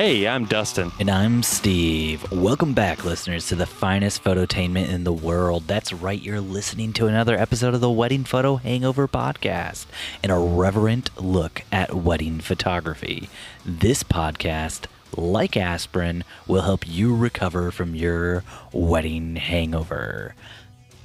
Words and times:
Hey, 0.00 0.26
I'm 0.26 0.46
Dustin. 0.46 0.92
And 0.98 1.10
I'm 1.10 1.42
Steve. 1.42 2.24
Welcome 2.32 2.72
back, 2.72 3.04
listeners, 3.04 3.48
to 3.48 3.54
the 3.54 3.66
finest 3.66 4.24
phototainment 4.24 4.88
in 4.88 5.04
the 5.04 5.12
world. 5.12 5.64
That's 5.66 5.92
right, 5.92 6.18
you're 6.18 6.40
listening 6.40 6.94
to 6.94 7.06
another 7.06 7.36
episode 7.36 7.74
of 7.74 7.82
the 7.82 7.90
Wedding 7.90 8.24
Photo 8.24 8.56
Hangover 8.56 9.06
Podcast, 9.06 9.84
an 10.24 10.30
irreverent 10.30 11.10
look 11.20 11.64
at 11.70 11.92
wedding 11.92 12.40
photography. 12.40 13.28
This 13.66 14.02
podcast, 14.02 14.86
like 15.18 15.54
aspirin, 15.54 16.24
will 16.46 16.62
help 16.62 16.88
you 16.88 17.14
recover 17.14 17.70
from 17.70 17.94
your 17.94 18.42
wedding 18.72 19.36
hangover. 19.36 20.34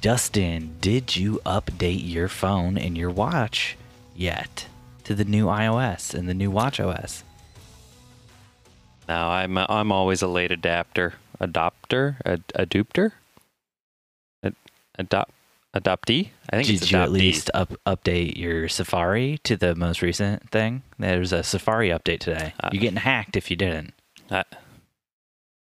Dustin, 0.00 0.76
did 0.80 1.16
you 1.16 1.42
update 1.44 2.00
your 2.10 2.28
phone 2.28 2.78
and 2.78 2.96
your 2.96 3.10
watch 3.10 3.76
yet 4.14 4.68
to 5.04 5.14
the 5.14 5.26
new 5.26 5.48
iOS 5.48 6.14
and 6.14 6.26
the 6.26 6.32
new 6.32 6.50
Watch 6.50 6.80
OS? 6.80 7.24
No, 9.08 9.28
I'm 9.28 9.56
I'm 9.58 9.92
always 9.92 10.22
a 10.22 10.26
late 10.28 10.50
adapter, 10.50 11.14
adopter, 11.40 12.16
ad, 12.24 12.42
adopter, 12.54 13.12
ad, 14.42 14.54
adopt, 14.98 15.30
adoptee. 15.74 16.30
I 16.50 16.56
think 16.56 16.66
Did 16.68 16.82
it's 16.82 16.90
you 16.90 16.98
at 16.98 17.12
least 17.12 17.50
up, 17.54 17.72
update 17.86 18.36
your 18.36 18.68
Safari 18.68 19.38
to 19.44 19.56
the 19.56 19.74
most 19.74 20.02
recent 20.02 20.50
thing? 20.50 20.82
There's 20.98 21.32
a 21.32 21.42
Safari 21.42 21.90
update 21.90 22.20
today. 22.20 22.52
Uh, 22.62 22.70
You're 22.72 22.80
getting 22.80 22.96
hacked 22.98 23.36
if 23.36 23.50
you 23.50 23.56
didn't. 23.56 23.94
I, 24.30 24.44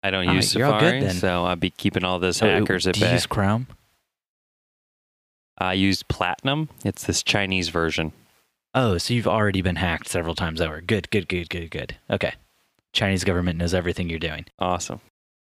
I 0.03 0.11
don't 0.11 0.27
use 0.29 0.53
you're 0.55 0.69
good 0.79 1.01
Safari, 1.03 1.09
so 1.13 1.45
I'll 1.45 1.55
be 1.55 1.69
keeping 1.71 2.03
all 2.03 2.19
those 2.19 2.41
Oh, 2.41 2.47
hackers 2.47 2.85
at 2.87 2.95
do 2.95 2.99
you 3.01 3.05
bay. 3.07 3.13
use 3.13 3.25
Chrome? 3.25 3.67
I 5.57 5.73
used 5.73 6.07
Platinum. 6.07 6.69
It's 6.83 7.05
this 7.05 7.21
Chinese 7.23 7.69
version. 7.69 8.13
Oh, 8.73 8.97
so 8.97 9.13
you've 9.13 9.27
already 9.27 9.61
been 9.61 9.75
hacked 9.75 10.07
several 10.07 10.33
times 10.33 10.61
over. 10.61 10.81
Good, 10.81 11.09
good, 11.11 11.27
good, 11.27 11.49
good, 11.49 11.69
good. 11.71 11.97
Okay. 12.09 12.33
Chinese 12.93 13.23
government 13.23 13.57
knows 13.57 13.73
everything 13.73 14.09
you're 14.09 14.19
doing. 14.19 14.45
Awesome. 14.59 14.99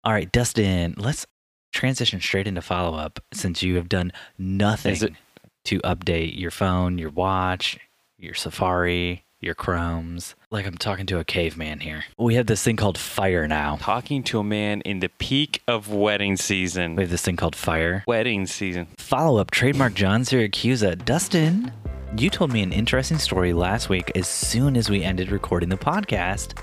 All 0.05 0.13
right, 0.13 0.31
Dustin, 0.31 0.95
let's 0.99 1.27
transition 1.73 2.21
straight 2.21 2.47
into 2.47 2.63
follow 2.63 2.97
up 2.97 3.21
since 3.33 3.63
you 3.63 3.77
have 3.77 3.89
done 3.89 4.13
nothing 4.39 4.95
it- 5.03 5.13
to 5.67 5.81
update 5.81 6.39
your 6.39 6.51
phone, 6.51 6.99
your 6.99 7.11
watch, 7.11 7.79
your 8.19 8.35
Safari, 8.35 9.25
your 9.41 9.55
Chromes. 9.55 10.35
Like 10.51 10.67
I'm 10.67 10.77
talking 10.79 11.07
to 11.07 11.19
a 11.19 11.25
caveman 11.25 11.81
here. 11.81 12.05
We 12.19 12.35
have 12.37 12.47
this 12.47 12.63
thing 12.63 12.77
called 12.77 12.97
Fire 12.99 13.49
now. 13.49 13.77
Talking 13.81 14.23
to 14.25 14.39
a 14.39 14.45
man 14.45 14.81
in 14.83 15.01
the 15.01 15.09
peak 15.09 15.63
of 15.69 15.91
wedding 15.91 16.37
season. 16.37 16.97
We 16.97 17.03
have 17.03 17.11
this 17.11 17.23
thing 17.23 17.37
called 17.37 17.57
Fire. 17.57 18.05
Wedding 18.07 18.47
season. 18.47 18.87
Follow 18.99 19.39
up 19.41 19.51
trademark 19.51 19.95
John 19.95 20.23
Siracusa. 20.23 21.03
Dustin, 21.05 21.73
you 22.17 22.31
told 22.31 22.53
me 22.53 22.63
an 22.63 22.73
interesting 22.73 23.19
story 23.19 23.53
last 23.53 23.89
week 23.89 24.13
as 24.15 24.29
soon 24.29 24.77
as 24.77 24.89
we 24.89 25.03
ended 25.03 25.31
recording 25.31 25.69
the 25.71 25.77
podcast. 25.77 26.59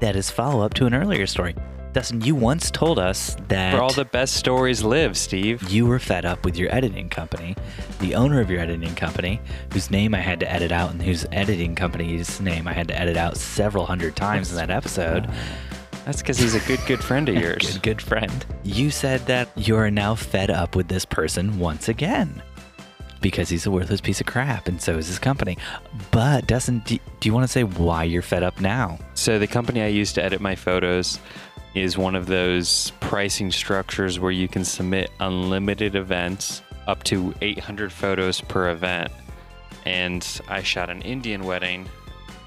That 0.00 0.16
is 0.16 0.30
follow 0.30 0.64
up 0.64 0.74
to 0.74 0.86
an 0.86 0.94
earlier 0.94 1.26
story. 1.26 1.54
Dustin, 1.92 2.20
you 2.20 2.36
once 2.36 2.70
told 2.70 2.98
us 3.00 3.36
that 3.48 3.72
Where 3.72 3.82
all 3.82 3.92
the 3.92 4.04
best 4.04 4.34
stories 4.34 4.84
live, 4.84 5.16
Steve. 5.16 5.60
you 5.68 5.86
were 5.86 5.98
fed 5.98 6.24
up 6.24 6.44
with 6.44 6.56
your 6.56 6.72
editing 6.72 7.08
company, 7.08 7.56
the 7.98 8.14
owner 8.14 8.40
of 8.40 8.48
your 8.48 8.60
editing 8.60 8.94
company, 8.94 9.40
whose 9.72 9.90
name 9.90 10.14
I 10.14 10.20
had 10.20 10.38
to 10.40 10.50
edit 10.50 10.70
out 10.70 10.92
and 10.92 11.02
whose 11.02 11.26
editing 11.32 11.74
company's 11.74 12.40
name 12.40 12.68
I 12.68 12.72
had 12.72 12.86
to 12.88 12.98
edit 12.98 13.16
out 13.16 13.36
several 13.36 13.86
hundred 13.86 14.14
times 14.14 14.50
in 14.50 14.56
that 14.56 14.70
episode. 14.70 15.28
That's 16.04 16.22
because 16.22 16.38
he's 16.38 16.54
a 16.54 16.60
good, 16.60 16.80
good 16.86 17.02
friend 17.02 17.28
of 17.28 17.34
yours. 17.42 17.72
Good, 17.78 17.82
good 17.82 18.02
friend. 18.02 18.46
You 18.62 18.90
said 18.90 19.26
that 19.26 19.48
you 19.56 19.76
are 19.76 19.90
now 19.90 20.14
fed 20.14 20.50
up 20.50 20.76
with 20.76 20.86
this 20.86 21.04
person 21.04 21.58
once 21.58 21.88
again 21.88 22.40
because 23.20 23.48
he's 23.48 23.66
a 23.66 23.70
worthless 23.70 24.00
piece 24.00 24.20
of 24.20 24.26
crap, 24.26 24.68
and 24.68 24.80
so 24.80 24.96
is 24.96 25.08
his 25.08 25.18
company. 25.18 25.58
But 26.10 26.46
Dustin, 26.46 26.80
do, 26.80 26.98
do 27.20 27.28
you 27.28 27.34
want 27.34 27.44
to 27.44 27.52
say 27.52 27.64
why 27.64 28.04
you're 28.04 28.22
fed 28.22 28.42
up 28.42 28.60
now? 28.60 28.98
So 29.14 29.38
the 29.38 29.46
company 29.46 29.82
I 29.82 29.88
use 29.88 30.12
to 30.14 30.24
edit 30.24 30.40
my 30.40 30.54
photos 30.54 31.18
is 31.74 31.96
one 31.96 32.16
of 32.16 32.26
those 32.26 32.92
pricing 33.00 33.50
structures 33.52 34.18
where 34.18 34.32
you 34.32 34.48
can 34.48 34.64
submit 34.64 35.10
unlimited 35.20 35.94
events 35.94 36.62
up 36.86 37.02
to 37.04 37.34
800 37.40 37.92
photos 37.92 38.40
per 38.40 38.70
event. 38.70 39.10
And 39.86 40.26
I 40.48 40.62
shot 40.62 40.90
an 40.90 41.02
Indian 41.02 41.44
wedding 41.44 41.88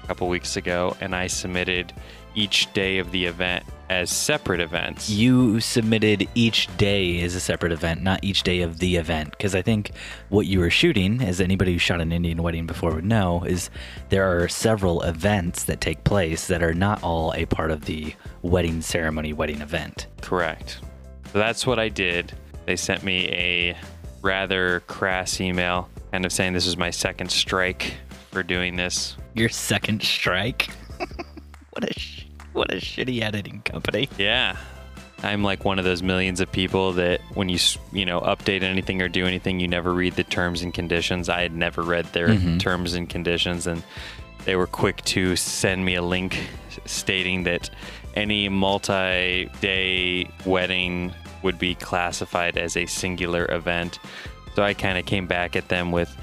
a 0.02 0.06
couple 0.06 0.28
weeks 0.28 0.56
ago 0.56 0.96
and 1.00 1.14
I 1.14 1.26
submitted 1.26 1.92
each 2.34 2.72
day 2.74 2.98
of 2.98 3.10
the 3.12 3.24
event 3.24 3.64
as 3.90 4.10
separate 4.10 4.60
events. 4.60 5.10
You 5.10 5.60
submitted 5.60 6.28
each 6.34 6.74
day 6.76 7.22
as 7.22 7.34
a 7.34 7.40
separate 7.40 7.72
event, 7.72 8.02
not 8.02 8.22
each 8.22 8.42
day 8.42 8.62
of 8.62 8.78
the 8.78 8.96
event. 8.96 9.30
Because 9.30 9.54
I 9.54 9.62
think 9.62 9.92
what 10.28 10.46
you 10.46 10.60
were 10.60 10.70
shooting, 10.70 11.22
as 11.22 11.40
anybody 11.40 11.72
who 11.72 11.78
shot 11.78 12.00
an 12.00 12.12
Indian 12.12 12.42
wedding 12.42 12.66
before 12.66 12.94
would 12.94 13.04
know, 13.04 13.44
is 13.44 13.70
there 14.08 14.24
are 14.24 14.48
several 14.48 15.02
events 15.02 15.64
that 15.64 15.80
take 15.80 16.04
place 16.04 16.46
that 16.46 16.62
are 16.62 16.74
not 16.74 17.02
all 17.02 17.32
a 17.34 17.46
part 17.46 17.70
of 17.70 17.84
the 17.84 18.14
wedding 18.42 18.80
ceremony, 18.80 19.32
wedding 19.32 19.60
event. 19.60 20.06
Correct. 20.20 20.80
So 21.32 21.38
that's 21.38 21.66
what 21.66 21.78
I 21.78 21.88
did. 21.88 22.32
They 22.66 22.76
sent 22.76 23.02
me 23.02 23.28
a 23.28 23.76
rather 24.22 24.80
crass 24.80 25.40
email 25.40 25.88
kind 26.14 26.24
of 26.24 26.32
saying 26.32 26.52
this 26.52 26.66
is 26.66 26.76
my 26.76 26.90
second 26.90 27.28
strike 27.28 27.94
for 28.30 28.44
doing 28.44 28.76
this. 28.76 29.16
Your 29.34 29.48
second 29.48 30.00
strike? 30.00 30.70
what 31.70 31.90
a 31.90 31.92
sh- 31.98 32.26
what 32.58 32.72
a 32.72 32.76
shitty 32.78 33.20
editing 33.22 33.60
company. 33.62 34.08
Yeah. 34.18 34.56
I'm 35.22 35.42
like 35.42 35.64
one 35.64 35.78
of 35.78 35.84
those 35.84 36.02
millions 36.02 36.40
of 36.40 36.50
people 36.52 36.92
that 36.94 37.20
when 37.34 37.48
you, 37.48 37.58
you 37.92 38.04
know, 38.04 38.20
update 38.20 38.62
anything 38.62 39.00
or 39.00 39.08
do 39.08 39.24
anything, 39.26 39.58
you 39.60 39.68
never 39.68 39.92
read 39.94 40.14
the 40.14 40.24
terms 40.24 40.60
and 40.62 40.72
conditions. 40.74 41.28
I 41.28 41.40
had 41.42 41.52
never 41.54 41.82
read 41.82 42.04
their 42.12 42.28
Mhm. 42.28 42.58
terms 42.60 42.92
and 42.94 43.08
conditions 43.08 43.66
and 43.66 43.82
they 44.44 44.54
were 44.56 44.66
quick 44.66 45.02
to 45.06 45.34
send 45.36 45.84
me 45.84 45.94
a 45.94 46.02
link 46.02 46.38
stating 46.84 47.44
that 47.44 47.70
any 48.14 48.48
multi-day 48.48 50.28
wedding 50.44 51.12
would 51.42 51.58
be 51.58 51.74
classified 51.74 52.56
as 52.58 52.76
a 52.76 52.86
singular 52.86 53.46
event. 53.50 53.98
So 54.54 54.62
I 54.62 54.74
kind 54.74 54.98
of 54.98 55.06
came 55.06 55.26
back 55.26 55.56
at 55.56 55.68
them 55.68 55.90
with, 55.92 56.14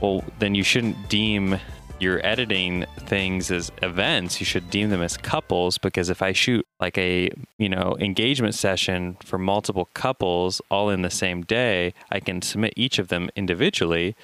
well, 0.00 0.22
then 0.38 0.54
you 0.54 0.62
shouldn't 0.62 1.08
deem 1.08 1.58
your 2.00 2.24
editing 2.24 2.86
things 2.98 3.50
as 3.50 3.70
events. 3.82 4.40
You 4.40 4.46
should 4.46 4.70
deem 4.70 4.90
them 4.90 5.02
as 5.02 5.16
couples 5.16 5.78
because 5.78 6.08
if 6.08 6.22
I 6.22 6.32
shoot 6.32 6.66
like 6.80 6.96
a, 6.96 7.30
you 7.58 7.68
know, 7.68 7.96
engagement 8.00 8.54
session 8.54 9.16
for 9.24 9.38
multiple 9.38 9.88
couples 9.94 10.60
all 10.70 10.90
in 10.90 11.02
the 11.02 11.10
same 11.10 11.42
day, 11.42 11.94
I 12.10 12.20
can 12.20 12.42
submit 12.42 12.74
each 12.76 12.98
of 12.98 13.08
them 13.08 13.30
individually. 13.36 14.16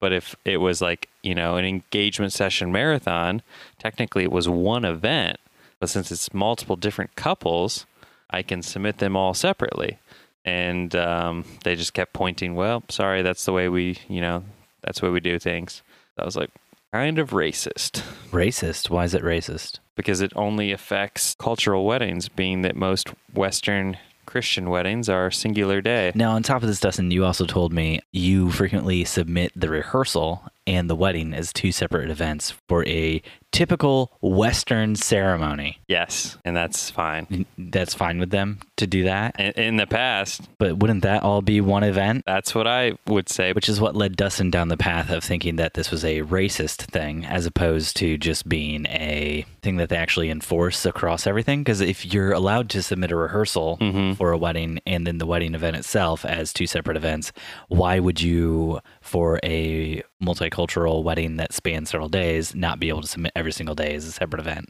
But 0.00 0.12
if 0.12 0.36
it 0.44 0.58
was 0.58 0.80
like, 0.80 1.08
you 1.22 1.34
know, 1.34 1.56
an 1.56 1.64
engagement 1.64 2.32
session 2.32 2.72
marathon, 2.72 3.42
technically 3.78 4.22
it 4.22 4.32
was 4.32 4.48
one 4.48 4.84
event. 4.84 5.38
But 5.80 5.90
since 5.90 6.10
it's 6.10 6.32
multiple 6.32 6.76
different 6.76 7.14
couples, 7.14 7.86
I 8.30 8.42
can 8.42 8.62
submit 8.62 8.98
them 8.98 9.16
all 9.16 9.34
separately. 9.34 9.98
And 10.44 10.94
um, 10.96 11.44
they 11.64 11.76
just 11.76 11.94
kept 11.94 12.12
pointing, 12.12 12.54
well, 12.54 12.82
sorry, 12.88 13.22
that's 13.22 13.44
the 13.44 13.52
way 13.52 13.68
we, 13.68 13.98
you 14.08 14.20
know, 14.20 14.44
that's 14.82 15.00
the 15.00 15.06
way 15.06 15.12
we 15.12 15.20
do 15.20 15.38
things. 15.38 15.82
I 16.16 16.24
was 16.24 16.36
like, 16.36 16.50
kind 16.92 17.18
of 17.18 17.30
racist 17.30 18.02
Racist? 18.30 18.90
Why 18.90 19.04
is 19.04 19.14
it 19.14 19.22
racist? 19.22 19.80
because 19.98 20.20
it 20.20 20.32
only 20.36 20.70
affects 20.70 21.34
cultural 21.40 21.84
weddings, 21.84 22.28
being 22.28 22.62
that 22.62 22.76
most 22.76 23.08
Western 23.34 23.98
Christian 24.26 24.70
weddings 24.70 25.08
are 25.08 25.28
singular 25.28 25.80
day. 25.80 26.12
Now, 26.14 26.36
on 26.36 26.44
top 26.44 26.62
of 26.62 26.68
this, 26.68 26.78
Dustin, 26.78 27.10
you 27.10 27.24
also 27.24 27.46
told 27.46 27.72
me 27.72 27.98
you 28.12 28.52
frequently 28.52 29.04
submit 29.04 29.50
the 29.56 29.68
rehearsal 29.68 30.44
and 30.68 30.88
the 30.90 30.94
wedding 30.94 31.32
as 31.32 31.52
two 31.52 31.72
separate 31.72 32.10
events 32.10 32.52
for 32.68 32.86
a 32.86 33.22
typical 33.50 34.12
Western 34.20 34.94
ceremony. 34.94 35.78
Yes, 35.88 36.36
and 36.44 36.54
that's 36.54 36.90
fine. 36.90 37.46
That's 37.56 37.94
fine 37.94 38.18
with 38.20 38.28
them 38.30 38.60
to 38.76 38.86
do 38.86 39.04
that. 39.04 39.34
In, 39.40 39.52
in 39.52 39.76
the 39.76 39.86
past, 39.86 40.42
But 40.58 40.76
wouldn't 40.78 41.02
that 41.02 41.22
all 41.22 41.40
be 41.40 41.60
one 41.62 41.82
event? 41.82 42.24
that's 42.26 42.54
what 42.54 42.66
I 42.66 42.92
would 43.06 43.28
say. 43.30 43.52
Which 43.54 43.68
is 43.68 43.80
what 43.80 43.96
led 43.96 44.16
Dustin 44.16 44.50
down 44.50 44.68
the 44.68 44.76
path 44.76 45.10
of 45.10 45.24
thinking 45.24 45.56
that 45.56 45.72
this 45.74 45.90
was 45.90 46.04
a 46.04 46.20
racist 46.22 46.82
thing 46.90 47.24
as 47.24 47.46
opposed 47.46 47.96
to 47.96 48.18
just 48.18 48.48
being 48.48 48.86
a 48.86 49.46
thing 49.62 49.76
that 49.78 49.88
they 49.88 49.96
actually 49.96 50.28
enforce 50.30 50.84
across 50.84 51.26
everything. 51.26 51.62
Because 51.62 51.80
if 51.80 52.04
you're 52.12 52.32
allowed 52.32 52.68
to 52.70 52.82
submit 52.82 53.10
a 53.10 53.16
rehearsal 53.16 53.78
Mhm. 53.80 54.16
for 54.16 54.30
a 54.30 54.38
wedding 54.38 54.78
and 54.86 55.06
then 55.06 55.16
the 55.18 55.26
wedding 55.26 55.54
event 55.54 55.76
itself 55.76 56.24
as 56.26 56.52
two 56.52 56.66
separate 56.66 56.96
events, 56.98 57.32
why 57.68 57.98
would 57.98 58.20
you, 58.20 58.80
for 59.08 59.40
a 59.42 60.02
multicultural 60.22 61.02
wedding 61.02 61.36
that 61.38 61.52
spans 61.52 61.90
several 61.90 62.08
days, 62.08 62.54
not 62.54 62.78
be 62.78 62.88
able 62.90 63.00
to 63.02 63.08
submit 63.08 63.32
every 63.34 63.52
single 63.52 63.74
day 63.74 63.94
as 63.94 64.04
a 64.04 64.12
separate 64.12 64.40
event? 64.40 64.68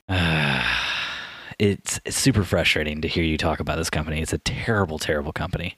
it's, 1.59 2.01
it's 2.05 2.17
super 2.17 2.45
frustrating 2.45 3.01
to 3.03 3.09
hear 3.09 3.25
you 3.25 3.37
talk 3.37 3.61
about 3.61 3.77
this 3.77 3.91
company. 3.91 4.21
It's 4.23 4.33
a 4.33 4.39
terrible, 4.39 4.99
terrible 4.99 5.33
company. 5.33 5.77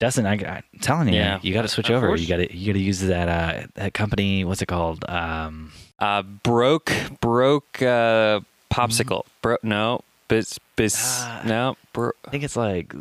Dustin, 0.00 0.26
I, 0.26 0.32
I'm 0.34 0.62
telling 0.80 1.08
you, 1.08 1.14
Yeah. 1.14 1.38
you 1.42 1.54
got 1.54 1.62
to 1.62 1.68
switch 1.68 1.90
over. 1.90 2.08
course. 2.08 2.20
You 2.20 2.26
got 2.28 2.36
to 2.38 2.54
you 2.56 2.66
got 2.72 2.76
to 2.78 2.84
use 2.84 3.00
that 3.00 3.28
uh 3.28 3.66
that 3.74 3.94
company. 3.94 4.44
What's 4.44 4.60
it 4.62 4.66
called? 4.66 5.04
Um, 5.08 5.72
Uh, 6.00 6.22
broke, 6.22 6.92
broke, 7.20 7.80
uh, 7.80 8.40
popsicle. 8.70 9.22
Bro, 9.40 9.58
no, 9.62 10.00
biz, 10.28 10.58
biz, 10.76 10.96
Ah. 10.98 11.42
no, 11.46 11.76
bro, 11.92 12.10
I 12.26 12.30
think 12.30 12.42
it's 12.42 12.56
like 12.56 12.92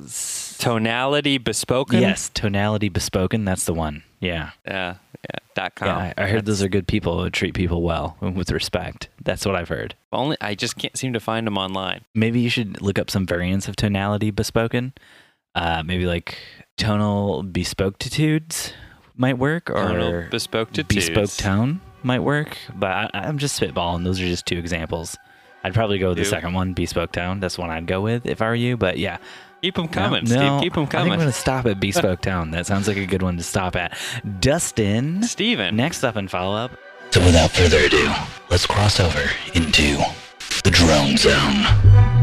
Tonality 0.57 1.37
bespoken. 1.37 2.01
Yes, 2.01 2.29
tonality 2.33 2.89
bespoken. 2.89 3.45
That's 3.45 3.65
the 3.65 3.73
one. 3.73 4.03
Yeah. 4.19 4.51
Yeah. 4.65 4.95
Yeah. 5.29 5.39
Dot 5.55 5.75
com. 5.75 5.87
Yeah, 5.87 6.13
I, 6.17 6.23
I 6.23 6.27
heard 6.27 6.45
those 6.45 6.61
are 6.63 6.67
good 6.67 6.87
people 6.87 7.21
who 7.21 7.29
treat 7.29 7.53
people 7.53 7.81
well 7.81 8.17
with 8.19 8.51
respect. 8.51 9.07
That's 9.23 9.45
what 9.45 9.55
I've 9.55 9.69
heard. 9.69 9.95
Only 10.11 10.35
I 10.41 10.55
just 10.55 10.77
can't 10.77 10.97
seem 10.97 11.13
to 11.13 11.19
find 11.19 11.45
them 11.47 11.57
online. 11.57 12.03
Maybe 12.15 12.39
you 12.41 12.49
should 12.49 12.81
look 12.81 12.97
up 12.99 13.09
some 13.09 13.25
variants 13.25 13.67
of 13.67 13.75
tonality 13.75 14.31
bespoken. 14.31 14.93
Uh, 15.55 15.83
maybe 15.85 16.05
like 16.05 16.37
tonal 16.77 17.43
bespokitudes 17.43 18.73
might 19.15 19.37
work, 19.37 19.69
or 19.69 19.75
Tonal 19.75 20.25
bespoke 20.31 20.71
to 20.73 20.83
bespoke 20.83 21.29
tone 21.31 21.79
might 22.01 22.21
work. 22.21 22.57
But 22.75 22.89
I, 22.91 23.09
I'm 23.13 23.37
just 23.37 23.59
spitballing. 23.59 24.03
Those 24.03 24.19
are 24.19 24.25
just 24.25 24.45
two 24.47 24.57
examples. 24.57 25.15
I'd 25.63 25.73
probably 25.75 25.99
go 25.99 26.09
with 26.09 26.17
the 26.17 26.25
second 26.25 26.53
one, 26.53 26.73
bespoke 26.73 27.11
tone. 27.11 27.39
That's 27.39 27.55
the 27.55 27.61
one 27.61 27.69
I'd 27.69 27.85
go 27.87 28.01
with 28.01 28.25
if 28.25 28.41
I 28.41 28.47
were 28.47 28.55
you. 28.55 28.75
But 28.75 28.97
yeah, 28.97 29.19
Keep 29.63 29.75
them 29.75 29.87
coming, 29.87 30.25
no, 30.25 30.59
Steve. 30.59 30.61
Keep 30.61 30.73
them 30.73 30.83
I 30.83 30.85
think 30.87 30.95
I'm 30.95 31.07
going 31.07 31.19
to 31.19 31.31
stop 31.31 31.65
at 31.67 31.79
bespoke 31.79 32.19
Town. 32.21 32.51
That 32.51 32.65
sounds 32.65 32.85
like 32.85 32.97
a 32.97 33.05
good 33.05 33.21
one 33.21 33.37
to 33.37 33.43
stop 33.43 33.77
at. 33.77 33.97
Dustin, 34.41 35.23
Steven. 35.23 35.73
next 35.77 36.03
up 36.03 36.17
and 36.17 36.29
follow 36.29 36.53
up. 36.53 36.71
So 37.11 37.23
without 37.23 37.49
further 37.51 37.77
ado, 37.77 38.11
let's 38.49 38.65
cross 38.65 38.99
over 38.99 39.23
into 39.53 40.03
the 40.65 40.69
drone 40.69 41.15
zone. 41.15 42.22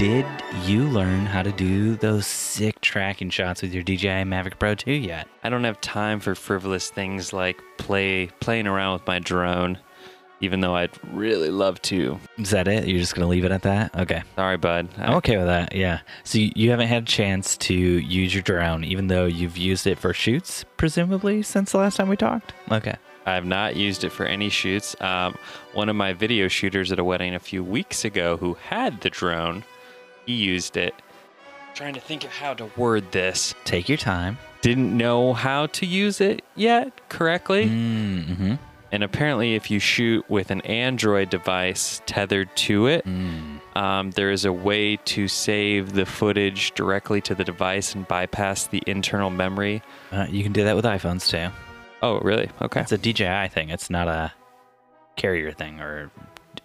Did 0.00 0.24
you 0.64 0.84
learn 0.84 1.26
how 1.26 1.42
to 1.42 1.52
do 1.52 1.94
those 1.94 2.26
sick 2.26 2.80
tracking 2.80 3.28
shots 3.28 3.60
with 3.60 3.74
your 3.74 3.82
DJI 3.82 4.24
Mavic 4.24 4.58
Pro 4.58 4.74
2 4.74 4.92
yet? 4.92 5.28
I 5.44 5.50
don't 5.50 5.64
have 5.64 5.78
time 5.82 6.20
for 6.20 6.34
frivolous 6.34 6.88
things 6.88 7.34
like 7.34 7.60
play 7.76 8.30
playing 8.40 8.66
around 8.66 8.94
with 8.94 9.06
my 9.06 9.18
drone, 9.18 9.78
even 10.40 10.60
though 10.60 10.74
I'd 10.74 10.98
really 11.12 11.50
love 11.50 11.82
to. 11.82 12.18
Is 12.38 12.48
that 12.48 12.66
it? 12.66 12.88
You're 12.88 12.98
just 12.98 13.14
going 13.14 13.26
to 13.26 13.28
leave 13.28 13.44
it 13.44 13.52
at 13.52 13.60
that? 13.60 13.94
Okay. 13.94 14.22
Sorry, 14.36 14.56
bud. 14.56 14.88
I- 14.96 15.04
I'm 15.04 15.14
okay 15.16 15.36
with 15.36 15.48
that. 15.48 15.74
Yeah. 15.76 16.00
So 16.24 16.38
you, 16.38 16.50
you 16.56 16.70
haven't 16.70 16.88
had 16.88 17.02
a 17.02 17.06
chance 17.06 17.58
to 17.58 17.74
use 17.74 18.34
your 18.34 18.42
drone, 18.42 18.84
even 18.84 19.08
though 19.08 19.26
you've 19.26 19.58
used 19.58 19.86
it 19.86 19.98
for 19.98 20.14
shoots, 20.14 20.64
presumably, 20.78 21.42
since 21.42 21.72
the 21.72 21.78
last 21.78 21.98
time 21.98 22.08
we 22.08 22.16
talked? 22.16 22.54
Okay. 22.72 22.94
I 23.26 23.34
have 23.34 23.44
not 23.44 23.76
used 23.76 24.02
it 24.02 24.12
for 24.12 24.24
any 24.24 24.48
shoots. 24.48 24.96
Um, 25.02 25.36
one 25.74 25.90
of 25.90 25.96
my 25.96 26.14
video 26.14 26.48
shooters 26.48 26.90
at 26.90 26.98
a 26.98 27.04
wedding 27.04 27.34
a 27.34 27.38
few 27.38 27.62
weeks 27.62 28.02
ago 28.06 28.38
who 28.38 28.54
had 28.54 29.02
the 29.02 29.10
drone, 29.10 29.62
he 30.30 30.44
used 30.44 30.76
it. 30.76 30.94
trying 31.74 31.94
to 31.94 32.00
think 32.00 32.24
of 32.24 32.30
how 32.30 32.54
to 32.54 32.70
word 32.76 33.10
this. 33.12 33.54
Take 33.64 33.88
your 33.88 33.98
time. 33.98 34.38
Didn't 34.60 34.94
know 34.96 35.32
how 35.32 35.66
to 35.66 35.86
use 35.86 36.20
it 36.20 36.42
yet 36.54 37.08
correctly. 37.08 37.66
Mm-hmm. 37.66 38.54
And 38.92 39.02
apparently, 39.04 39.54
if 39.54 39.70
you 39.70 39.78
shoot 39.78 40.28
with 40.28 40.50
an 40.50 40.60
Android 40.62 41.30
device 41.30 42.02
tethered 42.06 42.54
to 42.56 42.86
it, 42.88 43.06
um, 43.76 44.10
there 44.10 44.30
is 44.30 44.44
a 44.44 44.52
way 44.52 44.96
to 44.96 45.28
save 45.28 45.92
the 45.92 46.04
footage 46.04 46.72
directly 46.72 47.20
to 47.22 47.34
the 47.34 47.44
device 47.44 47.94
and 47.94 48.06
bypass 48.08 48.66
the 48.66 48.82
internal 48.86 49.30
memory. 49.30 49.80
Uh, 50.12 50.26
you 50.28 50.42
can 50.42 50.52
do 50.52 50.64
that 50.64 50.74
with 50.76 50.84
iPhones 50.84 51.28
too. 51.30 51.50
Oh, 52.02 52.18
really? 52.20 52.50
Okay. 52.60 52.80
It's 52.80 52.92
a 52.92 52.98
DJI 52.98 53.48
thing. 53.48 53.70
It's 53.70 53.90
not 53.90 54.08
a 54.08 54.32
carrier 55.16 55.52
thing 55.52 55.80
or 55.80 56.10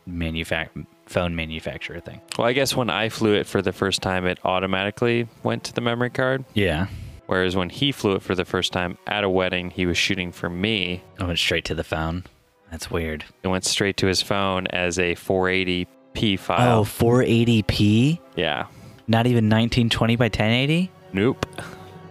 manufac- 0.10 0.86
phone 1.06 1.36
manufacturer 1.36 2.00
thing. 2.00 2.22
Well, 2.38 2.48
I 2.48 2.54
guess 2.54 2.76
when 2.76 2.90
I 2.90 3.10
flew 3.10 3.34
it 3.34 3.46
for 3.48 3.62
the 3.62 3.72
first 3.72 4.02
time, 4.02 4.26
it 4.26 4.40
automatically 4.44 5.28
went 5.44 5.64
to 5.66 5.74
the 5.74 5.82
memory 5.82 6.10
card. 6.10 6.46
Yeah. 6.54 6.88
Whereas 7.28 7.56
when 7.56 7.70
he 7.70 7.92
flew 7.92 8.16
it 8.16 8.22
for 8.22 8.36
the 8.36 8.46
first 8.46 8.72
time 8.72 8.98
at 9.08 9.24
a 9.24 9.30
wedding, 9.30 9.72
he 9.72 9.86
was 9.86 9.98
shooting 9.98 10.32
for 10.32 10.50
me. 10.50 11.04
I 11.20 11.26
went 11.26 11.40
straight 11.40 11.66
to 11.66 11.76
the 11.76 11.84
phone. 11.84 12.24
That's 12.72 12.92
weird. 12.92 13.24
It 13.44 13.48
went 13.48 13.66
straight 13.66 13.98
to 13.98 14.08
his 14.08 14.22
phone 14.22 14.68
as 14.68 15.00
a 15.00 15.16
480p 15.16 16.38
file. 16.40 16.80
Oh, 16.80 16.84
480p? 16.84 18.20
Yeah. 18.36 18.68
Not 19.08 19.28
even 19.28 19.46
1920 19.46 20.16
by 20.16 20.26
1080? 20.26 20.92
Nope. 21.14 21.46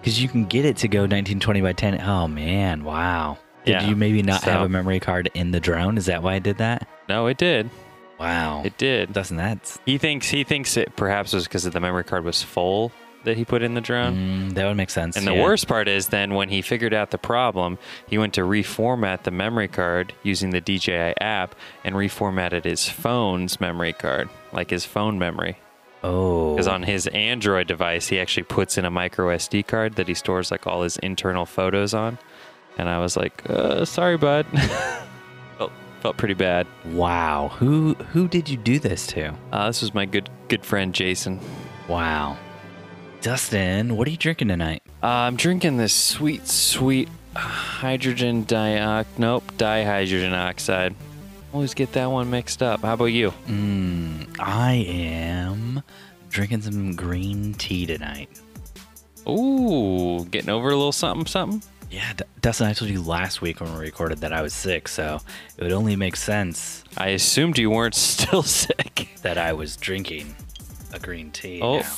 Because 0.01 0.23
you 0.23 0.29
can 0.29 0.45
get 0.45 0.65
it 0.65 0.77
to 0.79 0.89
go 0.89 1.01
1920 1.01 1.61
by 1.61 1.73
10. 1.73 2.01
Oh, 2.01 2.29
man. 2.29 2.85
Wow. 2.85 3.39
Did 3.65 3.73
Yeah, 3.73 3.89
you 3.89 3.97
maybe 3.97 4.23
not 4.23 4.43
have 4.45 4.63
a 4.63 4.69
memory 4.69 5.01
card 5.01 5.31
in 5.35 5.51
the 5.51 5.61
drone? 5.61 5.97
Is 5.97 6.07
that 6.07 6.23
why 6.23 6.35
I 6.35 6.39
did 6.39 6.59
that? 6.59 6.87
No, 7.09 7.27
it 7.27 7.39
did. 7.39 7.71
Wow. 8.19 8.63
It 8.65 8.79
did. 8.79 9.13
doesn't 9.13 9.37
that? 9.37 9.77
He 9.85 9.99
thinks 9.99 10.29
he 10.29 10.45
thinks 10.45 10.77
it 10.77 10.97
perhaps 10.97 11.33
was 11.33 11.45
because 11.45 11.65
the 11.65 11.81
memory 11.81 12.05
card 12.05 12.25
was 12.25 12.43
full 12.43 12.93
that 13.25 13.37
he 13.37 13.45
put 13.45 13.63
in 13.63 13.75
the 13.75 13.81
drone. 13.81 14.51
Mm, 14.51 14.55
that 14.55 14.67
would 14.67 14.77
make 14.77 14.91
sense. 14.91 15.17
And 15.17 15.27
the 15.27 15.35
worst 15.35 15.67
part 15.67 15.89
is 15.89 16.09
then 16.09 16.35
when 16.35 16.49
he 16.49 16.63
figured 16.63 16.95
out 16.95 17.11
the 17.11 17.19
problem, 17.19 17.79
he 18.07 18.19
went 18.19 18.35
to 18.35 18.43
reformat 18.43 19.23
the 19.25 19.31
memory 19.31 19.69
card 19.69 20.13
using 20.23 20.51
the 20.51 20.61
DJI 20.61 21.15
app 21.21 21.55
and 21.83 21.95
reformatted 21.95 22.65
his 22.65 22.89
phone's 22.89 23.61
memory 23.61 23.93
card, 23.93 24.29
like 24.53 24.71
his 24.71 24.85
phone 24.85 25.19
memory. 25.19 25.59
Oh. 26.03 26.55
Because 26.55 26.69
on 26.69 26.83
his 26.83 27.07
Android 27.09 27.67
device, 27.67 28.09
he 28.09 28.21
actually 28.21 28.43
puts 28.43 28.77
in 28.77 28.85
a 28.85 28.91
micro 28.91 29.35
SD 29.35 29.67
card 29.67 29.95
that 29.95 30.07
he 30.07 30.15
stores 30.15 30.51
like 30.51 30.67
all 30.67 30.83
his 30.83 30.99
internal 30.99 31.47
photos 31.47 31.95
on. 31.95 32.19
And 32.77 32.89
I 32.89 32.99
was 32.99 33.17
like, 33.17 33.49
uh, 33.49 33.85
sorry, 33.85 34.19
bud. 34.19 34.47
felt, 36.05 36.19
pretty 36.19 36.35
bad. 36.35 36.67
Wow. 36.85 37.49
Who 37.57 37.95
who 37.95 38.29
did 38.29 38.47
you 38.47 38.59
do 38.59 38.79
this 38.79 39.07
to? 39.09 39.35
Uh, 39.51 39.69
this 39.69 39.81
was 39.81 39.95
my 39.95 40.05
good 40.05 40.29
good 40.49 40.63
friend 40.65 40.95
Jason. 40.95 41.41
Wow. 41.89 42.37
Dustin, 43.23 43.97
what 43.97 44.07
are 44.07 44.11
you 44.11 44.19
drinking 44.19 44.49
tonight? 44.49 44.83
Uh, 45.03 45.07
I'm 45.07 45.37
drinking 45.37 45.79
this 45.79 45.95
sweet, 45.95 46.47
sweet 46.47 47.09
hydrogen 47.35 48.45
diox. 48.45 49.07
Nope, 49.17 49.51
dihydrogen 49.57 50.35
oxide. 50.35 50.95
Always 51.55 51.73
get 51.73 51.93
that 51.93 52.11
one 52.11 52.31
mixed 52.31 52.63
up. 52.63 52.83
How 52.83 52.93
about 52.95 53.07
you? 53.07 53.33
Mm, 53.47 54.37
I 54.39 54.73
am 54.75 55.83
drinking 56.29 56.61
some 56.63 56.95
green 56.95 57.55
tea 57.55 57.87
tonight. 57.87 58.29
Ooh, 59.27 60.27
getting 60.27 60.51
over 60.51 60.69
a 60.69 60.77
little 60.77 60.93
something, 60.93 61.25
something. 61.25 61.63
Yeah, 61.95 62.13
D- 62.15 62.25
Dustin, 62.41 62.67
I 62.67 62.73
told 62.73 62.91
you 62.91 63.01
last 63.01 63.41
week 63.41 63.61
when 63.61 63.73
we 63.73 63.79
recorded 63.79 64.19
that 64.19 64.33
I 64.33 64.43
was 64.43 64.53
sick, 64.53 64.89
so 64.89 65.21
it 65.57 65.63
would 65.63 65.71
only 65.73 65.95
make 65.95 66.17
sense 66.17 66.83
I 66.97 67.09
assumed 67.11 67.57
you 67.57 67.71
weren't 67.71 67.95
still 68.13 68.43
sick. 68.43 69.11
that 69.23 69.39
I 69.39 69.53
was 69.53 69.77
drinking 69.77 70.35
a 70.93 70.99
green 70.99 71.31
tea. 71.31 71.61
Oh. 71.63 71.79
now. 71.79 71.93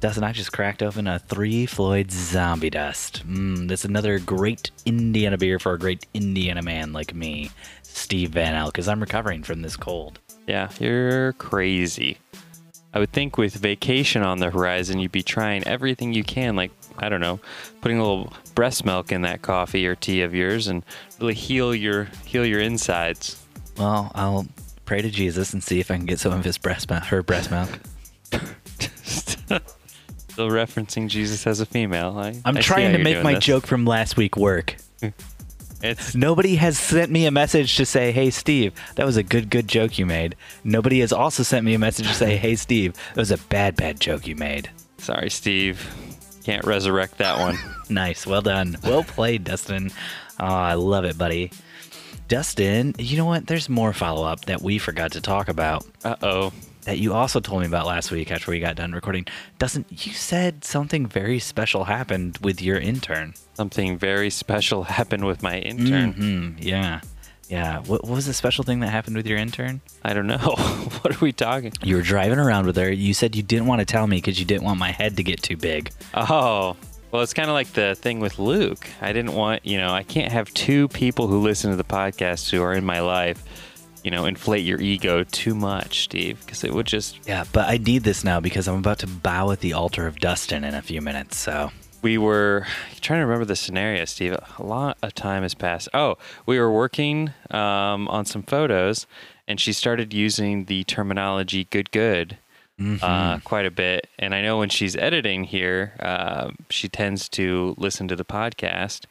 Dustin, 0.00 0.24
I 0.24 0.32
just 0.32 0.52
cracked 0.52 0.82
open 0.82 1.06
a 1.06 1.18
Three 1.18 1.66
Floyd 1.66 2.10
Zombie 2.10 2.70
Dust. 2.70 3.26
Mm, 3.28 3.68
that's 3.68 3.84
another 3.84 4.18
great 4.18 4.70
Indiana 4.86 5.36
beer 5.36 5.58
for 5.58 5.72
a 5.74 5.78
great 5.78 6.06
Indiana 6.14 6.62
man 6.62 6.92
like 6.94 7.14
me, 7.14 7.50
Steve 7.82 8.30
Van 8.30 8.54
Elk, 8.54 8.72
because 8.72 8.88
I'm 8.88 9.00
recovering 9.00 9.42
from 9.42 9.60
this 9.62 9.76
cold. 9.76 10.18
Yeah, 10.46 10.70
you're 10.80 11.34
crazy. 11.34 12.18
I 12.94 12.98
would 13.00 13.12
think 13.12 13.36
with 13.36 13.54
vacation 13.54 14.22
on 14.22 14.38
the 14.38 14.50
horizon, 14.50 14.98
you'd 14.98 15.12
be 15.12 15.22
trying 15.22 15.66
everything 15.66 16.14
you 16.14 16.24
can, 16.24 16.56
like, 16.56 16.70
I 16.98 17.08
don't 17.08 17.20
know, 17.20 17.40
putting 17.80 17.98
a 17.98 18.02
little 18.02 18.32
breast 18.54 18.84
milk 18.84 19.12
in 19.12 19.22
that 19.22 19.42
coffee 19.42 19.86
or 19.86 19.94
tea 19.94 20.22
of 20.22 20.34
yours 20.34 20.66
and 20.66 20.82
really 21.20 21.34
heal 21.34 21.74
your 21.74 22.04
heal 22.24 22.44
your 22.44 22.60
insides. 22.60 23.42
Well, 23.76 24.10
I'll 24.14 24.46
pray 24.84 25.02
to 25.02 25.10
Jesus 25.10 25.52
and 25.52 25.62
see 25.62 25.80
if 25.80 25.90
I 25.90 25.96
can 25.96 26.06
get 26.06 26.18
some 26.20 26.32
of 26.32 26.44
his 26.44 26.58
breast 26.58 26.88
milk, 26.90 27.04
her 27.04 27.22
breast 27.22 27.50
milk. 27.50 27.68
Still 30.28 30.50
referencing 30.50 31.08
Jesus 31.08 31.46
as 31.46 31.60
a 31.60 31.66
female. 31.66 32.18
I, 32.18 32.40
I'm 32.44 32.56
I 32.58 32.60
trying 32.60 32.92
to 32.92 32.98
make 32.98 33.22
my 33.22 33.34
this. 33.34 33.44
joke 33.44 33.66
from 33.66 33.84
last 33.86 34.16
week 34.16 34.36
work. 34.36 34.76
It's 35.82 36.14
Nobody 36.14 36.56
has 36.56 36.78
sent 36.78 37.10
me 37.10 37.26
a 37.26 37.30
message 37.30 37.76
to 37.76 37.84
say, 37.84 38.10
"Hey 38.10 38.30
Steve, 38.30 38.72
that 38.94 39.04
was 39.04 39.18
a 39.18 39.22
good 39.22 39.50
good 39.50 39.68
joke 39.68 39.98
you 39.98 40.06
made." 40.06 40.34
Nobody 40.64 41.00
has 41.00 41.12
also 41.12 41.42
sent 41.42 41.66
me 41.66 41.74
a 41.74 41.78
message 41.78 42.08
to 42.08 42.14
say, 42.14 42.36
"Hey 42.38 42.56
Steve, 42.56 42.94
that 43.08 43.20
was 43.20 43.30
a 43.30 43.36
bad 43.36 43.76
bad 43.76 44.00
joke 44.00 44.26
you 44.26 44.36
made." 44.36 44.70
sorry, 44.98 45.28
Steve. 45.30 45.88
Can't 46.46 46.64
resurrect 46.64 47.18
that 47.18 47.38
one. 47.38 47.58
Nice, 47.88 48.26
well 48.26 48.42
done, 48.42 48.76
well 48.82 49.04
played, 49.04 49.44
Dustin. 49.44 49.90
Oh, 50.40 50.44
I 50.44 50.74
love 50.74 51.04
it, 51.04 51.16
buddy. 51.16 51.52
Dustin, 52.28 52.94
you 52.98 53.16
know 53.16 53.24
what? 53.24 53.46
There's 53.46 53.68
more 53.68 53.92
follow 53.92 54.26
up 54.26 54.44
that 54.46 54.60
we 54.60 54.78
forgot 54.78 55.12
to 55.12 55.20
talk 55.20 55.48
about 55.48 55.86
Uh 56.04 56.16
oh. 56.22 56.52
that 56.82 56.98
you 56.98 57.14
also 57.14 57.38
told 57.38 57.60
me 57.60 57.66
about 57.68 57.86
last 57.86 58.10
week 58.10 58.32
after 58.32 58.50
we 58.50 58.58
got 58.58 58.74
done 58.76 58.90
recording. 58.92 59.26
Dustin, 59.58 59.84
you 59.90 60.12
said 60.12 60.64
something 60.64 61.06
very 61.06 61.38
special 61.38 61.84
happened 61.84 62.38
with 62.42 62.60
your 62.60 62.78
intern. 62.78 63.34
Something 63.54 63.96
very 63.98 64.30
special 64.30 64.82
happened 64.98 65.24
with 65.26 65.42
my 65.44 65.58
intern. 65.60 66.12
hmm 66.12 66.50
Yeah. 66.58 67.00
Yeah. 67.48 67.78
What, 67.80 68.04
what 68.04 68.14
was 68.14 68.26
the 68.26 68.34
special 68.34 68.64
thing 68.64 68.80
that 68.80 68.88
happened 68.88 69.16
with 69.16 69.26
your 69.26 69.38
intern? 69.38 69.80
I 70.02 70.14
don't 70.14 70.26
know. 70.26 70.36
what 71.02 71.16
are 71.16 71.24
we 71.24 71.32
talking? 71.32 71.72
You 71.82 71.96
were 71.96 72.02
driving 72.02 72.38
around 72.38 72.66
with 72.66 72.76
her. 72.76 72.90
You 72.90 73.14
said 73.14 73.36
you 73.36 73.42
didn't 73.42 73.66
want 73.66 73.80
to 73.80 73.84
tell 73.84 74.06
me 74.06 74.16
because 74.16 74.38
you 74.38 74.44
didn't 74.44 74.64
want 74.64 74.78
my 74.78 74.90
head 74.90 75.16
to 75.16 75.22
get 75.22 75.42
too 75.42 75.56
big. 75.56 75.90
Oh, 76.14 76.76
well, 77.12 77.22
it's 77.22 77.34
kind 77.34 77.48
of 77.48 77.54
like 77.54 77.72
the 77.72 77.94
thing 77.94 78.20
with 78.20 78.38
Luke. 78.38 78.86
I 79.00 79.12
didn't 79.12 79.34
want, 79.34 79.64
you 79.64 79.78
know, 79.78 79.90
I 79.90 80.02
can't 80.02 80.32
have 80.32 80.52
two 80.54 80.88
people 80.88 81.28
who 81.28 81.40
listen 81.40 81.70
to 81.70 81.76
the 81.76 81.84
podcast 81.84 82.50
who 82.50 82.62
are 82.62 82.74
in 82.74 82.84
my 82.84 83.00
life, 83.00 83.42
you 84.02 84.10
know, 84.10 84.26
inflate 84.26 84.64
your 84.64 84.80
ego 84.80 85.24
too 85.24 85.54
much, 85.54 86.04
Steve, 86.04 86.40
because 86.40 86.64
it 86.64 86.74
would 86.74 86.86
just. 86.86 87.26
Yeah, 87.26 87.44
but 87.52 87.68
I 87.68 87.78
need 87.78 88.02
this 88.02 88.24
now 88.24 88.40
because 88.40 88.68
I'm 88.68 88.78
about 88.78 88.98
to 89.00 89.06
bow 89.06 89.50
at 89.52 89.60
the 89.60 89.72
altar 89.72 90.06
of 90.06 90.18
Dustin 90.18 90.64
in 90.64 90.74
a 90.74 90.82
few 90.82 91.00
minutes. 91.00 91.36
So 91.38 91.70
we 92.02 92.18
were 92.18 92.66
trying 93.00 93.20
to 93.20 93.26
remember 93.26 93.44
the 93.44 93.56
scenario, 93.56 94.04
Steve. 94.04 94.36
A 94.58 94.62
lot 94.62 94.98
of 95.02 95.14
time 95.14 95.42
has 95.42 95.54
passed. 95.54 95.88
Oh, 95.94 96.16
we 96.44 96.58
were 96.58 96.70
working 96.70 97.32
um, 97.50 98.08
on 98.08 98.24
some 98.24 98.42
photos, 98.42 99.06
and 99.48 99.60
she 99.60 99.72
started 99.72 100.12
using 100.12 100.64
the 100.64 100.84
terminology 100.84 101.64
"good, 101.64 101.90
good." 101.90 102.38
Uh, 102.78 103.38
quite 103.38 103.64
a 103.64 103.70
bit, 103.70 104.06
and 104.18 104.34
I 104.34 104.42
know 104.42 104.58
when 104.58 104.68
she's 104.68 104.96
editing 104.96 105.44
here, 105.44 105.94
uh, 105.98 106.50
she 106.68 106.90
tends 106.90 107.26
to 107.30 107.74
listen 107.78 108.06
to 108.08 108.16
the 108.16 108.24
podcast 108.24 109.06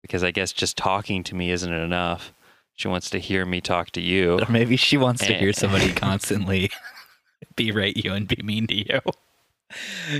because 0.00 0.24
I 0.24 0.30
guess 0.30 0.52
just 0.52 0.78
talking 0.78 1.22
to 1.24 1.34
me 1.34 1.50
isn't 1.50 1.70
enough. 1.70 2.32
She 2.76 2.88
wants 2.88 3.10
to 3.10 3.18
hear 3.18 3.44
me 3.44 3.60
talk 3.60 3.90
to 3.90 4.00
you. 4.00 4.40
Or 4.40 4.46
maybe 4.50 4.76
she 4.76 4.96
wants 4.96 5.26
to 5.26 5.34
hear 5.34 5.52
somebody 5.52 5.92
constantly 6.06 6.70
berate 7.56 8.02
you 8.02 8.14
and 8.14 8.26
be 8.26 8.42
mean 8.42 8.66
to 8.68 8.74
you. 8.74 9.00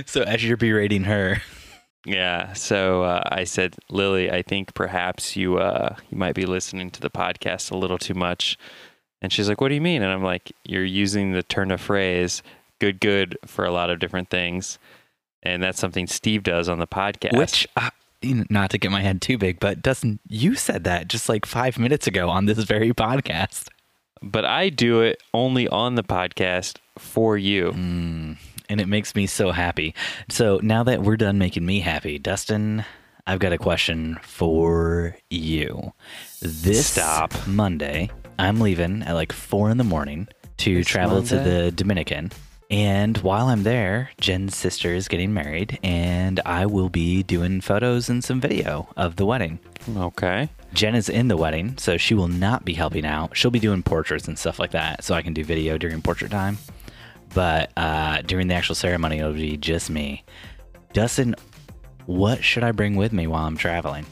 So 0.05 0.21
as 0.21 0.43
you're 0.43 0.55
berating 0.57 1.05
her, 1.05 1.41
Yeah. 2.05 2.53
So 2.53 3.03
uh, 3.03 3.21
I 3.31 3.43
said, 3.43 3.75
Lily, 3.89 4.31
I 4.31 4.41
think 4.41 4.73
perhaps 4.73 5.35
you 5.35 5.57
uh, 5.57 5.95
you 6.09 6.17
might 6.17 6.35
be 6.35 6.45
listening 6.45 6.89
to 6.91 7.01
the 7.01 7.09
podcast 7.11 7.71
a 7.71 7.77
little 7.77 7.97
too 7.97 8.13
much. 8.15 8.57
And 9.21 9.31
she's 9.31 9.47
like, 9.47 9.61
What 9.61 9.69
do 9.69 9.75
you 9.75 9.81
mean? 9.81 10.01
And 10.01 10.11
I'm 10.11 10.23
like, 10.23 10.51
You're 10.63 10.83
using 10.83 11.31
the 11.31 11.43
turn 11.43 11.69
of 11.71 11.79
phrase 11.81 12.41
"good, 12.79 12.99
good" 12.99 13.37
for 13.45 13.63
a 13.65 13.71
lot 13.71 13.91
of 13.91 13.99
different 13.99 14.29
things, 14.29 14.79
and 15.43 15.61
that's 15.61 15.79
something 15.79 16.07
Steve 16.07 16.41
does 16.43 16.67
on 16.67 16.79
the 16.79 16.87
podcast. 16.87 17.37
which 17.37 17.67
uh, 17.77 17.91
not 18.23 18.71
to 18.71 18.77
get 18.79 18.89
my 18.91 19.01
head 19.01 19.21
too 19.21 19.37
big, 19.37 19.59
but 19.59 19.81
Dustin, 19.83 20.19
you 20.27 20.55
said 20.55 20.83
that 20.85 21.07
just 21.07 21.29
like 21.29 21.45
five 21.45 21.77
minutes 21.77 22.07
ago 22.07 22.29
on 22.29 22.45
this 22.45 22.59
very 22.63 22.93
podcast. 22.93 23.67
but 24.23 24.45
I 24.45 24.69
do 24.69 25.01
it 25.01 25.21
only 25.33 25.67
on 25.67 25.93
the 25.95 26.03
podcast 26.03 26.77
for 26.97 27.37
you. 27.37 27.71
Mm, 27.73 28.37
and 28.71 28.79
it 28.79 28.87
makes 28.87 29.13
me 29.15 29.27
so 29.27 29.51
happy. 29.51 29.93
So 30.29 30.59
now 30.63 30.83
that 30.83 31.03
we're 31.03 31.17
done 31.17 31.37
making 31.37 31.65
me 31.65 31.81
happy, 31.81 32.17
Dustin, 32.17 32.85
I've 33.27 33.39
got 33.39 33.53
a 33.53 33.57
question 33.57 34.17
for 34.23 35.17
you. 35.29 35.93
This 36.41 36.87
Stop. 36.87 37.33
Monday, 37.45 38.09
I'm 38.39 38.61
leaving 38.61 39.03
at 39.03 39.13
like 39.13 39.33
four 39.33 39.69
in 39.69 39.77
the 39.77 39.83
morning 39.83 40.27
to 40.57 40.77
This 40.77 40.87
travel 40.87 41.21
to 41.21 41.37
the 41.37 41.71
Dominican. 41.71 42.31
And 42.71 43.17
while 43.17 43.47
I'm 43.47 43.63
there, 43.63 44.11
Jen's 44.21 44.55
sister 44.55 44.93
is 44.93 45.09
getting 45.09 45.33
married, 45.33 45.77
and 45.83 46.39
I 46.45 46.65
will 46.67 46.87
be 46.87 47.21
doing 47.21 47.59
photos 47.59 48.07
and 48.07 48.23
some 48.23 48.39
video 48.39 48.87
of 48.95 49.17
the 49.17 49.25
wedding. 49.25 49.59
Okay. 49.97 50.47
Jen 50.73 50.95
is 50.95 51.09
in 51.09 51.27
the 51.27 51.35
wedding, 51.35 51.77
so 51.77 51.97
she 51.97 52.13
will 52.13 52.29
not 52.29 52.63
be 52.63 52.73
helping 52.73 53.05
out. 53.05 53.35
She'll 53.35 53.51
be 53.51 53.59
doing 53.59 53.83
portraits 53.83 54.29
and 54.29 54.39
stuff 54.39 54.57
like 54.57 54.71
that, 54.71 55.03
so 55.03 55.13
I 55.13 55.21
can 55.21 55.33
do 55.33 55.43
video 55.43 55.77
during 55.77 56.01
portrait 56.01 56.31
time. 56.31 56.59
But 57.33 57.71
uh, 57.77 58.21
during 58.23 58.47
the 58.47 58.55
actual 58.55 58.75
ceremony, 58.75 59.19
it'll 59.19 59.33
be 59.33 59.57
just 59.57 59.89
me. 59.89 60.23
Dustin, 60.93 61.35
what 62.05 62.43
should 62.43 62.63
I 62.63 62.71
bring 62.71 62.95
with 62.95 63.13
me 63.13 63.27
while 63.27 63.45
I'm 63.45 63.57
traveling? 63.57 64.05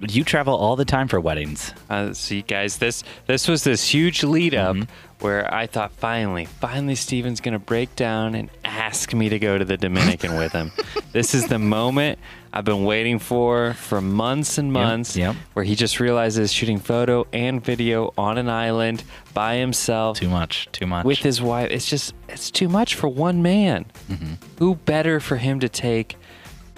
You 0.00 0.24
travel 0.24 0.54
all 0.56 0.76
the 0.76 0.84
time 0.86 1.08
for 1.08 1.20
weddings. 1.20 1.74
Uh, 1.90 2.14
see, 2.14 2.40
guys, 2.42 2.78
this 2.78 3.04
this 3.26 3.46
was 3.46 3.64
this 3.64 3.86
huge 3.92 4.24
lead 4.24 4.54
up 4.54 4.76
Mm-hmm. 4.76 5.24
where 5.24 5.52
I 5.52 5.66
thought 5.66 5.92
finally, 5.92 6.46
finally, 6.46 6.94
Steven's 6.94 7.40
gonna 7.42 7.58
break 7.58 7.94
down 7.96 8.34
and 8.34 8.48
ask 8.64 9.12
me 9.12 9.28
to 9.28 9.38
go 9.38 9.58
to 9.58 9.64
the 9.64 9.76
Dominican 9.76 10.36
with 10.36 10.52
him. 10.52 10.72
This 11.12 11.34
is 11.34 11.48
the 11.48 11.58
moment 11.58 12.20
I've 12.52 12.64
been 12.64 12.84
waiting 12.84 13.18
for 13.18 13.74
for 13.74 14.00
months 14.00 14.58
and 14.58 14.72
months, 14.72 15.16
yep. 15.16 15.34
where 15.54 15.64
he 15.64 15.74
just 15.74 15.98
realizes 15.98 16.52
shooting 16.52 16.78
photo 16.78 17.26
and 17.32 17.62
video 17.64 18.14
on 18.16 18.38
an 18.38 18.48
island 18.48 19.02
by 19.34 19.56
himself 19.56 20.18
Too 20.18 20.28
much, 20.28 20.68
too 20.70 20.86
much. 20.86 21.04
with 21.04 21.18
his 21.18 21.42
wife. 21.42 21.68
It's 21.72 21.86
just 21.86 22.14
it's 22.28 22.48
too 22.50 22.68
much 22.68 22.94
for 22.94 23.08
one 23.08 23.42
man. 23.42 23.86
Mm-hmm. 24.08 24.34
Who 24.60 24.76
better 24.76 25.18
for 25.18 25.36
him 25.36 25.58
to 25.60 25.68
take 25.68 26.14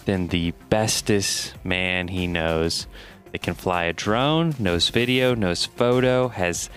than 0.07 0.29
the 0.29 0.53
bestest 0.71 1.53
man 1.63 2.09
he 2.09 2.27
knows? 2.27 2.87
That 3.33 3.43
can 3.43 3.55
fly 3.55 3.85
a 3.85 3.93
drone, 3.93 4.55
knows 4.59 4.89
video, 4.91 5.35
knows 5.35 5.65
photo, 5.65 6.29
has 6.29 6.69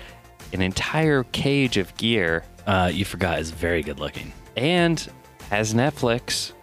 an 0.53 0.62
entire 0.62 1.24
cage 1.24 1.77
of 1.77 1.95
gear, 1.97 2.45
uh, 2.65 2.89
you 2.93 3.03
forgot 3.05 3.39
is 3.39 3.51
very 3.51 3.83
good 3.83 4.00
looking. 4.00 4.31
and 4.55 5.07
has 5.50 5.74
Netflix. 5.74 6.53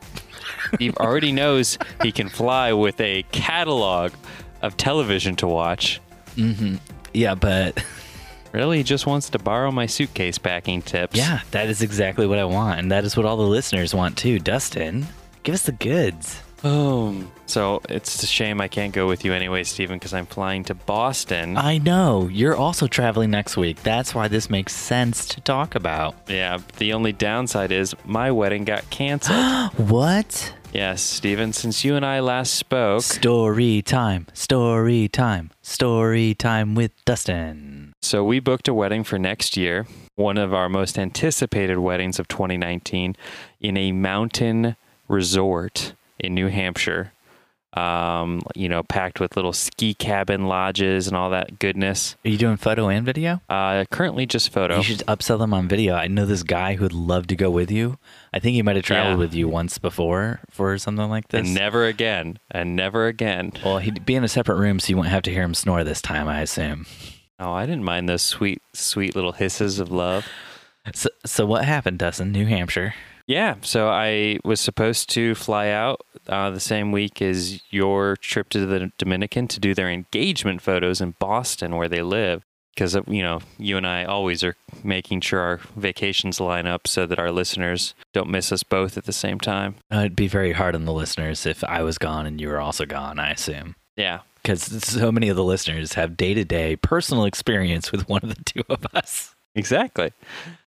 he 0.79 0.91
already 0.93 1.31
knows 1.31 1.79
he 2.03 2.11
can 2.11 2.29
fly 2.29 2.73
with 2.73 3.01
a 3.01 3.23
catalog 3.33 4.13
of 4.63 4.77
television 4.77 5.37
to 5.37 5.47
watch. 5.47 6.01
Yeah, 7.13 7.35
but 7.35 7.85
Really, 8.53 8.79
he 8.79 8.83
just 8.83 9.07
wants 9.07 9.31
to 9.31 9.39
borrow 9.39 9.71
my 9.71 9.87
suitcase 9.87 10.37
packing 10.37 10.83
tips. 10.83 11.17
yeah, 11.17 11.41
that 11.53 11.69
is 11.71 11.81
exactly 11.81 12.27
what 12.27 12.39
I 12.39 12.45
want, 12.45 12.81
and 12.81 12.91
that 12.93 13.05
is 13.05 13.17
what 13.17 13.25
all 13.25 13.37
the 13.39 13.43
listeners 13.47 13.95
want 13.95 14.19
too. 14.19 14.39
Dustin, 14.39 15.07
give 15.43 15.55
us 15.55 15.63
the 15.63 15.73
goods. 15.73 16.43
Boom. 16.63 17.31
So 17.47 17.83
it's 17.89 18.23
a 18.23 18.27
shame 18.27 18.61
I 18.61 18.69
can't 18.69 18.95
go 18.95 19.07
with 19.09 19.25
you 19.25 19.33
anyway, 19.33 19.65
Stephen, 19.65 19.99
because 19.99 20.15
I'm 20.15 20.27
flying 20.27 20.65
to 20.65 20.75
Boston. 20.75 21.57
I 21.57 21.79
know 21.79 22.29
you're 22.31 22.57
also 22.57 22.87
traveling 22.87 23.31
next 23.31 23.57
week. 23.57 23.83
That's 23.83 24.15
why 24.15 24.29
this 24.29 24.49
makes 24.49 24.73
sense 24.75 25.27
to 25.27 25.41
talk 25.41 25.75
about. 25.75 26.15
yeah, 26.29 26.59
the 26.79 26.93
only 26.93 27.13
downside 27.13 27.73
is 27.73 27.95
my 28.05 28.31
wedding 28.31 28.65
got 28.65 28.89
canceled. 28.91 29.73
What? 29.93 30.55
yes, 30.73 31.03
Stephen, 31.03 31.53
since 31.53 31.85
you 31.85 31.97
and 31.97 32.07
I 32.07 32.21
last 32.21 32.55
spoke. 32.55 33.03
Story 33.03 33.83
time, 33.83 34.27
story 34.33 35.09
time, 35.09 35.51
story 35.61 36.35
time 36.35 36.75
with 36.75 36.93
Dustin. 37.05 37.93
So 38.01 38.25
we 38.25 38.41
booked 38.41 38.69
a 38.69 38.75
wedding 38.75 39.05
for 39.05 39.19
next 39.19 39.57
year, 39.57 39.87
one 40.15 40.39
of 40.39 40.55
our 40.55 40.69
most 40.69 40.99
anticipated 40.99 41.79
weddings 41.79 42.19
of 42.19 42.29
2019, 42.29 43.17
in 43.61 43.77
a 43.77 43.93
mountain 43.93 44.77
resort 45.09 45.95
in 46.23 46.35
New 46.35 46.49
Hampshire. 46.49 47.13
Um, 47.75 48.43
you 48.55 48.69
know, 48.69 48.83
packed 48.83 49.19
with 49.19 49.35
little 49.35 49.55
ski 49.55 49.95
cabin 49.95 50.45
lodges 50.47 51.09
and 51.09 51.17
all 51.17 51.31
that 51.31 51.59
goodness. 51.59 52.17
Are 52.23 52.29
you 52.29 52.37
doing 52.37 52.59
photo 52.59 52.89
and 52.91 53.07
video? 53.07 53.41
Uh, 53.49 53.87
currently 53.91 54.27
just 54.27 54.53
photo. 54.53 54.77
You 54.77 54.83
should 54.83 54.99
upsell 55.09 55.39
them 55.39 55.55
on 55.55 55.69
video. 55.69 55.95
I 55.95 56.07
know 56.07 56.27
this 56.27 56.43
guy 56.43 56.75
who 56.75 56.83
would 56.83 56.93
love 56.93 57.29
to 57.29 57.35
go 57.35 57.51
with 57.51 57.71
you. 57.71 57.97
I 58.35 58.41
think 58.41 58.57
he 58.57 58.63
might 58.63 58.77
have 58.77 58.85
traveled 58.85 59.15
Yeah. 59.15 59.25
with 59.25 59.33
you 59.33 59.49
once 59.49 59.79
before 59.79 60.41
for 60.51 60.77
something 60.77 61.09
like 61.09 61.29
this. 61.29 61.47
and 61.47 61.55
never 61.55 61.87
again, 61.87 62.39
and 62.51 62.77
never 62.77 63.07
again. 63.07 63.53
well, 63.65 63.79
he'd 63.79 64.05
be 64.05 64.17
in 64.17 64.25
a 64.25 64.29
separate 64.29 64.57
room, 64.59 64.79
so 64.79 64.91
you 64.91 64.97
won't 64.99 65.09
have 65.09 65.23
to 65.23 65.31
hear 65.31 65.43
him 65.43 65.55
snore 65.55 65.83
this 65.83 66.03
time, 66.03 66.29
I 66.29 66.43
assume. 66.43 66.85
Oh, 67.41 67.53
I 67.55 67.65
didn't 67.65 67.85
mind 67.85 68.07
those 68.07 68.21
sweet, 68.23 68.61
sweet 68.75 69.17
little 69.17 69.33
hisses 69.33 69.79
of 69.79 69.91
love. 69.91 70.29
So, 70.95 71.09
so 71.25 71.47
what 71.47 71.65
happened, 71.65 72.01
Dustin? 72.01 72.33
New 72.33 72.45
Hampshire. 72.45 72.93
Yeah, 73.27 73.57
so 73.63 73.89
I 73.89 74.39
was 74.45 74.61
supposed 74.61 75.09
to 75.11 75.35
fly 75.35 75.69
out 75.71 76.01
uh, 76.29 76.51
the 76.51 76.61
same 76.61 76.93
week 76.93 77.23
as 77.23 77.61
your 77.71 78.17
trip 78.17 78.49
to 78.51 78.67
the 78.67 78.93
Dominican 78.99 79.49
to 79.49 79.61
do 79.61 79.75
their 79.75 79.91
engagement 79.91 80.61
photos 80.61 81.01
in 81.01 81.15
Boston, 81.19 81.77
where 81.77 81.89
they 81.89 82.03
live. 82.03 82.43
Because 82.75 82.95
you 83.07 83.23
know, 83.23 83.41
you 83.59 83.77
and 83.77 83.87
I 83.87 84.05
always 84.05 84.43
are 84.43 84.57
making 84.83 85.21
sure 85.21 85.41
our 85.41 85.61
vacations 85.77 86.41
line 86.41 86.67
up 86.67 86.89
so 86.89 87.05
that 87.05 87.19
our 87.19 87.31
listeners 87.31 87.95
don't 88.15 88.31
miss 88.31 88.51
us 88.51 88.63
both 88.63 88.97
at 88.97 89.05
the 89.05 89.13
same 89.13 89.39
time. 89.39 89.75
Uh, 89.93 89.99
it'd 89.99 90.17
be 90.17 90.27
very 90.27 90.53
hard 90.53 90.75
on 90.75 90.87
the 90.87 90.93
listeners 90.93 91.45
if 91.45 91.63
I 91.65 91.83
was 91.83 91.99
gone 91.99 92.25
and 92.25 92.41
you 92.41 92.49
were 92.49 92.61
also 92.61 92.87
gone, 92.87 93.19
I 93.19 93.31
assume. 93.33 93.77
Yeah, 93.95 94.21
Because 94.43 94.63
so 94.85 95.13
many 95.13 95.29
of 95.29 95.37
the 95.37 95.45
listeners 95.45 95.93
have 95.93 96.17
day 96.17 96.33
to 96.33 96.47
day 96.47 96.77
personal 96.77 97.27
experience 97.27 97.93
with 97.93 98.09
one 98.09 98.21
of 98.23 98.31
the 98.35 98.43
two 98.43 98.63
of 98.71 98.87
us. 98.95 99.35
Exactly. 99.55 100.13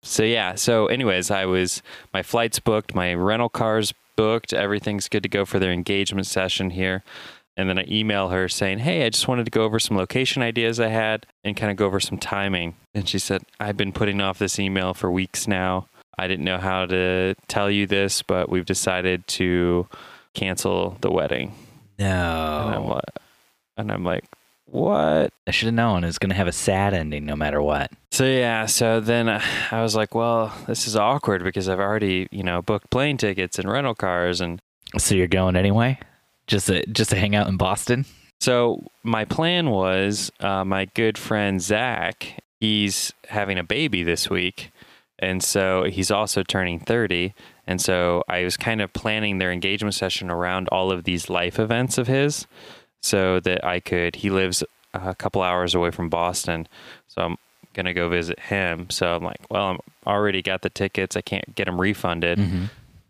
So 0.07 0.23
yeah, 0.23 0.55
so 0.55 0.87
anyways, 0.87 1.31
I 1.31 1.45
was 1.47 1.83
my 2.15 2.23
flights 2.23 2.59
booked, 2.61 2.95
my 2.95 3.13
rental 3.15 3.49
cars 3.49 3.93
booked, 4.17 4.53
everything's 4.53 5.09
good 5.09 5.23
to 5.25 5.29
go 5.29 5.45
for 5.45 5.59
their 5.59 5.73
engagement 5.73 6.27
session 6.27 6.71
here. 6.71 7.03
And 7.59 7.69
then 7.69 7.79
I 7.79 7.85
email 7.89 8.29
her 8.29 8.49
saying, 8.49 8.81
"Hey, 8.81 9.05
I 9.07 9.09
just 9.11 9.29
wanted 9.29 9.45
to 9.47 9.51
go 9.51 9.63
over 9.65 9.79
some 9.79 9.97
location 9.97 10.43
ideas 10.43 10.79
I 10.79 10.89
had 10.89 11.27
and 11.43 11.57
kind 11.57 11.71
of 11.71 11.77
go 11.77 11.87
over 11.87 12.01
some 12.01 12.19
timing." 12.19 12.75
And 12.95 13.09
she 13.09 13.19
said, 13.19 13.43
"I've 13.59 13.77
been 13.77 13.93
putting 13.93 14.21
off 14.21 14.39
this 14.39 14.59
email 14.59 14.93
for 14.95 15.11
weeks 15.11 15.49
now. 15.49 15.87
I 16.19 16.29
didn't 16.29 16.45
know 16.45 16.59
how 16.59 16.85
to 16.87 17.35
tell 17.49 17.71
you 17.71 17.87
this, 17.87 18.23
but 18.23 18.49
we've 18.51 18.67
decided 18.67 19.27
to 19.29 19.89
cancel 20.35 20.99
the 21.01 21.11
wedding." 21.11 21.55
And 21.99 22.09
I'm 22.09 22.83
No. 22.83 22.89
like, 22.95 23.05
and 23.79 23.91
I'm 23.91 24.05
like, 24.05 24.25
"What?" 24.67 25.33
I 25.47 25.53
should 25.53 25.67
have 25.67 25.75
known 25.75 26.03
it 26.03 26.09
was 26.09 26.19
going 26.19 26.31
to 26.31 26.37
have 26.37 26.49
a 26.49 26.53
sad 26.53 26.93
ending 26.93 27.25
no 27.25 27.37
matter 27.37 27.63
what. 27.63 27.93
So 28.11 28.25
yeah, 28.25 28.67
so 28.67 28.99
then 28.99 29.29
uh, 29.29 29.41
I 29.71 29.81
was 29.83 29.95
like, 29.95 30.15
well, 30.15 30.53
this 30.67 30.89
is 30.89 30.97
awkward 30.97 31.45
because 31.45 31.69
I've 31.69 31.79
already, 31.79 32.27
you 32.33 32.43
know, 32.43 32.63
booked 32.63 32.91
plane 32.91 33.17
tickets 33.17 33.59
and 33.59 33.71
rental 33.71 33.95
cars 33.95 34.41
and 34.41 34.61
So 34.99 35.15
you're 35.15 35.29
going 35.29 35.55
anyway? 35.55 35.99
Just 36.47 36.67
to, 36.67 36.85
just 36.87 37.11
to 37.11 37.17
hang 37.17 37.37
out 37.37 37.49
in 37.49 37.57
Boston? 37.57 38.07
so 38.41 38.83
my 39.03 39.25
plan 39.25 39.71
was 39.71 40.31
uh, 40.41 40.65
my 40.65 40.87
good 40.95 41.17
friend 41.17 41.61
Zach, 41.63 42.39
he's 42.61 43.13
having 43.29 43.59
a 43.59 43.65
baby 43.65 44.03
this 44.03 44.29
week. 44.29 44.71
And 45.19 45.43
so 45.43 45.85
he's 45.85 46.11
also 46.11 46.43
turning 46.43 46.79
30. 46.79 47.35
And 47.67 47.81
so 47.81 48.23
I 48.29 48.45
was 48.45 48.57
kind 48.57 48.81
of 48.81 48.93
planning 48.93 49.39
their 49.39 49.51
engagement 49.51 49.95
session 49.95 50.31
around 50.31 50.69
all 50.69 50.91
of 50.91 51.05
these 51.05 51.31
life 51.31 51.59
events 51.59 51.99
of 51.99 52.07
his 52.07 52.47
so 53.07 53.41
that 53.41 53.65
I 53.65 53.81
could, 53.81 54.17
he 54.17 54.31
lives 54.31 54.65
a 54.93 55.15
couple 55.15 55.43
hours 55.43 55.75
away 55.75 55.91
from 55.91 56.09
Boston. 56.09 56.67
So 57.09 57.23
I'm 57.23 57.37
going 57.73 57.87
to 57.87 57.95
go 57.95 58.09
visit 58.09 58.41
him. 58.41 58.91
So 58.91 59.15
I'm 59.15 59.23
like, 59.23 59.41
well, 59.51 59.67
I'm 59.67 59.79
already 60.07 60.43
got 60.43 60.63
the 60.63 60.71
tickets. 60.71 61.17
I 61.17 61.21
can't 61.21 61.55
get 61.55 61.67
them 61.67 61.81
refunded. 61.81 62.39
Mm-hmm. 62.39 62.65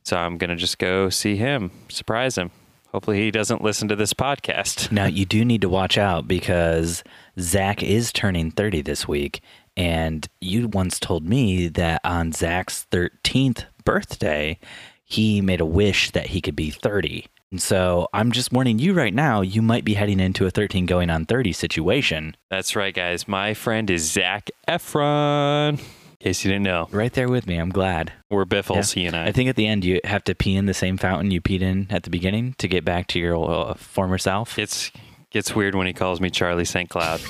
So 0.04 0.16
I'm 0.16 0.38
going 0.38 0.50
to 0.50 0.56
just 0.56 0.78
go 0.78 1.08
see 1.08 1.36
him, 1.36 1.70
surprise 1.88 2.36
him. 2.36 2.50
Hopefully, 2.92 3.18
he 3.18 3.30
doesn't 3.30 3.62
listen 3.62 3.88
to 3.88 3.96
this 3.96 4.14
podcast. 4.14 4.90
Now, 4.92 5.04
you 5.06 5.26
do 5.26 5.44
need 5.44 5.60
to 5.62 5.68
watch 5.68 5.98
out 5.98 6.26
because 6.28 7.02
Zach 7.38 7.82
is 7.82 8.12
turning 8.12 8.50
30 8.50 8.82
this 8.82 9.06
week. 9.08 9.40
And 9.76 10.26
you 10.40 10.68
once 10.68 10.98
told 10.98 11.24
me 11.24 11.68
that 11.68 12.00
on 12.04 12.32
Zach's 12.32 12.86
13th 12.90 13.64
birthday, 13.84 14.58
he 15.04 15.40
made 15.42 15.60
a 15.60 15.66
wish 15.66 16.10
that 16.12 16.26
he 16.28 16.40
could 16.40 16.56
be 16.56 16.70
30. 16.70 17.26
And 17.52 17.62
so 17.62 18.08
I'm 18.12 18.32
just 18.32 18.52
warning 18.52 18.78
you 18.78 18.92
right 18.92 19.14
now, 19.14 19.40
you 19.40 19.62
might 19.62 19.84
be 19.84 19.94
heading 19.94 20.18
into 20.20 20.46
a 20.46 20.50
13 20.50 20.84
going 20.86 21.10
on 21.10 21.26
30 21.26 21.52
situation. 21.52 22.36
That's 22.50 22.74
right, 22.74 22.92
guys. 22.94 23.28
My 23.28 23.54
friend 23.54 23.88
is 23.88 24.10
Zac 24.10 24.50
Efron. 24.68 25.78
In 25.78 25.78
case 26.18 26.44
you 26.44 26.50
didn't 26.50 26.64
know, 26.64 26.88
Right 26.90 27.12
there 27.12 27.28
with 27.28 27.46
me. 27.46 27.56
I'm 27.56 27.70
glad. 27.70 28.12
we're 28.30 28.44
Biffles, 28.46 28.92
he 28.92 29.06
and 29.06 29.14
I. 29.14 29.26
I 29.26 29.32
think 29.32 29.48
at 29.48 29.54
the 29.56 29.66
end, 29.66 29.84
you 29.84 30.00
have 30.04 30.24
to 30.24 30.34
pee 30.34 30.56
in 30.56 30.66
the 30.66 30.74
same 30.74 30.96
fountain 30.96 31.30
you 31.30 31.40
peed 31.40 31.60
in 31.60 31.86
at 31.90 32.02
the 32.02 32.10
beginning 32.10 32.54
to 32.58 32.66
get 32.68 32.84
back 32.84 33.06
to 33.08 33.18
your 33.20 33.36
uh, 33.50 33.74
former 33.74 34.18
self. 34.18 34.58
It's 34.58 34.90
gets 35.30 35.54
weird 35.54 35.74
when 35.74 35.86
he 35.86 35.92
calls 35.92 36.20
me 36.20 36.30
Charlie 36.30 36.64
St. 36.64 36.88
Cloud. 36.88 37.20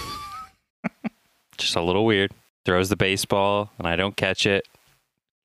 Just 1.59 1.77
a 1.77 1.83
little 1.83 2.05
weird. 2.07 2.33
Throws 2.65 2.89
the 2.89 2.97
baseball 2.97 3.71
and 3.79 3.87
I 3.87 3.97
don't 3.97 4.17
catch 4.17 4.47
it. 4.47 4.67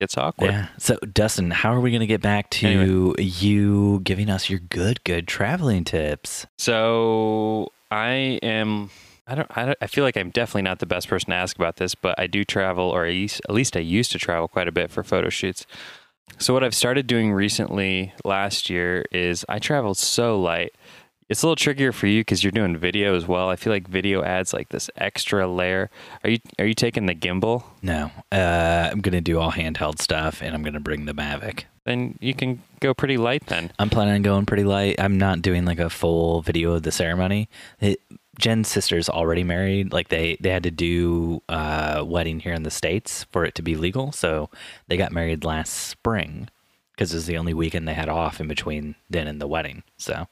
It's 0.01 0.17
awkward. 0.17 0.49
Yeah. 0.51 0.67
So, 0.79 0.97
Dustin, 0.97 1.51
how 1.51 1.73
are 1.73 1.79
we 1.79 1.91
going 1.91 2.01
to 2.01 2.07
get 2.07 2.21
back 2.21 2.49
to 2.49 3.15
you 3.19 4.01
giving 4.03 4.31
us 4.31 4.49
your 4.49 4.59
good, 4.59 5.03
good 5.03 5.27
traveling 5.27 5.83
tips? 5.83 6.47
So 6.57 7.71
I 7.91 8.39
am. 8.41 8.89
I 9.27 9.35
don't, 9.35 9.47
I 9.55 9.65
don't. 9.67 9.77
I 9.79 9.85
feel 9.85 10.03
like 10.03 10.17
I'm 10.17 10.31
definitely 10.31 10.63
not 10.63 10.79
the 10.79 10.87
best 10.87 11.07
person 11.07 11.29
to 11.29 11.35
ask 11.35 11.55
about 11.55 11.77
this, 11.77 11.93
but 11.93 12.19
I 12.19 12.25
do 12.25 12.43
travel, 12.43 12.85
or 12.85 13.05
at 13.05 13.11
least, 13.11 13.41
at 13.47 13.53
least 13.53 13.77
I 13.77 13.81
used 13.81 14.11
to 14.13 14.19
travel 14.19 14.47
quite 14.47 14.67
a 14.67 14.71
bit 14.71 14.89
for 14.89 15.03
photo 15.03 15.29
shoots. 15.29 15.67
So 16.39 16.53
what 16.53 16.63
I've 16.63 16.73
started 16.73 17.05
doing 17.05 17.31
recently, 17.31 18.13
last 18.25 18.69
year, 18.69 19.05
is 19.11 19.45
I 19.47 19.59
traveled 19.59 19.99
so 19.99 20.39
light. 20.39 20.73
It's 21.31 21.43
a 21.43 21.45
little 21.45 21.55
trickier 21.55 21.93
for 21.93 22.07
you 22.07 22.19
because 22.19 22.43
you're 22.43 22.51
doing 22.51 22.75
video 22.75 23.15
as 23.15 23.25
well. 23.25 23.47
I 23.47 23.55
feel 23.55 23.71
like 23.71 23.87
video 23.87 24.21
adds 24.21 24.53
like 24.53 24.67
this 24.67 24.89
extra 24.97 25.47
layer. 25.47 25.89
Are 26.25 26.29
you 26.29 26.39
are 26.59 26.65
you 26.65 26.73
taking 26.73 27.05
the 27.05 27.15
gimbal? 27.15 27.63
No, 27.81 28.11
uh, 28.33 28.89
I'm 28.91 28.99
going 28.99 29.13
to 29.13 29.21
do 29.21 29.39
all 29.39 29.53
handheld 29.53 30.01
stuff 30.01 30.41
and 30.41 30.53
I'm 30.53 30.61
going 30.61 30.73
to 30.73 30.81
bring 30.81 31.05
the 31.05 31.13
Mavic. 31.13 31.63
Then 31.85 32.17
you 32.19 32.33
can 32.33 32.61
go 32.81 32.93
pretty 32.93 33.15
light. 33.15 33.45
Then 33.45 33.71
I'm 33.79 33.89
planning 33.89 34.15
on 34.15 34.23
going 34.23 34.45
pretty 34.45 34.65
light. 34.65 34.99
I'm 34.99 35.17
not 35.17 35.41
doing 35.41 35.63
like 35.63 35.79
a 35.79 35.89
full 35.89 36.41
video 36.41 36.73
of 36.73 36.83
the 36.83 36.91
ceremony. 36.91 37.47
It, 37.79 38.01
Jen's 38.37 38.67
sister's 38.67 39.07
already 39.07 39.45
married. 39.45 39.93
Like 39.93 40.09
they 40.09 40.35
they 40.41 40.49
had 40.49 40.63
to 40.63 40.71
do 40.71 41.41
a 41.47 42.03
wedding 42.03 42.41
here 42.41 42.53
in 42.53 42.63
the 42.63 42.69
states 42.69 43.25
for 43.31 43.45
it 43.45 43.55
to 43.55 43.61
be 43.61 43.77
legal. 43.77 44.11
So 44.11 44.49
they 44.89 44.97
got 44.97 45.13
married 45.13 45.45
last 45.45 45.71
spring 45.71 46.49
because 46.91 47.13
it 47.13 47.17
was 47.17 47.25
the 47.25 47.37
only 47.37 47.53
weekend 47.53 47.87
they 47.87 47.93
had 47.93 48.09
off 48.09 48.41
in 48.41 48.49
between 48.49 48.95
then 49.09 49.27
and 49.27 49.39
the 49.39 49.47
wedding. 49.47 49.83
So 49.97 50.27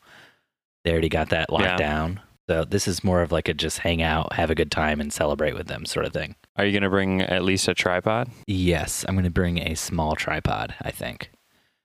they 0.90 0.94
already 0.94 1.10
got 1.10 1.30
that 1.30 1.52
locked 1.52 1.66
Yeah. 1.66 1.78
down. 1.78 2.20
So 2.50 2.66
this 2.66 2.88
is 2.88 3.04
more 3.04 3.22
of 3.22 3.32
like 3.32 3.48
a 3.48 3.54
just 3.54 3.78
hang 3.78 4.02
out, 4.02 4.34
have 4.34 4.50
a 4.50 4.56
good 4.56 4.72
time, 4.72 5.00
and 5.00 5.14
celebrate 5.14 5.54
with 5.54 5.68
them 5.68 5.86
sort 5.86 6.08
of 6.08 6.14
thing. 6.14 6.36
are 6.58 6.66
you 6.66 6.74
gonna 6.74 6.90
bring 6.90 7.22
at 7.22 7.44
least 7.44 7.68
a 7.68 7.76
tripod? 7.76 8.28
Yes, 8.48 9.06
I'm 9.08 9.14
going 9.14 9.24
to 9.24 9.30
bring 9.30 9.60
a 9.60 9.76
small 9.76 10.16
tripod. 10.16 10.74
I 10.82 10.90
think. 10.92 11.30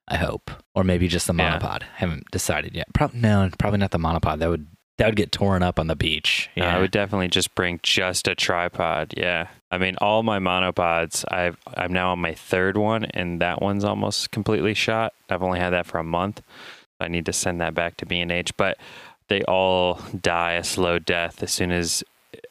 I 0.09 0.17
hope, 0.17 0.51
or 0.75 0.83
maybe 0.85 1.07
just 1.07 1.27
the 1.27 1.35
Yeah. 1.35 1.59
monopod. 1.59 1.83
Haven't 1.97 2.31
decided 2.31 2.75
yet. 2.75 2.87
Pro- 2.95 3.11
no, 3.13 3.51
probably 3.59 3.79
not 3.79 3.91
the 3.91 3.99
monopod. 3.99 4.39
That 4.39 4.49
would 4.49 4.67
that 4.97 5.07
would 5.07 5.17
get 5.17 5.33
torn 5.33 5.63
up 5.63 5.79
on 5.79 5.87
the 5.89 5.97
beach. 5.97 6.49
No, 6.57 6.65
Yeah, 6.65 6.77
I 6.77 6.81
would 6.81 6.91
definitely 6.93 7.29
just 7.29 7.55
bring 7.55 7.79
just 7.83 8.27
a 8.29 8.35
tripod. 8.35 9.13
Yeah. 9.17 9.49
I 9.71 9.77
mean, 9.79 9.97
all 10.01 10.23
my 10.23 10.39
monopods, 10.39 11.25
I've, 11.33 11.57
I'm 11.77 11.93
now 11.93 12.13
on 12.13 12.21
my 12.21 12.33
third 12.33 12.77
one, 12.77 13.05
and 13.07 13.41
that 13.43 13.61
one's 13.61 13.83
almost 13.85 14.31
completely 14.31 14.73
shot. 14.73 15.13
I've 15.29 15.43
only 15.43 15.59
had 15.59 15.71
that 15.71 15.87
for 15.87 15.99
a 15.99 16.05
month. 16.05 16.43
I 17.05 17.09
need 17.09 17.27
to 17.27 17.33
send 17.33 17.61
that 17.61 17.75
back 17.75 17.97
to 17.99 18.07
B&H, 18.07 18.57
but 18.57 18.79
they 19.29 19.43
all 19.45 20.01
die 20.21 20.53
a 20.53 20.65
slow 20.65 20.99
death 20.99 21.43
as 21.43 21.53
soon 21.53 21.71
as 21.71 22.03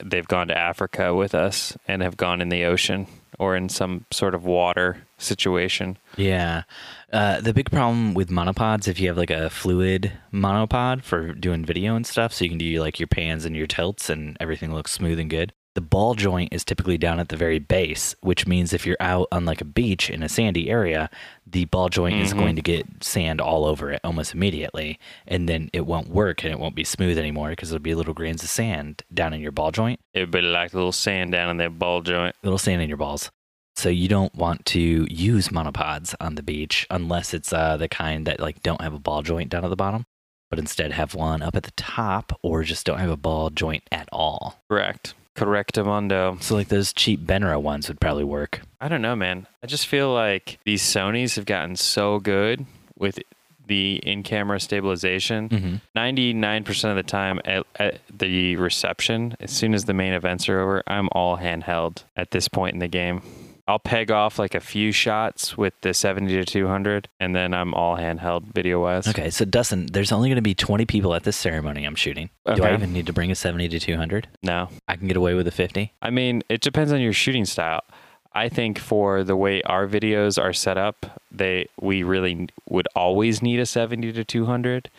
they've 0.04 0.28
gone 0.28 0.48
to 0.48 0.58
Africa 0.58 1.14
with 1.14 1.36
us 1.36 1.78
and 1.88 2.02
have 2.02 2.18
gone 2.18 2.42
in 2.42 2.50
the 2.50 2.64
ocean 2.66 3.08
or 3.40 3.56
in 3.56 3.68
some 3.70 4.06
sort 4.12 4.36
of 4.36 4.46
water 4.46 5.06
situation. 5.18 5.98
yeah. 6.18 6.64
Uh, 7.12 7.40
the 7.42 7.54
big 7.54 7.70
problem 7.70 8.16
with 8.16 8.30
monopods, 8.30 8.88
if 8.88 9.00
you 9.00 9.08
have 9.08 9.18
like 9.18 9.30
a 9.30 9.50
fluid 9.50 10.12
monopod 10.32 11.04
for 11.04 11.34
doing 11.34 11.64
video 11.64 11.96
and 11.96 12.08
stuff, 12.08 12.34
so 12.34 12.44
you 12.44 12.50
can 12.50 12.58
do 12.58 12.80
like 12.80 13.00
your 13.00 13.08
pans 13.08 13.46
and 13.46 13.56
your 13.56 13.68
tilts, 13.68 14.10
and 14.10 14.36
everything 14.40 14.74
looks 14.74 14.92
smooth 14.92 15.20
and 15.20 15.30
good. 15.30 15.54
The 15.76 15.82
ball 15.82 16.14
joint 16.14 16.54
is 16.54 16.64
typically 16.64 17.00
down 17.00 17.20
at 17.20 17.30
the 17.30 17.36
very 17.36 17.58
base, 17.58 18.16
which 18.22 18.46
means 18.46 18.74
if 18.74 18.86
you're 18.86 18.98
out 19.00 19.28
on 19.32 19.44
like 19.46 19.60
a 19.60 19.66
beach 19.66 20.08
in 20.08 20.22
a 20.22 20.30
sandy 20.30 20.70
area, 20.70 21.10
the 21.48 21.66
ball 21.66 21.90
joint 21.90 22.16
is 22.22 22.32
Mhm. 22.32 22.38
going 22.38 22.56
to 22.58 22.62
get 22.62 22.86
sand 23.04 23.42
all 23.42 23.66
over 23.66 23.90
it 23.92 24.00
almost 24.04 24.36
immediately, 24.36 25.00
and 25.26 25.50
then 25.50 25.72
it 25.74 25.88
won't 25.88 26.10
work 26.10 26.44
and 26.44 26.52
it 26.54 26.60
won't 26.60 26.76
be 26.76 26.84
smooth 26.84 27.18
anymore 27.18 27.50
because 27.50 27.70
there'll 27.72 27.82
be 27.82 27.96
little 27.96 28.14
grains 28.14 28.44
of 28.44 28.50
sand 28.50 29.02
down 29.12 29.34
in 29.34 29.42
your 29.42 29.52
ball 29.52 29.72
joint, 29.72 30.00
It 30.14 30.20
would 30.20 30.32
be 30.32 30.42
like 30.42 30.74
a 30.74 30.76
little 30.76 30.92
sand 30.92 31.32
down 31.32 31.50
in 31.50 31.58
that 31.58 31.80
ball 31.80 32.02
joint. 32.02 32.36
little 32.44 32.60
sand 32.60 32.82
in 32.84 32.88
your 32.88 32.98
balls. 32.98 33.32
So 33.76 33.90
you 33.90 34.08
don't 34.08 34.36
want 34.36 34.68
to 34.68 35.08
use 35.10 35.48
monopods 35.48 36.14
on 36.22 36.36
the 36.36 36.44
beach 36.44 36.86
unless 36.92 37.34
it's 37.34 37.52
uh, 37.52 37.78
the 37.78 37.88
kind 37.88 38.28
that 38.28 38.40
like 38.40 38.62
don't 38.62 38.82
have 38.82 38.94
a 38.94 39.00
ball 39.00 39.24
joint 39.24 39.50
down 39.50 39.66
at 39.66 39.70
the 39.70 39.76
bottom, 39.76 40.06
but 40.52 40.60
instead 40.60 40.92
have 40.92 41.16
one 41.16 41.42
up 41.42 41.56
at 41.56 41.64
the 41.64 41.72
top, 41.72 42.38
or 42.44 42.62
just 42.62 42.86
don't 42.86 43.00
have 43.00 43.10
a 43.10 43.18
ball 43.18 43.50
joint 43.50 43.82
at 43.92 44.08
all. 44.12 44.62
Correct. 44.70 45.16
Correctamundo. 45.36 46.42
So 46.42 46.56
like 46.56 46.68
those 46.68 46.94
cheap 46.94 47.22
Benro 47.22 47.62
ones 47.62 47.88
would 47.88 48.00
probably 48.00 48.24
work. 48.24 48.62
I 48.80 48.88
don't 48.88 49.02
know, 49.02 49.16
man. 49.16 49.48
I 49.64 49.68
just 49.68 49.88
feel 49.88 50.14
like 50.14 50.60
these 50.64 50.82
Sonys 50.84 51.36
have 51.36 51.46
gotten 51.46 51.76
so 51.76 52.20
good 52.20 52.66
with 52.98 53.20
the 53.66 53.96
in-camera 54.04 54.60
stabilization. 54.60 55.50
Mm-hmm. 55.50 55.98
99% 55.98 56.90
of 56.90 56.96
the 56.96 57.04
time 57.04 57.40
at, 57.46 57.66
at 57.78 58.02
the 58.10 58.56
reception, 58.58 59.36
as 59.40 59.52
soon 59.52 59.74
as 59.74 59.86
the 59.86 59.94
main 59.94 60.14
events 60.14 60.50
are 60.50 60.60
over, 60.60 60.84
I'm 60.86 61.10
all 61.14 61.38
handheld 61.38 62.04
at 62.18 62.32
this 62.32 62.48
point 62.48 62.74
in 62.74 62.80
the 62.80 62.88
game. 62.88 63.22
I'll 63.68 63.80
peg 63.80 64.12
off 64.12 64.38
like 64.40 64.56
a 64.56 64.60
few 64.60 64.92
shots 64.92 65.58
with 65.58 65.74
the 65.82 65.94
70 65.94 66.36
to 66.36 66.44
200, 66.44 67.08
and 67.20 67.36
then 67.36 67.54
I'm 67.54 67.74
all 67.74 67.96
handheld 67.96 68.54
video 68.54 68.82
wise. 68.82 69.08
Okay, 69.08 69.30
so 69.30 69.46
Dustin, 69.46 69.86
there's 69.88 70.12
only 70.12 70.30
going 70.30 70.36
to 70.36 70.42
be 70.42 70.54
20 70.54 70.86
people 70.86 71.14
at 71.14 71.24
this 71.24 71.38
ceremony 71.38 71.86
I'm 71.86 71.96
shooting. 71.96 72.30
Do 72.46 72.64
I 72.64 72.74
even 72.74 72.92
need 72.92 73.06
to 73.06 73.14
bring 73.14 73.32
a 73.32 73.36
70 73.36 73.70
to 73.70 73.80
200? 73.80 74.28
No. 74.42 74.70
I 74.88 74.98
can 74.98 75.08
get 75.08 75.16
away 75.16 75.34
with 75.34 75.48
a 75.48 75.52
50. 75.52 75.94
I 76.02 76.10
mean, 76.10 76.44
it 76.50 76.62
depends 76.62 76.92
on 76.92 77.00
your 77.00 77.14
shooting 77.14 77.46
style. 77.46 77.84
I 78.34 78.50
think 78.50 78.80
for 78.80 79.24
the 79.24 79.36
way 79.36 79.62
our 79.64 79.88
videos 79.88 80.42
are 80.42 80.54
set 80.54 80.78
up, 80.78 81.22
they 81.32 81.68
we 81.80 82.04
really 82.04 82.50
would 82.68 82.88
always 82.96 83.42
need 83.42 83.60
a 83.60 83.66
70 83.66 84.12
to 84.14 84.24
200 84.24 84.90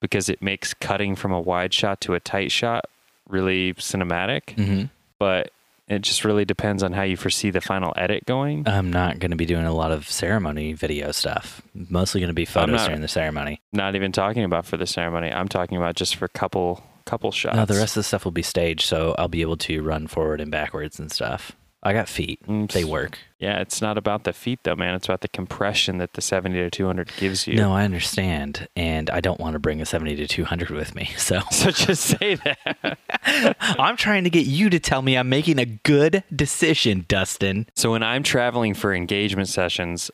because 0.00 0.28
it 0.28 0.42
makes 0.42 0.74
cutting 0.74 1.14
from 1.14 1.32
a 1.32 1.40
wide 1.40 1.74
shot 1.74 2.00
to 2.02 2.14
a 2.14 2.20
tight 2.20 2.50
shot 2.50 2.86
really 3.28 3.74
cinematic. 3.74 4.56
Mm-hmm. 4.56 4.84
But 5.18 5.52
it 5.88 6.02
just 6.02 6.24
really 6.24 6.44
depends 6.44 6.82
on 6.82 6.92
how 6.92 7.02
you 7.02 7.16
foresee 7.16 7.50
the 7.50 7.60
final 7.60 7.92
edit 7.96 8.24
going. 8.26 8.68
I'm 8.68 8.92
not 8.92 9.18
going 9.18 9.30
to 9.30 9.36
be 9.36 9.46
doing 9.46 9.64
a 9.64 9.72
lot 9.72 9.90
of 9.90 10.08
ceremony 10.08 10.72
video 10.74 11.12
stuff. 11.12 11.62
Mostly 11.74 12.20
going 12.20 12.28
to 12.28 12.34
be 12.34 12.44
photos 12.44 12.76
not- 12.76 12.86
during 12.86 13.00
the 13.00 13.08
ceremony. 13.08 13.60
Not 13.72 13.94
even 13.94 14.12
talking 14.12 14.44
about 14.44 14.66
for 14.66 14.76
the 14.76 14.86
ceremony. 14.86 15.32
I'm 15.32 15.48
talking 15.48 15.76
about 15.78 15.94
just 15.96 16.16
for 16.16 16.28
couple 16.28 16.82
couple 17.06 17.32
shots. 17.32 17.56
No, 17.56 17.64
the 17.64 17.74
rest 17.74 17.96
of 17.96 18.00
the 18.00 18.04
stuff 18.04 18.24
will 18.26 18.32
be 18.32 18.42
staged, 18.42 18.82
so 18.82 19.14
I'll 19.18 19.28
be 19.28 19.40
able 19.40 19.56
to 19.58 19.82
run 19.82 20.06
forward 20.08 20.42
and 20.42 20.50
backwards 20.50 20.98
and 20.98 21.10
stuff. 21.10 21.52
I 21.88 21.92
got 21.94 22.08
feet. 22.08 22.40
Mm, 22.46 22.70
They 22.70 22.84
work. 22.84 23.18
Yeah, 23.38 23.60
it's 23.60 23.80
not 23.80 23.96
about 23.96 24.24
the 24.24 24.32
feet 24.32 24.60
though, 24.64 24.74
man. 24.76 24.94
It's 24.94 25.06
about 25.06 25.22
the 25.22 25.28
compression 25.28 25.98
that 25.98 26.12
the 26.12 26.20
70 26.20 26.56
to 26.58 26.70
200 26.70 27.12
gives 27.16 27.46
you. 27.46 27.54
No, 27.54 27.72
I 27.72 27.84
understand, 27.84 28.68
and 28.76 29.08
I 29.08 29.20
don't 29.20 29.40
want 29.40 29.54
to 29.54 29.58
bring 29.58 29.80
a 29.80 29.86
70 29.86 30.16
to 30.16 30.26
200 30.26 30.70
with 30.70 30.94
me. 30.94 31.06
So 31.16 31.40
So 31.50 31.70
just 31.70 32.02
say 32.04 32.34
that. 32.34 32.98
I'm 33.78 33.96
trying 33.96 34.24
to 34.24 34.30
get 34.30 34.46
you 34.46 34.68
to 34.70 34.78
tell 34.78 35.02
me 35.02 35.16
I'm 35.16 35.28
making 35.28 35.58
a 35.58 35.64
good 35.66 36.24
decision, 36.34 37.06
Dustin. 37.08 37.66
So 37.74 37.92
when 37.92 38.02
I'm 38.02 38.22
traveling 38.22 38.74
for 38.74 38.92
engagement 38.92 39.48
sessions, 39.48 40.10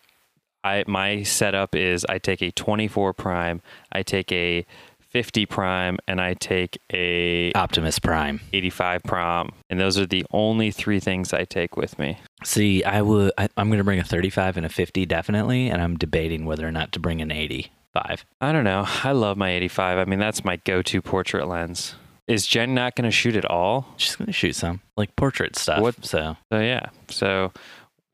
I 0.63 0.85
my 0.87 1.23
setup 1.25 1.75
is 1.75 2.07
I 2.09 2.19
take 2.19 2.41
a 2.41 2.51
24 2.53 3.13
prime, 3.15 3.63
I 3.93 4.03
take 4.03 4.31
a 4.33 4.65
50 5.15 5.47
prime, 5.47 5.97
and 6.09 6.21
I 6.21 6.35
take 6.35 6.77
a 6.93 7.53
Optimus 7.53 8.01
Prime. 8.01 8.41
85 8.53 9.03
prime, 9.05 9.51
and 9.71 9.79
those 9.79 9.97
are 9.97 10.07
the 10.07 10.27
only 10.33 10.73
three 10.73 10.99
things 10.99 11.33
I 11.33 11.45
take 11.45 11.77
with 11.77 12.01
me. 12.01 12.19
See, 12.43 12.83
I 12.83 13.01
would. 13.01 13.31
I, 13.39 13.49
I'm 13.57 13.69
going 13.69 13.79
to 13.79 13.85
bring 13.85 14.01
a 14.01 14.05
35 14.05 14.57
and 14.57 14.67
a 14.67 14.69
50 14.69 15.07
definitely, 15.07 15.69
and 15.71 15.81
I'm 15.81 15.97
debating 15.97 16.45
whether 16.47 16.67
or 16.67 16.73
not 16.73 16.91
to 16.93 16.99
bring 17.01 17.23
an 17.23 17.31
85. 17.31 18.25
I 18.41 18.51
don't 18.53 18.65
know. 18.65 18.85
I 19.05 19.13
love 19.13 19.37
my 19.37 19.51
85. 19.53 19.99
I 19.99 20.05
mean, 20.05 20.19
that's 20.19 20.45
my 20.45 20.57
go-to 20.57 21.01
portrait 21.01 21.47
lens. 21.47 21.95
Is 22.27 22.45
Jen 22.45 22.75
not 22.75 22.97
going 22.97 23.05
to 23.05 23.13
shoot 23.13 23.37
at 23.37 23.45
all? 23.45 23.87
She's 23.97 24.17
going 24.17 24.27
to 24.27 24.33
shoot 24.33 24.57
some 24.57 24.81
like 24.97 25.15
portrait 25.15 25.55
stuff. 25.57 25.81
What- 25.81 26.05
So 26.05 26.37
So 26.51 26.59
yeah. 26.59 26.87
So 27.09 27.53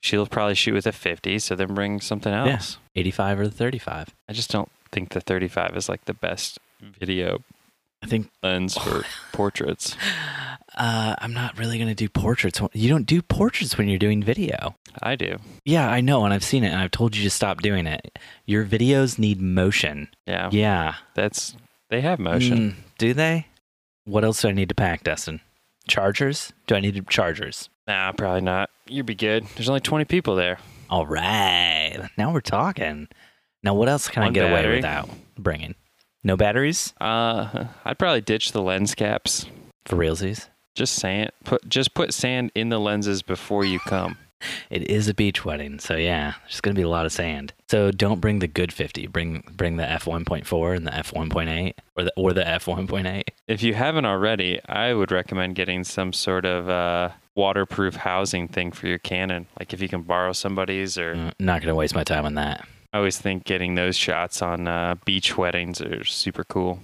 she'll 0.02 0.26
probably 0.26 0.54
shoot 0.54 0.74
with 0.74 0.86
a 0.86 0.92
50. 0.92 1.38
So 1.38 1.54
then 1.54 1.72
bring 1.74 2.00
something 2.02 2.32
else. 2.32 2.76
85 2.94 3.40
or 3.40 3.44
the 3.48 3.54
35. 3.54 4.08
I 4.28 4.32
just 4.34 4.50
don't 4.50 4.68
think 4.92 5.10
the 5.10 5.20
35 5.20 5.76
is 5.76 5.88
like 5.88 6.04
the 6.04 6.12
best 6.14 6.58
video 6.99 7.43
I 8.03 8.07
think 8.07 8.31
lens 8.43 8.79
for 8.79 9.05
portraits. 9.33 9.97
uh, 10.75 11.14
I'm 11.19 11.35
not 11.35 11.59
really 11.59 11.79
gonna 11.79 11.95
do 11.95 12.09
portraits. 12.09 12.61
You 12.73 12.88
don't 12.88 13.05
do 13.05 13.21
portraits 13.21 13.77
when 13.77 13.88
you're 13.88 13.99
doing 13.99 14.23
video. 14.23 14.75
I 15.03 15.16
do. 15.16 15.38
Yeah, 15.64 15.88
I 15.88 16.01
know, 16.01 16.25
and 16.25 16.33
I've 16.33 16.45
seen 16.45 16.64
it, 16.64 16.69
and 16.69 16.81
I've 16.81 16.90
told 16.90 17.16
you 17.16 17.23
to 17.25 17.31
stop 17.31 17.61
doing 17.61 17.87
it. 17.87 18.19
Your 18.47 18.64
videos 18.64 19.19
need 19.19 19.40
motion. 19.40 20.09
Yeah. 20.27 20.49
Yeah. 20.51 20.95
That's 21.14 21.57
they 21.90 22.01
have 22.01 22.19
motion. 22.19 22.59
Mm, 22.59 22.75
do 22.99 23.14
they? 23.14 23.47
What 24.05 24.25
else 24.25 24.43
do 24.43 24.49
I 24.49 24.53
need 24.53 24.71
to 24.71 24.75
pack, 24.75 25.05
Dustin? 25.05 25.40
Chargers? 25.87 26.53
Do 26.66 26.75
I 26.75 26.81
need 26.81 27.07
chargers? 27.09 27.69
Nah, 27.87 28.12
probably 28.12 28.40
not. 28.40 28.71
You'd 28.87 29.07
be 29.07 29.14
good. 29.14 29.45
There's 29.57 29.69
only 29.69 29.81
20 29.81 30.05
people 30.05 30.37
there. 30.37 30.59
All 30.88 31.07
right. 31.07 32.09
Now 32.16 32.33
we're 32.33 32.40
talking. 32.40 33.09
Now, 33.62 33.75
what 33.75 33.88
else 33.88 34.09
can 34.09 34.23
I 34.23 34.27
One 34.27 34.33
get 34.33 34.51
away 34.51 34.77
without 34.77 35.11
bringing? 35.37 35.75
No 36.22 36.37
batteries 36.37 36.92
Uh, 37.00 37.66
I'd 37.85 37.98
probably 37.98 38.20
ditch 38.20 38.52
the 38.52 38.62
lens 38.62 38.94
caps. 38.94 39.46
for 39.87 39.96
realsies. 39.96 40.48
Just 40.74 40.94
sand. 40.94 41.30
Put 41.44 41.68
just 41.68 41.94
put 41.94 42.12
sand 42.14 42.52
in 42.54 42.68
the 42.68 42.78
lenses 42.78 43.22
before 43.22 43.64
you 43.64 43.78
come. 43.80 44.16
It 44.70 44.88
is 44.88 45.06
a 45.06 45.12
beach 45.12 45.44
wedding, 45.44 45.78
so 45.80 45.96
yeah, 45.96 46.33
there's 46.44 46.62
gonna 46.62 46.72
be 46.74 46.80
a 46.80 46.88
lot 46.88 47.04
of 47.04 47.12
sand. 47.12 47.52
So 47.70 47.90
don't 47.90 48.22
bring 48.22 48.38
the 48.38 48.48
good 48.48 48.72
50. 48.72 49.06
Bring 49.09 49.44
bring 49.52 49.76
the 49.76 49.87
f 49.87 50.06
1.4 50.06 50.76
and 50.76 50.87
the 50.87 50.94
f 50.94 51.12
1.8, 51.12 51.74
or 51.94 52.04
the 52.04 52.12
or 52.16 52.33
the 52.33 52.48
f 52.48 52.64
1.8. 52.64 53.22
If 53.48 53.62
you 53.62 53.74
haven't 53.74 54.06
already, 54.06 54.59
I 54.66 54.94
would 54.94 55.11
recommend 55.12 55.56
getting 55.56 55.85
some 55.85 56.14
sort 56.14 56.46
of 56.46 56.70
uh, 56.70 57.11
waterproof 57.35 57.96
housing 57.96 58.48
thing 58.48 58.72
for 58.72 58.87
your 58.87 58.96
Canon. 58.98 59.46
Like 59.59 59.74
if 59.74 59.83
you 59.83 59.88
can 59.88 60.02
borrow 60.02 60.33
somebody's, 60.33 60.96
or 60.96 61.14
Mm, 61.16 61.33
Not 61.38 61.61
gonna 61.61 61.74
waste 61.74 61.94
my 61.94 62.04
time 62.04 62.24
on 62.24 62.35
that. 62.37 62.66
I 62.92 62.98
always 62.98 63.18
think 63.18 63.44
getting 63.44 63.74
those 63.76 63.96
shots 63.96 64.42
on 64.42 64.66
uh, 64.66 64.96
beach 65.05 65.37
weddings 65.38 65.81
are 65.81 66.05
super 66.05 66.44
cool. 66.44 66.81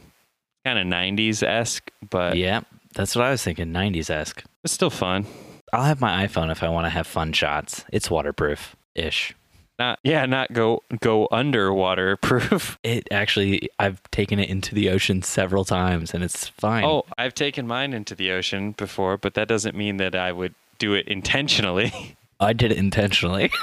Kind 0.64 0.78
of 0.78 0.86
90s 0.86 1.42
esque, 1.42 1.90
but 2.10 2.36
yeah, 2.36 2.60
that's 2.94 3.14
what 3.16 3.24
I 3.24 3.30
was 3.30 3.42
thinking. 3.42 3.66
90s 3.72 4.10
esque. 4.10 4.44
it's 4.64 4.72
still 4.72 4.90
fun. 4.90 5.26
I'll 5.72 5.84
have 5.84 6.00
my 6.00 6.26
iPhone 6.26 6.50
if 6.50 6.62
I 6.62 6.68
want 6.68 6.86
to 6.86 6.90
have 6.90 7.06
fun 7.06 7.32
shots. 7.32 7.84
It's 7.92 8.10
waterproof 8.10 8.76
ish. 8.94 9.34
Not 9.78 9.98
yeah, 10.02 10.24
not 10.24 10.52
go 10.54 10.82
go 11.00 11.28
underwater 11.30 12.16
proof. 12.16 12.78
It 12.84 13.08
actually, 13.10 13.68
I've 13.78 14.00
taken 14.10 14.38
it 14.38 14.48
into 14.48 14.74
the 14.74 14.88
ocean 14.88 15.20
several 15.22 15.64
times, 15.66 16.14
and 16.14 16.24
it's 16.24 16.48
fine. 16.48 16.84
Oh, 16.84 17.04
I've 17.18 17.34
taken 17.34 17.66
mine 17.66 17.92
into 17.92 18.14
the 18.14 18.30
ocean 18.30 18.72
before, 18.72 19.18
but 19.18 19.34
that 19.34 19.48
doesn't 19.48 19.76
mean 19.76 19.98
that 19.98 20.14
I 20.14 20.32
would 20.32 20.54
do 20.78 20.94
it 20.94 21.06
intentionally. 21.08 22.16
I 22.40 22.52
did 22.54 22.72
it 22.72 22.78
intentionally. 22.78 23.50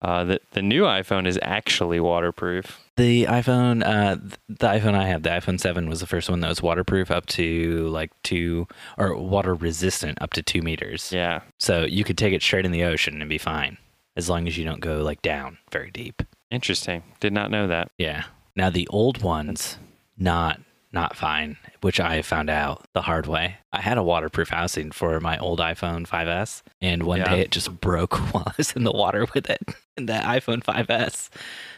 Uh, 0.00 0.24
the 0.24 0.40
the 0.52 0.62
new 0.62 0.82
iPhone 0.82 1.26
is 1.26 1.38
actually 1.42 1.98
waterproof. 1.98 2.78
The 2.96 3.24
iPhone, 3.24 3.84
uh, 3.84 4.16
the 4.48 4.66
iPhone 4.68 4.94
I 4.94 5.06
have, 5.06 5.22
the 5.22 5.30
iPhone 5.30 5.58
7 5.60 5.88
was 5.88 6.00
the 6.00 6.06
first 6.06 6.28
one 6.28 6.40
that 6.40 6.48
was 6.48 6.60
waterproof 6.62 7.10
up 7.12 7.26
to 7.26 7.86
like 7.88 8.10
two, 8.22 8.66
or 8.96 9.16
water 9.16 9.54
resistant 9.54 10.20
up 10.20 10.32
to 10.32 10.42
two 10.42 10.62
meters. 10.62 11.12
Yeah, 11.12 11.42
So 11.58 11.84
you 11.84 12.02
could 12.04 12.18
take 12.18 12.32
it 12.32 12.42
straight 12.42 12.64
in 12.64 12.72
the 12.72 12.82
ocean 12.84 13.20
and 13.20 13.28
be 13.28 13.38
fine, 13.38 13.78
as 14.16 14.28
long 14.28 14.48
as 14.48 14.58
you 14.58 14.64
don't 14.64 14.80
go 14.80 15.02
like 15.02 15.22
down 15.22 15.58
very 15.70 15.90
deep. 15.92 16.22
interesting. 16.50 17.02
Did 17.20 17.32
not 17.32 17.50
know 17.50 17.66
that. 17.68 17.90
Yeah. 17.98 18.24
Now 18.56 18.70
the 18.70 18.88
old 18.88 19.22
ones, 19.22 19.78
not 20.16 20.60
not 20.92 21.16
fine, 21.16 21.56
which 21.82 22.00
I 22.00 22.22
found 22.22 22.48
out 22.48 22.86
the 22.94 23.02
hard 23.02 23.26
way. 23.26 23.56
I 23.72 23.80
had 23.80 23.98
a 23.98 24.02
waterproof 24.02 24.48
housing 24.48 24.90
for 24.90 25.20
my 25.20 25.36
old 25.38 25.60
iPhone 25.60 26.06
5S, 26.06 26.62
and 26.80 27.02
one 27.02 27.18
Yeah. 27.18 27.34
day 27.34 27.40
it 27.42 27.50
just 27.50 27.80
broke 27.80 28.14
while 28.34 28.44
I 28.46 28.52
was 28.56 28.72
in 28.72 28.84
the 28.84 28.92
water 28.92 29.26
with 29.34 29.50
it, 29.50 29.60
and 29.96 30.08
that 30.08 30.24
iPhone 30.24 30.62
5S 30.64 31.28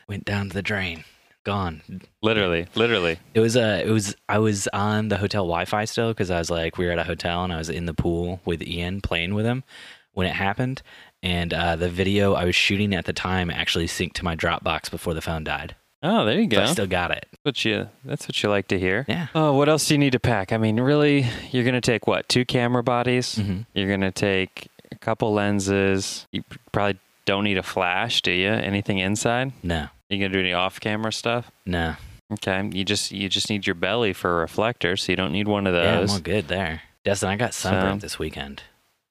went 0.09 0.25
down 0.25 0.49
to 0.49 0.55
the 0.55 0.63
drain, 0.63 1.05
gone. 1.45 1.83
Literally, 2.23 2.67
literally. 2.75 3.19
It 3.35 3.41
was 3.41 3.57
uh, 3.57 3.83
it 3.85 3.91
was 3.91 4.15
I 4.29 4.39
was 4.39 4.69
on 4.73 5.09
the 5.09 5.17
hotel 5.17 5.43
Wi-Fi 5.45 5.85
still 5.87 6.09
because 6.11 6.31
I 6.31 6.39
was 6.39 6.51
like 6.51 6.79
we 6.79 6.87
were 6.87 6.93
at 6.93 6.99
a 6.99 7.05
hotel 7.05 7.43
and 7.45 7.53
I 7.53 7.59
was 7.59 7.71
in 7.71 7.87
the 7.87 7.95
pool 7.95 8.41
with 8.45 8.63
Ian 8.63 9.01
playing 9.01 9.35
with 9.35 9.45
him 9.47 9.65
when 10.13 10.27
it 10.27 10.35
happened, 10.35 10.83
and 11.23 11.53
uh, 11.55 11.77
the 11.77 11.89
video 11.89 12.35
I 12.35 12.45
was 12.45 12.55
shooting 12.55 12.95
at 12.95 13.05
the 13.07 13.13
time 13.13 13.51
actually 13.51 13.87
synced 13.87 14.15
to 14.15 14.25
my 14.25 14.37
Dropbox 14.37 14.91
before 14.91 15.15
the 15.15 15.21
phone 15.23 15.45
died. 15.45 15.75
Oh, 16.03 16.25
there 16.25 16.41
you 16.41 16.47
go. 16.47 16.63
I 16.63 16.67
still 16.67 16.87
got 16.87 17.11
it. 17.11 17.27
what 17.43 17.63
you 17.65 17.89
that's 18.05 18.27
what 18.27 18.43
you 18.43 18.49
like 18.49 18.69
to 18.69 18.79
hear. 18.79 19.05
Yeah. 19.09 19.27
Oh, 19.35 19.53
what 19.55 19.69
else 19.69 19.87
do 19.89 19.95
you 19.95 19.99
need 19.99 20.13
to 20.13 20.21
pack? 20.21 20.53
I 20.53 20.57
mean, 20.59 20.81
really, 20.81 21.27
you're 21.51 21.65
gonna 21.65 21.81
take 21.81 22.07
what? 22.07 22.29
Two 22.29 22.45
camera 22.45 22.83
bodies. 22.83 23.37
Mhm. 23.37 23.67
You're 23.75 23.89
gonna 23.91 24.11
take 24.13 24.69
a 24.93 24.97
couple 24.97 25.33
lenses. 25.33 26.27
You 26.33 26.43
probably 26.73 26.99
don't 27.27 27.45
need 27.45 27.59
a 27.59 27.63
flash, 27.63 28.23
do 28.23 28.33
you? 28.33 28.49
Anything 28.49 28.99
inside? 28.99 29.53
No, 29.63 29.89
You 30.09 30.19
gonna 30.19 30.33
do 30.33 30.41
any 30.41 30.53
off-camera 30.55 31.13
stuff? 31.13 31.51
no. 31.67 31.97
Okay. 32.33 32.71
You 32.73 32.85
just 32.85 33.11
you 33.11 33.29
just 33.29 33.51
need 33.51 33.67
your 33.67 33.75
belly 33.75 34.13
for 34.13 34.31
a 34.39 34.41
reflector, 34.41 34.97
so 34.97 35.11
you 35.11 35.17
don't 35.17 35.33
need 35.33 35.49
one 35.49 35.67
of 35.67 35.73
those. 35.73 35.85
Yeah, 35.85 36.01
I'm 36.01 36.11
all 36.11 36.21
good 36.21 36.47
there. 36.49 36.83
Dustin, 37.05 37.29
I 37.29 37.37
got 37.37 37.55
sunburned 37.55 38.01
So- 38.01 38.05
this 38.05 38.19
weekend. 38.21 38.63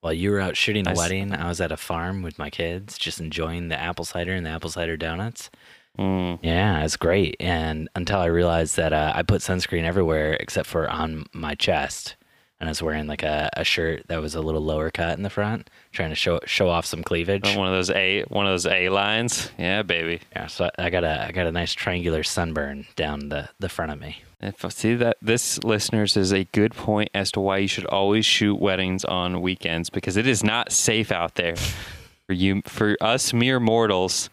While 0.02 0.14
you 0.14 0.32
were 0.32 0.40
out 0.40 0.56
shooting 0.56 0.88
a 0.88 0.92
I 0.92 0.94
s- 0.94 0.98
wedding, 0.98 1.34
I 1.36 1.50
was 1.50 1.60
at 1.60 1.74
a 1.74 1.76
farm 1.78 2.22
with 2.22 2.40
my 2.40 2.50
kids, 2.50 2.98
just 2.98 3.20
enjoying 3.20 3.68
the 3.68 3.78
apple 3.78 4.06
cider 4.06 4.32
and 4.34 4.46
the 4.46 4.50
apple 4.52 4.70
cider 4.70 4.96
donuts. 4.96 5.50
Mm. 5.98 6.40
Yeah, 6.42 6.84
it's 6.84 6.96
great. 6.98 7.36
And 7.40 7.90
until 7.96 8.20
I 8.20 8.26
realized 8.28 8.78
that 8.78 8.94
uh, 8.94 9.12
I 9.16 9.24
put 9.24 9.42
sunscreen 9.42 9.84
everywhere 9.84 10.34
except 10.34 10.68
for 10.68 10.90
on 10.90 11.26
my 11.34 11.56
chest, 11.56 12.16
and 12.60 12.68
I 12.68 12.72
was 12.72 12.82
wearing 12.82 13.08
like 13.08 13.24
a, 13.24 13.50
a 13.54 13.64
shirt 13.64 14.04
that 14.08 14.22
was 14.22 14.36
a 14.36 14.42
little 14.42 14.62
lower 14.62 14.92
cut 14.92 15.18
in 15.18 15.24
the 15.24 15.30
front, 15.30 15.70
trying 15.92 16.10
to 16.10 16.16
show 16.16 16.40
show 16.46 16.70
off 16.70 16.86
some 16.86 17.04
cleavage. 17.04 17.44
Oh, 17.46 17.58
One 17.58 17.68
of 17.68 17.74
those 17.74 17.90
A 17.90 18.24
one 18.24 18.46
of 18.46 18.52
those 18.52 18.66
A 18.66 18.90
lines. 18.90 19.52
Yeah, 19.58 19.82
baby. 19.82 20.22
Yeah, 20.34 20.48
so 20.48 20.66
I 20.78 20.86
I 20.86 20.90
got 20.90 21.04
a 21.04 21.28
I 21.28 21.32
got 21.32 21.48
a 21.48 21.52
nice 21.52 21.74
triangular 21.74 22.24
sunburn 22.24 22.86
down 22.96 23.30
the 23.30 23.50
the 23.60 23.70
front 23.70 23.92
of 23.92 24.00
me. 24.00 24.24
If 24.42 24.66
see 24.72 24.96
that 24.96 25.18
this 25.22 25.62
listeners 25.66 26.16
is 26.16 26.32
a 26.32 26.46
good 26.46 26.74
point 26.74 27.10
as 27.14 27.30
to 27.34 27.42
why 27.42 27.58
you 27.58 27.68
should 27.68 27.86
always 27.86 28.26
shoot 28.26 28.56
weddings 28.56 29.04
on 29.04 29.42
weekends 29.42 29.90
because 29.90 30.16
it 30.16 30.28
is 30.28 30.44
not 30.46 30.72
safe 30.72 31.12
out 31.12 31.36
there 31.36 31.56
for 32.28 32.34
you 32.34 32.62
for 32.66 32.96
us 33.02 33.34
mere 33.34 33.60
mortals. 33.60 34.30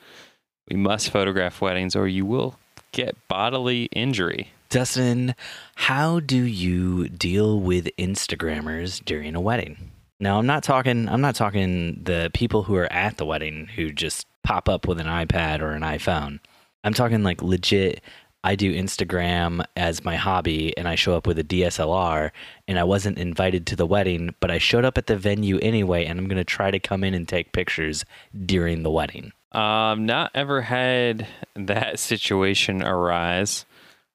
We 0.69 0.77
must 0.77 1.11
photograph 1.11 1.61
weddings 1.61 1.95
or 1.95 2.09
you 2.09 2.25
will 2.27 2.59
get 2.93 3.17
bodily 3.29 3.85
injury. 3.87 4.51
Dustin, 4.69 5.35
how 5.77 6.21
do 6.21 6.43
you 6.43 7.09
deal 7.09 7.61
with 7.61 7.89
Instagrammers 7.97 9.05
during 9.05 9.35
a 9.35 9.41
wedding? 9.41 9.93
Now, 10.19 10.39
I'm 10.39 10.47
not 10.47 10.63
talking 10.63 11.09
I'm 11.09 11.21
not 11.21 11.35
talking 11.35 12.01
the 12.03 12.31
people 12.35 12.63
who 12.63 12.75
are 12.75 12.93
at 12.93 13.17
the 13.17 13.27
wedding 13.27 13.69
who 13.77 13.93
just 13.93 14.27
pop 14.43 14.69
up 14.69 14.89
with 14.89 14.99
an 14.99 15.07
iPad 15.07 15.61
or 15.61 15.73
an 15.73 15.83
iPhone. 15.83 16.41
I'm 16.83 16.95
talking 16.95 17.23
like 17.23 17.43
legit 17.43 18.03
I 18.47 18.55
do 18.55 18.73
Instagram 18.73 19.65
as 19.77 20.05
my 20.05 20.15
hobby 20.15 20.77
and 20.79 20.87
I 20.87 20.95
show 20.95 21.17
up 21.17 21.27
with 21.27 21.37
a 21.41 21.43
DSLR 21.43 22.31
and 22.69 22.79
I 22.79 22.85
wasn't 22.85 23.19
invited 23.19 23.67
to 23.67 23.77
the 23.77 23.87
wedding, 23.87 24.37
but 24.39 24.53
I 24.53 24.59
showed 24.59 24.85
up 24.85 24.97
at 24.97 25.09
the 25.09 25.17
venue 25.17 25.59
anyway 25.59 26.05
and 26.05 26.17
I'm 26.17 26.29
going 26.29 26.37
to 26.37 26.45
try 26.45 26.71
to 26.71 26.79
come 26.79 27.03
in 27.03 27.13
and 27.13 27.27
take 27.27 27.51
pictures 27.51 28.05
during 28.45 28.85
the 28.85 28.91
wedding. 28.91 29.33
Um, 29.57 30.07
not 30.07 30.31
ever 30.35 30.61
had 30.63 31.27
that 31.55 31.99
situation 31.99 32.83
arise. 32.83 33.65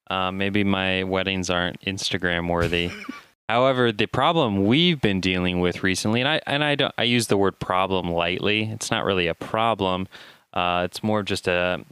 Uh, 0.09 0.31
maybe 0.31 0.63
my 0.63 1.03
weddings 1.03 1.49
aren't 1.49 1.81
Instagram 1.81 2.49
worthy. 2.49 2.91
However, 3.49 3.91
the 3.91 4.05
problem 4.05 4.65
we've 4.65 5.01
been 5.01 5.19
dealing 5.19 5.59
with 5.59 5.83
recently, 5.83 6.21
and 6.21 6.29
I 6.29 6.41
and 6.47 6.63
I 6.63 6.75
don't 6.75 6.93
I 6.97 7.03
use 7.03 7.27
the 7.27 7.37
word 7.37 7.59
problem 7.59 8.09
lightly. 8.11 8.69
It's 8.71 8.91
not 8.91 9.03
really 9.03 9.27
a 9.27 9.33
problem. 9.33 10.07
Uh, 10.53 10.83
it's 10.85 11.03
more 11.03 11.23
just 11.23 11.47
a 11.47 11.83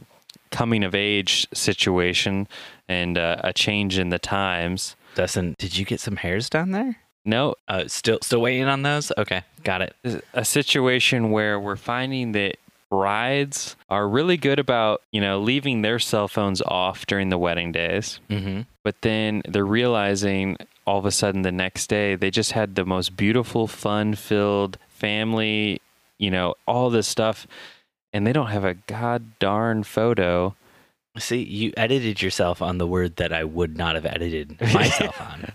coming 0.50 0.84
of 0.84 0.94
age 0.94 1.46
situation 1.52 2.48
and 2.88 3.18
uh, 3.18 3.36
a 3.44 3.52
change 3.52 3.98
in 3.98 4.08
the 4.10 4.18
times. 4.18 4.96
Dustin, 5.14 5.54
did 5.58 5.76
you 5.76 5.84
get 5.84 6.00
some 6.00 6.16
hairs 6.16 6.48
down 6.48 6.70
there? 6.70 6.96
No, 7.24 7.54
Uh, 7.68 7.86
still 7.88 8.18
still 8.22 8.40
waiting 8.40 8.64
on 8.68 8.82
those? 8.82 9.12
Okay, 9.18 9.42
got 9.62 9.82
it. 9.82 9.94
a 10.32 10.44
situation 10.44 11.30
where 11.30 11.60
we're 11.60 11.76
finding 11.76 12.32
that 12.32 12.56
brides 12.90 13.76
are 13.88 14.06
really 14.08 14.36
good 14.36 14.58
about 14.58 15.00
you 15.12 15.20
know 15.20 15.40
leaving 15.40 15.82
their 15.82 15.98
cell 15.98 16.28
phones 16.28 16.60
off 16.62 17.06
during 17.06 17.28
the 17.30 17.38
wedding 17.38 17.70
days 17.72 18.20
Mhm. 18.28 18.66
but 18.82 19.00
then 19.02 19.42
they're 19.48 19.64
realizing 19.64 20.56
all 20.86 20.98
of 20.98 21.06
a 21.06 21.12
sudden 21.12 21.42
the 21.42 21.52
next 21.52 21.86
day 21.86 22.16
they 22.16 22.30
just 22.30 22.52
had 22.52 22.74
the 22.74 22.84
most 22.84 23.16
beautiful 23.16 23.66
fun 23.68 24.14
filled 24.16 24.76
family 24.88 25.80
you 26.18 26.30
know 26.30 26.54
all 26.66 26.90
this 26.90 27.06
stuff 27.08 27.46
and 28.12 28.26
they 28.26 28.32
don't 28.32 28.48
have 28.48 28.64
a 28.64 28.74
god 28.74 29.38
darn 29.38 29.82
photo 29.84 30.54
See, 31.18 31.42
you 31.42 31.72
edited 31.76 32.22
yourself 32.22 32.62
on 32.62 32.78
the 32.78 32.86
word 32.86 33.16
that 33.16 33.32
I 33.32 33.42
would 33.42 33.76
not 33.76 33.96
have 33.96 34.06
edited 34.06 34.58
myself 34.72 35.20
on. 35.20 35.52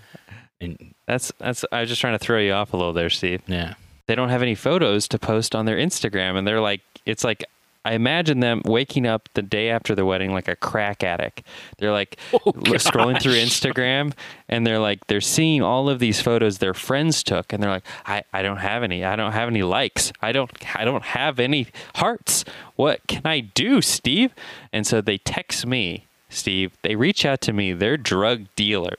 And 0.59 0.93
that's 1.07 1.31
that's 1.39 1.63
i 1.71 1.79
was 1.79 1.89
just 1.89 2.01
trying 2.01 2.13
to 2.13 2.19
throw 2.23 2.39
you 2.39 2.51
off 2.51 2.73
a 2.73 2.77
little 2.77 2.91
there 2.93 3.09
steve 3.09 3.41
yeah. 3.47 3.75
they 4.07 4.15
don't 4.15 4.29
have 4.29 4.41
any 4.41 4.53
photos 4.53 5.07
to 5.07 5.17
post 5.17 5.55
on 5.55 5.65
their 5.65 5.77
Instagram 5.77 6.35
and 6.37 6.45
they're 6.45 6.59
like 6.61 6.81
it's 7.05 7.23
like 7.23 7.43
I 7.87 7.93
imagine 7.93 8.39
them 8.39 8.63
waking 8.65 9.05
up 9.05 9.29
the 9.35 9.43
day 9.43 9.69
after 9.69 9.93
the 9.93 10.05
wedding 10.05 10.33
like 10.33 10.47
a 10.47 10.55
crack 10.55 11.03
addict. 11.03 11.43
They're 11.77 11.91
like 11.91 12.17
Oh, 12.33 12.51
scrolling 12.51 13.21
through. 13.21 13.33
Instagram 13.35 14.13
and 14.49 14.65
they're 14.65 14.79
like 14.79 15.05
they're 15.05 15.21
seeing 15.21 15.61
all 15.61 15.87
of 15.87 15.99
these 15.99 16.19
photos 16.19 16.57
their 16.57 16.73
friends 16.73 17.21
took 17.21 17.53
and 17.53 17.61
they're 17.61 17.69
like 17.69 17.85
I, 18.07 18.23
I 18.33 18.41
don't 18.41 18.57
have 18.57 18.81
any. 18.81 19.03
I 19.03 19.15
don't 19.15 19.33
have 19.33 19.47
any 19.49 19.61
likes. 19.61 20.11
I 20.21 20.31
don't 20.31 20.51
I 20.75 20.83
don't 20.83 21.03
have 21.03 21.39
any 21.39 21.67
hearts. 21.95 22.43
What 22.75 23.01
can 23.07 23.21
I 23.25 23.41
do, 23.41 23.81
Steve? 23.83 24.33
And 24.73 24.87
so 24.87 24.99
they 24.99 25.19
text 25.19 25.67
me, 25.67 26.07
Steve. 26.27 26.71
They 26.81 26.95
reach 26.95 27.23
out 27.23 27.39
to 27.41 27.53
me, 27.53 27.71
their 27.73 27.97
drug 27.97 28.45
dealer. 28.55 28.97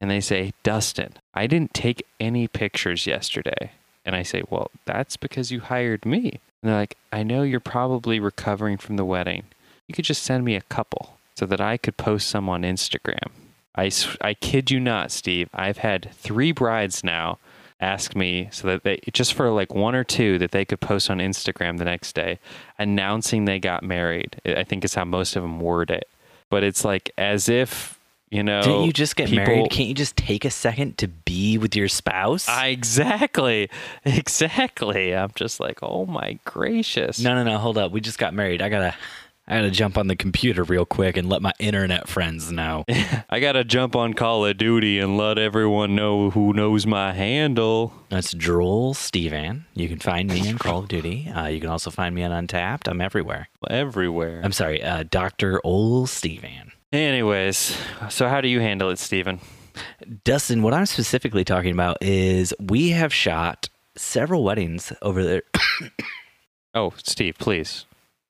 and 0.00 0.08
they 0.10 0.20
say, 0.20 0.52
Dustin, 0.62 1.14
I 1.34 1.48
didn't 1.48 1.74
take 1.74 2.06
any 2.20 2.46
pictures 2.46 3.06
yesterday. 3.06 3.72
And 4.04 4.16
I 4.16 4.22
say, 4.22 4.42
Well, 4.50 4.70
that's 4.84 5.16
because 5.16 5.50
you 5.50 5.60
hired 5.60 6.04
me. 6.04 6.40
And 6.62 6.70
they're 6.70 6.76
like, 6.76 6.96
I 7.12 7.22
know 7.22 7.42
you're 7.42 7.60
probably 7.60 8.20
recovering 8.20 8.78
from 8.78 8.96
the 8.96 9.04
wedding. 9.04 9.44
You 9.88 9.94
could 9.94 10.04
just 10.04 10.22
send 10.22 10.44
me 10.44 10.54
a 10.54 10.62
couple 10.62 11.16
so 11.34 11.46
that 11.46 11.60
I 11.60 11.76
could 11.76 11.96
post 11.96 12.28
some 12.28 12.48
on 12.48 12.62
Instagram. 12.62 13.30
I, 13.74 13.90
I 14.20 14.34
kid 14.34 14.70
you 14.70 14.78
not, 14.78 15.10
Steve. 15.10 15.48
I've 15.54 15.78
had 15.78 16.10
three 16.12 16.52
brides 16.52 17.02
now 17.02 17.38
ask 17.80 18.14
me 18.14 18.48
so 18.52 18.68
that 18.68 18.84
they 18.84 19.00
just 19.12 19.34
for 19.34 19.50
like 19.50 19.74
one 19.74 19.94
or 19.94 20.04
two 20.04 20.38
that 20.38 20.52
they 20.52 20.64
could 20.64 20.80
post 20.80 21.10
on 21.10 21.18
Instagram 21.18 21.78
the 21.78 21.84
next 21.84 22.14
day 22.14 22.38
announcing 22.78 23.44
they 23.44 23.58
got 23.58 23.82
married. 23.82 24.40
I 24.46 24.62
think 24.62 24.84
is 24.84 24.94
how 24.94 25.04
most 25.04 25.34
of 25.34 25.42
them 25.42 25.58
word 25.58 25.90
it. 25.90 26.08
But 26.48 26.62
it's 26.62 26.84
like 26.84 27.10
as 27.18 27.48
if, 27.48 27.98
you 28.32 28.42
know, 28.42 28.62
Didn't 28.62 28.84
you 28.84 28.92
just 28.92 29.14
get 29.14 29.28
people- 29.28 29.44
married? 29.44 29.70
Can't 29.70 29.88
you 29.88 29.94
just 29.94 30.16
take 30.16 30.44
a 30.44 30.50
second 30.50 30.98
to 30.98 31.08
be 31.08 31.58
with 31.58 31.76
your 31.76 31.88
spouse? 31.88 32.48
I, 32.48 32.68
exactly. 32.68 33.68
Exactly. 34.04 35.14
I'm 35.14 35.30
just 35.34 35.60
like, 35.60 35.78
"Oh 35.82 36.06
my 36.06 36.38
gracious." 36.44 37.20
no, 37.20 37.34
no, 37.34 37.44
no. 37.44 37.58
Hold 37.58 37.76
up. 37.78 37.92
We 37.92 38.00
just 38.00 38.18
got 38.18 38.32
married. 38.34 38.62
I 38.62 38.68
gotta, 38.68 38.94
I 39.46 39.56
gotta 39.56 39.70
jump 39.70 39.98
on 39.98 40.06
the 40.08 40.16
computer 40.16 40.62
real 40.64 40.84
quick 40.86 41.16
and 41.16 41.28
let 41.28 41.42
my 41.42 41.52
internet 41.58 42.08
friends 42.08 42.50
know. 42.50 42.84
I 43.30 43.40
got 43.40 43.52
to 43.52 43.64
jump 43.64 43.94
on 43.96 44.14
Call 44.14 44.46
of 44.46 44.56
Duty 44.56 44.98
and 44.98 45.16
let 45.16 45.38
everyone 45.38 45.94
know 45.94 46.30
who 46.30 46.52
knows 46.52 46.86
my 46.86 47.12
handle. 47.12 47.92
That's 48.08 48.32
Droll 48.32 48.94
Stevan. 48.94 49.66
You 49.74 49.88
can 49.88 49.98
find 49.98 50.30
me 50.30 50.48
on 50.48 50.58
Call 50.58 50.80
of 50.80 50.88
Duty. 50.88 51.28
Uh, 51.28 51.46
you 51.48 51.60
can 51.60 51.68
also 51.70 51.90
find 51.90 52.14
me 52.14 52.22
on 52.22 52.46
Untappd. 52.46 52.88
I'm 52.88 53.00
everywhere. 53.00 53.48
Everywhere. 53.68 54.40
I'm 54.42 54.52
sorry, 54.52 54.82
uh, 54.82 55.04
Doctor 55.10 55.60
Ol 55.64 56.06
Stevan. 56.06 56.72
Anyways, 56.92 57.76
so 58.10 58.28
how 58.28 58.40
do 58.40 58.48
you 58.48 58.60
handle 58.60 58.90
it, 58.90 58.98
Steven? 58.98 59.40
Dustin, 60.24 60.62
what 60.62 60.74
I'm 60.74 60.86
specifically 60.86 61.44
talking 61.44 61.72
about 61.72 61.96
is 62.02 62.52
we 62.60 62.90
have 62.90 63.14
shot 63.14 63.70
several 63.96 64.44
weddings 64.44 64.92
over 65.02 65.24
there. 65.24 65.42
Oh, 66.74 66.94
Steve, 67.04 67.36
please 67.38 67.84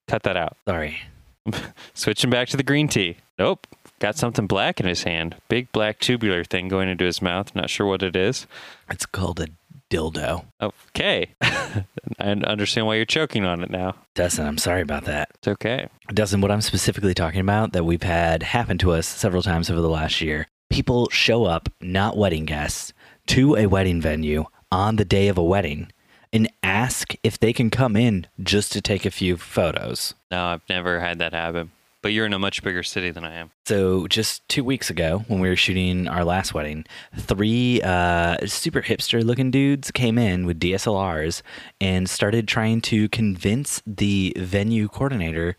cut 0.08 0.24
that 0.24 0.36
out. 0.36 0.56
Sorry. 0.66 0.98
Switching 1.94 2.28
back 2.28 2.48
to 2.48 2.56
the 2.56 2.64
green 2.64 2.88
tea. 2.88 3.18
Nope. 3.38 3.68
Got 4.00 4.16
something 4.16 4.48
black 4.48 4.80
in 4.80 4.86
his 4.86 5.04
hand. 5.04 5.36
Big 5.48 5.70
black 5.70 6.00
tubular 6.00 6.42
thing 6.42 6.66
going 6.66 6.88
into 6.88 7.04
his 7.04 7.22
mouth. 7.22 7.54
Not 7.54 7.70
sure 7.70 7.86
what 7.86 8.02
it 8.02 8.16
is. 8.16 8.48
It's 8.90 9.06
called 9.06 9.38
a 9.38 9.46
dildo. 9.92 10.44
Okay. 10.60 11.28
I 11.42 11.84
understand 12.18 12.86
why 12.86 12.96
you're 12.96 13.04
choking 13.04 13.44
on 13.44 13.62
it 13.62 13.70
now. 13.70 13.94
Dustin, 14.14 14.46
I'm 14.46 14.58
sorry 14.58 14.82
about 14.82 15.04
that. 15.04 15.30
It's 15.34 15.48
okay. 15.48 15.88
Dustin, 16.08 16.40
what 16.40 16.50
I'm 16.50 16.62
specifically 16.62 17.14
talking 17.14 17.40
about 17.40 17.72
that 17.72 17.84
we've 17.84 18.02
had 18.02 18.42
happen 18.42 18.78
to 18.78 18.92
us 18.92 19.06
several 19.06 19.42
times 19.42 19.70
over 19.70 19.80
the 19.80 19.88
last 19.88 20.20
year 20.20 20.46
people 20.72 21.06
show 21.10 21.44
up, 21.44 21.68
not 21.82 22.16
wedding 22.16 22.46
guests, 22.46 22.94
to 23.26 23.54
a 23.56 23.66
wedding 23.66 24.00
venue 24.00 24.46
on 24.70 24.96
the 24.96 25.04
day 25.04 25.28
of 25.28 25.36
a 25.36 25.44
wedding 25.44 25.92
and 26.32 26.50
ask 26.62 27.14
if 27.22 27.38
they 27.38 27.52
can 27.52 27.68
come 27.68 27.94
in 27.94 28.26
just 28.42 28.72
to 28.72 28.80
take 28.80 29.04
a 29.04 29.10
few 29.10 29.36
photos. 29.36 30.14
No, 30.30 30.46
I've 30.46 30.62
never 30.70 30.98
had 30.98 31.18
that 31.18 31.34
happen. 31.34 31.72
But 32.02 32.12
you're 32.12 32.26
in 32.26 32.32
a 32.32 32.38
much 32.38 32.62
bigger 32.62 32.82
city 32.82 33.10
than 33.10 33.24
I 33.24 33.34
am. 33.34 33.52
So, 33.64 34.08
just 34.08 34.46
two 34.48 34.64
weeks 34.64 34.90
ago, 34.90 35.24
when 35.28 35.40
we 35.40 35.48
were 35.48 35.56
shooting 35.56 36.08
our 36.08 36.24
last 36.24 36.52
wedding, 36.52 36.84
three 37.16 37.80
uh, 37.82 38.38
super 38.46 38.82
hipster 38.82 39.24
looking 39.24 39.50
dudes 39.50 39.90
came 39.90 40.18
in 40.18 40.44
with 40.44 40.58
DSLRs 40.58 41.42
and 41.80 42.10
started 42.10 42.48
trying 42.48 42.80
to 42.82 43.08
convince 43.08 43.82
the 43.86 44.34
venue 44.36 44.88
coordinator 44.88 45.56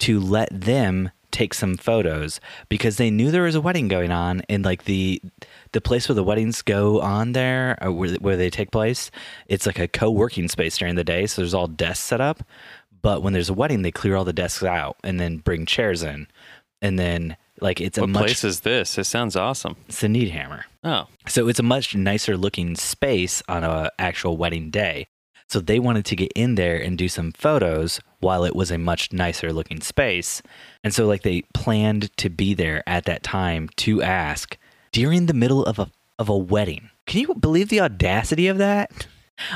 to 0.00 0.20
let 0.20 0.48
them 0.52 1.10
take 1.30 1.52
some 1.52 1.76
photos 1.76 2.40
because 2.68 2.96
they 2.96 3.10
knew 3.10 3.30
there 3.30 3.42
was 3.42 3.54
a 3.54 3.60
wedding 3.60 3.86
going 3.88 4.10
on 4.10 4.42
and 4.48 4.64
like 4.64 4.84
the 4.84 5.20
the 5.72 5.80
place 5.80 6.08
where 6.08 6.14
the 6.14 6.24
weddings 6.24 6.62
go 6.62 7.00
on 7.00 7.32
there 7.32 7.76
or 7.82 7.92
where, 7.92 8.14
where 8.14 8.36
they 8.36 8.48
take 8.48 8.70
place 8.70 9.10
it's 9.46 9.66
like 9.66 9.78
a 9.78 9.86
co-working 9.86 10.48
space 10.48 10.78
during 10.78 10.94
the 10.94 11.04
day 11.04 11.26
so 11.26 11.42
there's 11.42 11.54
all 11.54 11.66
desks 11.66 12.04
set 12.04 12.20
up 12.20 12.42
but 13.02 13.22
when 13.22 13.32
there's 13.32 13.50
a 13.50 13.54
wedding 13.54 13.82
they 13.82 13.90
clear 13.90 14.16
all 14.16 14.24
the 14.24 14.32
desks 14.32 14.64
out 14.64 14.96
and 15.04 15.18
then 15.18 15.38
bring 15.38 15.66
chairs 15.66 16.02
in 16.02 16.26
and 16.82 16.98
then 16.98 17.36
like 17.60 17.80
it's 17.80 17.98
a 17.98 18.02
What 18.02 18.10
much 18.10 18.22
place 18.22 18.44
is 18.44 18.60
this? 18.60 18.98
It 18.98 19.04
sounds 19.04 19.34
awesome. 19.36 19.76
it's 19.88 20.02
a 20.02 20.06
Needhammer 20.06 20.62
Oh, 20.84 21.06
so 21.26 21.48
it's 21.48 21.58
a 21.58 21.64
much 21.64 21.94
nicer 21.96 22.36
looking 22.36 22.76
space 22.76 23.42
on 23.48 23.64
a 23.64 23.90
actual 23.98 24.36
wedding 24.36 24.70
day. 24.70 25.08
So 25.48 25.60
they 25.60 25.78
wanted 25.78 26.04
to 26.06 26.16
get 26.16 26.30
in 26.34 26.54
there 26.54 26.78
and 26.78 26.96
do 26.96 27.08
some 27.08 27.32
photos 27.32 28.00
while 28.20 28.44
it 28.44 28.54
was 28.54 28.70
a 28.70 28.78
much 28.78 29.12
nicer 29.12 29.52
looking 29.52 29.80
space. 29.80 30.42
And 30.84 30.94
so 30.94 31.06
like 31.06 31.22
they 31.22 31.42
planned 31.54 32.14
to 32.18 32.28
be 32.28 32.54
there 32.54 32.82
at 32.86 33.04
that 33.06 33.22
time 33.22 33.70
to 33.76 34.02
ask 34.02 34.56
during 34.92 35.26
the 35.26 35.34
middle 35.34 35.64
of 35.64 35.78
a 35.78 35.90
of 36.18 36.28
a 36.28 36.36
wedding. 36.36 36.90
Can 37.06 37.20
you 37.20 37.34
believe 37.34 37.68
the 37.68 37.80
audacity 37.80 38.48
of 38.48 38.58
that? 38.58 39.06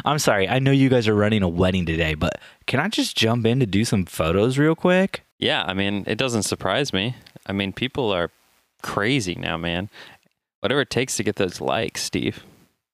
I'm 0.04 0.18
sorry. 0.18 0.48
I 0.48 0.58
know 0.58 0.70
you 0.70 0.88
guys 0.88 1.08
are 1.08 1.14
running 1.14 1.42
a 1.42 1.48
wedding 1.48 1.86
today, 1.86 2.14
but 2.14 2.40
can 2.66 2.80
I 2.80 2.88
just 2.88 3.16
jump 3.16 3.46
in 3.46 3.60
to 3.60 3.66
do 3.66 3.84
some 3.84 4.04
photos 4.04 4.58
real 4.58 4.74
quick? 4.74 5.22
yeah. 5.38 5.64
I 5.66 5.74
mean, 5.74 6.04
it 6.06 6.18
doesn't 6.18 6.44
surprise 6.44 6.92
me. 6.92 7.16
I 7.46 7.52
mean, 7.52 7.72
people 7.72 8.12
are 8.12 8.30
crazy 8.82 9.34
now, 9.34 9.56
man. 9.56 9.90
Whatever 10.60 10.82
it 10.82 10.90
takes 10.90 11.16
to 11.16 11.24
get 11.24 11.36
those 11.36 11.60
likes, 11.60 12.02
Steve. 12.02 12.44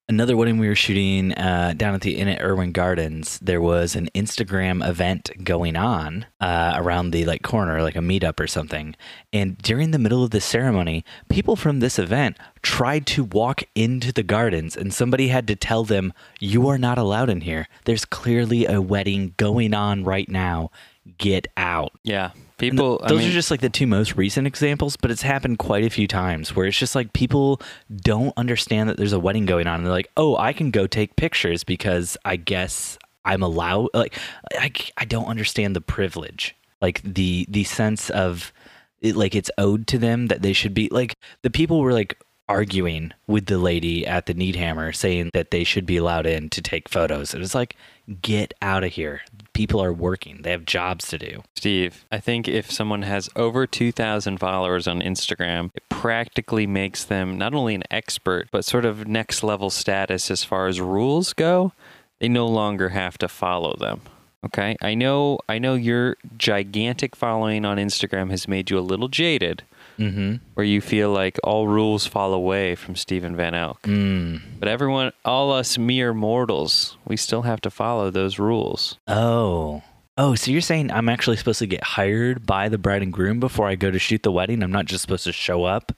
Another 0.09 0.37
wedding 0.37 0.59
we 0.59 0.69
were 0.69 0.75
shooting 0.75 1.33
uh, 1.35 1.75
down 1.77 1.95
at 1.95 2.01
the 2.01 2.17
Inn 2.17 2.29
at 2.29 2.41
Irwin 2.41 2.73
Gardens. 2.73 3.39
There 3.41 3.61
was 3.61 3.95
an 3.95 4.09
Instagram 4.15 4.87
event 4.87 5.31
going 5.45 5.77
on 5.77 6.27
uh, 6.41 6.75
around 6.77 7.11
the 7.11 7.25
like 7.25 7.43
corner, 7.43 7.83
like 7.83 7.97
a 7.97 8.01
meetup 8.01 8.41
or 8.41 8.47
something. 8.47 8.95
And 9.33 9.59
during 9.59 9.91
the 9.91 9.99
middle 9.99 10.25
of 10.25 10.31
the 10.31 10.41
ceremony, 10.41 11.05
people 11.29 11.57
from 11.57 11.81
this 11.81 11.99
event 11.99 12.39
tried 12.63 13.07
to 13.09 13.25
walk 13.25 13.63
into 13.75 14.13
the 14.13 14.23
gardens, 14.23 14.77
and 14.77 14.93
somebody 14.93 15.29
had 15.29 15.47
to 15.49 15.57
tell 15.57 15.85
them, 15.85 16.13
"You 16.41 16.69
are 16.69 16.79
not 16.79 16.99
allowed 16.99 17.31
in 17.31 17.43
here. 17.43 17.69
There's 17.85 18.05
clearly 18.05 18.67
a 18.67 18.81
wedding 18.81 19.35
going 19.37 19.75
on 19.75 20.05
right 20.05 20.29
now. 20.29 20.71
Get 21.19 21.47
out." 21.57 21.93
Yeah. 22.03 22.31
People, 22.59 22.99
th- 22.99 23.07
I 23.07 23.09
those 23.09 23.21
mean, 23.21 23.29
are 23.29 23.33
just 23.33 23.51
like 23.51 23.61
the 23.61 23.71
two 23.71 23.87
most 23.87 24.17
recent 24.17 24.47
examples, 24.47 24.97
but 24.97 25.11
it's 25.11 25.23
happened 25.23 25.59
quite 25.59 25.85
a 25.85 25.91
few 25.91 26.09
times 26.09 26.55
where 26.55 26.67
it's 26.67 26.79
just 26.79 26.95
like 26.95 27.13
people 27.13 27.61
don't 27.97 28.35
understand 28.37 28.89
that 28.89 28.97
there's 28.97 29.13
a 29.13 29.21
wedding 29.21 29.47
going 29.47 29.67
on. 29.67 29.77
And 29.77 29.87
they're 29.87 29.93
like, 29.93 30.11
oh, 30.17 30.37
I 30.37 30.53
can 30.53 30.71
go 30.71 30.87
take 30.87 31.17
pictures 31.17 31.63
because 31.63 32.17
I 32.25 32.37
guess 32.37 32.99
I'm 33.25 33.43
allowed. 33.43 33.91
Like, 33.95 34.19
I, 34.55 34.73
I 34.97 35.05
don't 35.05 35.27
understand 35.27 35.77
the 35.77 35.81
privilege, 35.81 36.57
like 36.83 37.01
the 37.03 37.47
the 37.49 37.65
sense 37.65 38.11
of 38.11 38.53
it, 39.01 39.15
like 39.15 39.35
it's 39.35 39.51
owed 39.57 39.87
to 39.89 39.99
them 39.99 40.27
that 40.27 40.43
they 40.43 40.53
should 40.53 40.75
be 40.75 40.89
like 40.91 41.15
the 41.43 41.51
people 41.51 41.81
were 41.81 41.93
like 41.93 42.19
arguing 42.49 43.13
with 43.27 43.47
the 43.47 43.59
lady 43.59 44.07
at 44.07 44.27
the 44.27 44.35
Needhammer 44.35 44.95
saying 44.95 45.31
that 45.35 45.51
they 45.51 45.65
should 45.65 45.87
be 45.87 45.97
allowed 45.97 46.27
in 46.27 46.49
to 46.51 46.63
take 46.63 46.89
photos. 46.89 47.35
It 47.35 47.39
was 47.39 47.55
like, 47.55 47.77
get 48.23 48.55
out 48.63 48.85
of 48.85 48.93
here. 48.93 49.21
People 49.53 49.83
are 49.83 49.93
working. 49.93 50.43
They 50.43 50.51
have 50.51 50.65
jobs 50.65 51.09
to 51.09 51.19
do. 51.19 51.43
Steve, 51.57 52.05
I 52.11 52.19
think 52.19 52.49
if 52.49 52.71
someone 52.71 53.03
has 53.03 53.29
over 53.37 53.67
2,000 53.67 54.39
followers 54.39 54.89
on 54.89 55.01
Instagram, 55.01 55.71
it 55.75 55.83
practically 55.89 56.67
makes 56.67 57.05
them 57.05 57.37
not 57.37 57.55
only 57.55 57.75
an 57.75 57.85
expert, 57.91 58.49
but 58.51 58.65
sort 58.65 58.85
of 58.85 59.07
next 59.07 59.43
level 59.43 59.71
status 59.71 60.31
as 60.31 60.45
far 60.45 60.67
as 60.69 60.81
rules 60.81 61.33
go. 61.33 61.73
They 62.19 62.29
no 62.29 62.47
longer 62.47 62.91
have 62.91 63.19
to 63.19 63.29
follow 63.29 63.77
them. 63.79 64.01
Okay? 64.45 64.77
I 64.81 64.95
know 64.95 65.41
I 65.49 65.59
know 65.59 65.75
your 65.75 66.17
gigantic 66.37 67.17
following 67.17 67.65
on 67.65 67.77
Instagram 67.77 68.31
has 68.31 68.49
made 68.49 68.71
you 68.71 68.79
a 68.79 68.81
little 68.81 69.09
jaded, 69.09 69.65
Mm-hmm. 69.99 70.37
where 70.55 70.65
you 70.65 70.81
feel 70.81 71.11
like 71.11 71.39
all 71.43 71.67
rules 71.67 72.07
fall 72.07 72.33
away 72.33 72.75
from 72.77 72.95
Stephen 72.95 73.35
Van 73.35 73.55
Elk. 73.55 73.83
Mm. 73.83 74.41
But 74.59 74.69
everyone, 74.69 75.13
all 75.25 75.53
us 75.53 75.77
mere 75.77 76.15
mortals, 76.15 76.97
we 77.05 77.17
still 77.17 77.43
have 77.43 77.61
to 77.63 77.71
follow 77.71 78.11
those 78.11 78.39
rules. 78.39 78.99
Oh. 79.09 79.83
Oh, 80.17 80.35
so 80.35 80.51
you're 80.51 80.61
saying 80.61 80.91
I'm 80.91 81.09
actually 81.09 81.37
supposed 81.37 81.61
to 81.61 81.67
get 81.67 81.83
hired 81.83 82.45
by 82.45 82.69
the 82.69 82.79
bride 82.79 83.03
and 83.03 83.13
groom 83.13 83.39
before 83.39 83.69
I 83.69 83.77
go 83.77 83.91
to 83.91 83.99
shoot 83.99 84.23
the 84.23 84.33
wedding? 84.33 84.63
I'm 84.63 84.73
not 84.73 84.87
just 84.87 85.03
supposed 85.03 85.25
to 85.25 85.33
show 85.33 85.65
up 85.65 85.93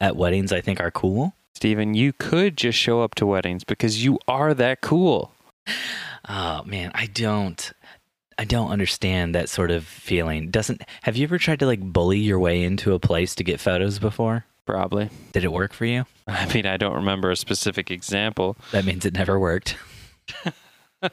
at 0.00 0.16
weddings 0.16 0.52
I 0.52 0.60
think 0.60 0.80
are 0.80 0.90
cool? 0.90 1.34
Steven, 1.54 1.94
you 1.94 2.12
could 2.12 2.56
just 2.56 2.78
show 2.78 3.02
up 3.02 3.14
to 3.16 3.26
weddings 3.26 3.64
because 3.64 4.04
you 4.04 4.18
are 4.28 4.54
that 4.54 4.80
cool. 4.82 5.32
Oh, 6.28 6.62
man, 6.64 6.90
I 6.94 7.06
don't 7.06 7.72
I 8.38 8.44
don't 8.44 8.70
understand 8.70 9.34
that 9.34 9.48
sort 9.48 9.70
of 9.70 9.84
feeling. 9.86 10.50
Doesn't 10.50 10.82
Have 11.02 11.16
you 11.16 11.24
ever 11.24 11.38
tried 11.38 11.58
to 11.60 11.66
like 11.66 11.80
bully 11.80 12.18
your 12.18 12.38
way 12.38 12.62
into 12.62 12.92
a 12.94 12.98
place 12.98 13.34
to 13.36 13.44
get 13.44 13.60
photos 13.60 13.98
before? 13.98 14.44
Probably. 14.66 15.10
Did 15.32 15.44
it 15.44 15.52
work 15.52 15.72
for 15.72 15.84
you? 15.86 16.04
I 16.26 16.52
mean, 16.52 16.66
I 16.66 16.76
don't 16.76 16.94
remember 16.94 17.30
a 17.30 17.36
specific 17.36 17.90
example, 17.90 18.56
That 18.72 18.84
means 18.84 19.06
it 19.06 19.14
never 19.14 19.38
worked. 19.38 19.76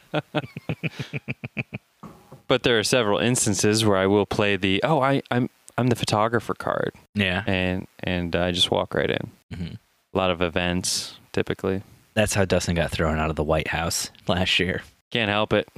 but 2.48 2.64
there 2.64 2.78
are 2.80 2.84
several 2.84 3.20
instances 3.20 3.86
where 3.86 3.98
I 3.98 4.08
will 4.08 4.26
play 4.26 4.56
the 4.56 4.82
oh, 4.84 5.02
I, 5.02 5.22
I'm 5.32 5.50
I'm 5.78 5.88
the 5.88 5.96
photographer 5.96 6.54
card, 6.54 6.92
Yeah. 7.16 7.44
and 7.48 7.88
and 8.04 8.36
I 8.36 8.52
just 8.52 8.72
walk 8.72 8.94
right 8.94 9.10
in. 9.10 9.32
Mhm. 9.54 9.78
A 10.14 10.18
lot 10.18 10.30
of 10.30 10.42
events, 10.42 11.18
typically. 11.32 11.82
That's 12.14 12.34
how 12.36 12.46
Dustin 12.46 12.76
got 12.76 12.92
thrown 12.92 13.18
out 13.18 13.30
of 13.32 13.36
the 13.36 13.44
White 13.44 13.70
House 13.70 14.12
last 14.28 14.60
year. 14.60 14.84
Can't 15.14 15.30
help 15.30 15.54
it. 15.54 15.70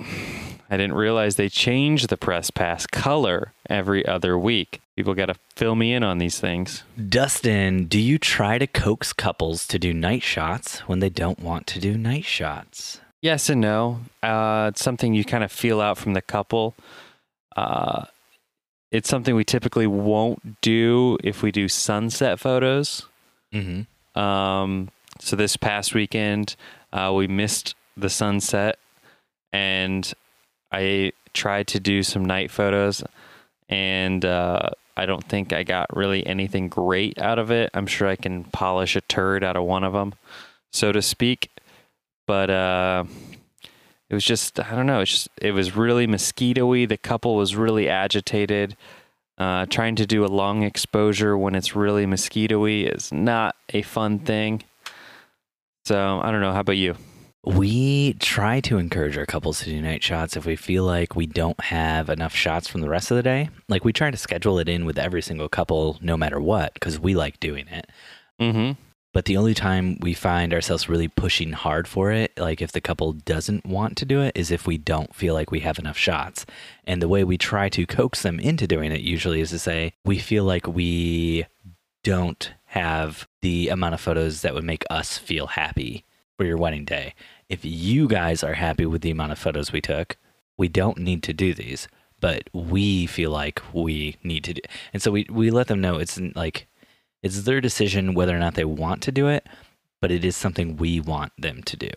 I 0.70 0.78
didn't 0.78 0.94
realize 0.94 1.36
they 1.36 1.50
change 1.50 2.08
the 2.08 2.16
press 2.16 2.50
pass 2.52 2.88
color 2.88 3.52
every 3.70 4.06
other 4.06 4.40
week. 4.40 4.80
People 4.96 5.14
got 5.14 5.26
to 5.26 5.36
fill 5.58 5.76
me 5.76 5.94
in 5.94 6.04
on 6.04 6.20
these 6.20 6.40
things. 6.40 6.86
Dustin, 7.10 7.84
do 7.84 8.00
you 8.00 8.18
try 8.18 8.58
to 8.58 8.66
coax 8.66 9.12
couples 9.12 9.68
to 9.68 9.78
do 9.78 9.94
night 9.94 10.24
shots 10.24 10.88
when 10.88 11.00
they 11.00 11.10
don't 11.10 11.42
want 11.42 11.68
to 11.68 11.82
do 11.82 11.98
night 11.98 12.24
shots? 12.24 13.02
Yes 13.22 13.50
and 13.50 13.60
no. 13.60 14.00
Uh, 14.24 14.72
it's 14.72 14.82
something 14.82 15.14
you 15.14 15.26
kind 15.26 15.44
of 15.44 15.52
feel 15.52 15.82
out 15.82 15.98
from 15.98 16.14
the 16.14 16.22
couple. 16.22 16.74
Uh, 17.58 18.06
it's 18.90 19.10
something 19.10 19.36
we 19.36 19.44
typically 19.44 19.86
won't 19.86 20.62
do 20.62 21.18
if 21.26 21.44
we 21.44 21.52
do 21.52 21.68
sunset 21.68 22.40
photos. 22.40 23.06
Mm-hmm. 23.54 24.18
Um, 24.18 24.92
so 25.20 25.36
this 25.36 25.58
past 25.58 25.94
weekend, 25.94 26.56
uh, 26.94 27.12
we 27.14 27.28
missed 27.28 27.76
the 27.98 28.10
sunset, 28.10 28.78
and 29.56 30.14
I 30.70 31.14
tried 31.34 31.68
to 31.68 31.80
do 31.80 32.04
some 32.04 32.26
night 32.26 32.52
photos, 32.52 33.02
and 33.70 34.26
uh, 34.26 34.72
I 34.98 35.06
don't 35.06 35.24
think 35.24 35.54
I 35.54 35.64
got 35.64 35.96
really 35.96 36.28
anything 36.28 36.68
great 36.68 37.18
out 37.18 37.40
of 37.40 37.52
it. 37.52 37.70
I'm 37.74 37.88
sure 37.88 38.10
I 38.10 38.18
can 38.18 38.44
polish 38.44 38.98
a 38.98 39.02
turd 39.02 39.46
out 39.46 39.56
of 39.56 39.64
one 39.64 39.86
of 39.86 39.94
them, 39.94 40.14
so 40.74 40.92
to 40.92 41.02
speak. 41.02 41.52
But 42.28 42.50
uh, 42.50 43.06
it 44.10 44.14
was 44.14 44.26
just 44.26 44.60
I 44.60 44.76
don't 44.76 44.88
know. 44.88 45.00
It's 45.00 45.12
just 45.12 45.30
it 45.42 45.52
was 45.52 45.74
really 45.74 46.06
mosquito-y. 46.06 46.86
The 46.86 46.98
couple 46.98 47.36
was 47.36 47.56
really 47.56 47.88
agitated. 47.88 48.76
Uh, 49.38 49.66
trying 49.68 49.96
to 49.96 50.06
do 50.06 50.26
a 50.26 50.28
long 50.28 50.64
exposure 50.64 51.38
when 51.38 51.56
it's 51.56 51.76
really 51.76 52.06
mosquito-y 52.06 52.90
is 52.94 53.12
not 53.14 53.56
a 53.74 53.82
fun 53.84 54.20
thing. 54.20 54.64
So 55.86 56.20
I 56.22 56.32
don't 56.32 56.42
know. 56.42 56.52
How 56.52 56.62
about 56.62 56.78
you? 56.78 56.96
We 57.46 58.14
try 58.14 58.60
to 58.62 58.78
encourage 58.80 59.18
our 59.18 59.26
couples 59.26 59.60
to 59.60 59.66
do 59.66 59.82
night 59.82 60.02
shots 60.02 60.36
if 60.36 60.46
we 60.46 60.56
feel 60.56 60.84
like 60.84 61.16
we 61.16 61.28
don't 61.28 61.60
have 61.62 62.10
enough 62.10 62.34
shots 62.34 62.68
from 62.68 62.82
the 62.82 62.90
rest 62.90 63.12
of 63.12 63.18
the 63.18 63.24
day. 63.24 63.50
Like 63.70 63.86
we 63.86 63.94
try 63.94 64.10
to 64.10 64.18
schedule 64.18 64.58
it 64.58 64.68
in 64.68 64.86
with 64.86 64.98
every 64.98 65.22
single 65.22 65.48
couple, 65.48 66.00
no 66.02 66.18
matter 66.18 66.40
what, 66.42 66.74
because 66.74 67.00
we 67.00 67.14
like 67.14 67.40
doing 67.40 67.68
it. 67.68 67.88
Mm-hmm. 68.42 68.82
But 69.14 69.26
the 69.26 69.38
only 69.38 69.54
time 69.54 69.98
we 70.02 70.14
find 70.14 70.54
ourselves 70.54 70.90
really 70.90 71.08
pushing 71.08 71.54
hard 71.54 71.88
for 71.88 72.12
it, 72.12 72.38
like 72.38 72.62
if 72.62 72.74
the 72.74 72.82
couple 72.82 73.14
doesn't 73.14 73.66
want 73.66 73.96
to 73.98 74.06
do 74.06 74.22
it, 74.22 74.36
is 74.36 74.52
if 74.52 74.68
we 74.68 74.78
don't 74.78 75.16
feel 75.16 75.34
like 75.34 75.52
we 75.52 75.62
have 75.62 75.80
enough 75.80 75.98
shots. 75.98 76.46
And 76.84 77.02
the 77.02 77.08
way 77.08 77.24
we 77.24 77.38
try 77.38 77.70
to 77.70 77.86
coax 77.86 78.24
them 78.24 78.40
into 78.42 78.68
doing 78.68 78.92
it 78.92 79.02
usually 79.02 79.40
is 79.40 79.52
to 79.52 79.60
say, 79.60 79.94
we 80.04 80.18
feel 80.20 80.44
like 80.44 80.68
we 80.68 81.46
don't 82.04 82.52
have 82.66 83.28
the 83.42 83.70
amount 83.70 83.94
of 83.94 84.02
photos 84.02 84.42
that 84.42 84.54
would 84.54 84.66
make 84.66 84.84
us 84.90 85.18
feel 85.18 85.48
happy 85.48 86.04
for 86.38 86.46
your 86.46 86.58
wedding 86.58 86.84
day. 86.84 87.14
If 87.50 87.64
you 87.64 88.08
guys 88.08 88.44
are 88.44 88.54
happy 88.54 88.86
with 88.86 89.02
the 89.02 89.12
amount 89.12 89.32
of 89.32 89.40
photos 89.40 89.72
we 89.72 89.82
took, 89.82 90.18
we 90.58 90.68
don't 90.68 90.98
need 90.98 91.22
to 91.24 91.34
do 91.34 91.54
these, 91.54 91.88
but 92.20 92.50
we 92.54 93.06
feel 93.06 93.32
like 93.32 93.62
we 93.74 94.16
need 94.24 94.44
to 94.46 94.54
do. 94.56 94.62
And 94.94 95.02
so 95.02 95.12
we, 95.12 95.28
we 95.30 95.52
let 95.52 95.68
them 95.68 95.82
know 95.82 95.98
it's 95.98 96.20
like, 96.36 96.68
it's 97.22 97.44
their 97.44 97.62
decision 97.62 98.14
whether 98.14 98.36
or 98.36 98.40
not 98.40 98.56
they 98.56 98.66
want 98.66 99.02
to 99.04 99.12
do 99.12 99.28
it, 99.28 99.46
but 100.02 100.12
it 100.12 100.24
is 100.26 100.36
something 100.36 100.78
we 100.78 101.00
want 101.00 101.34
them 101.38 101.62
to 101.64 101.78
do. 101.78 101.90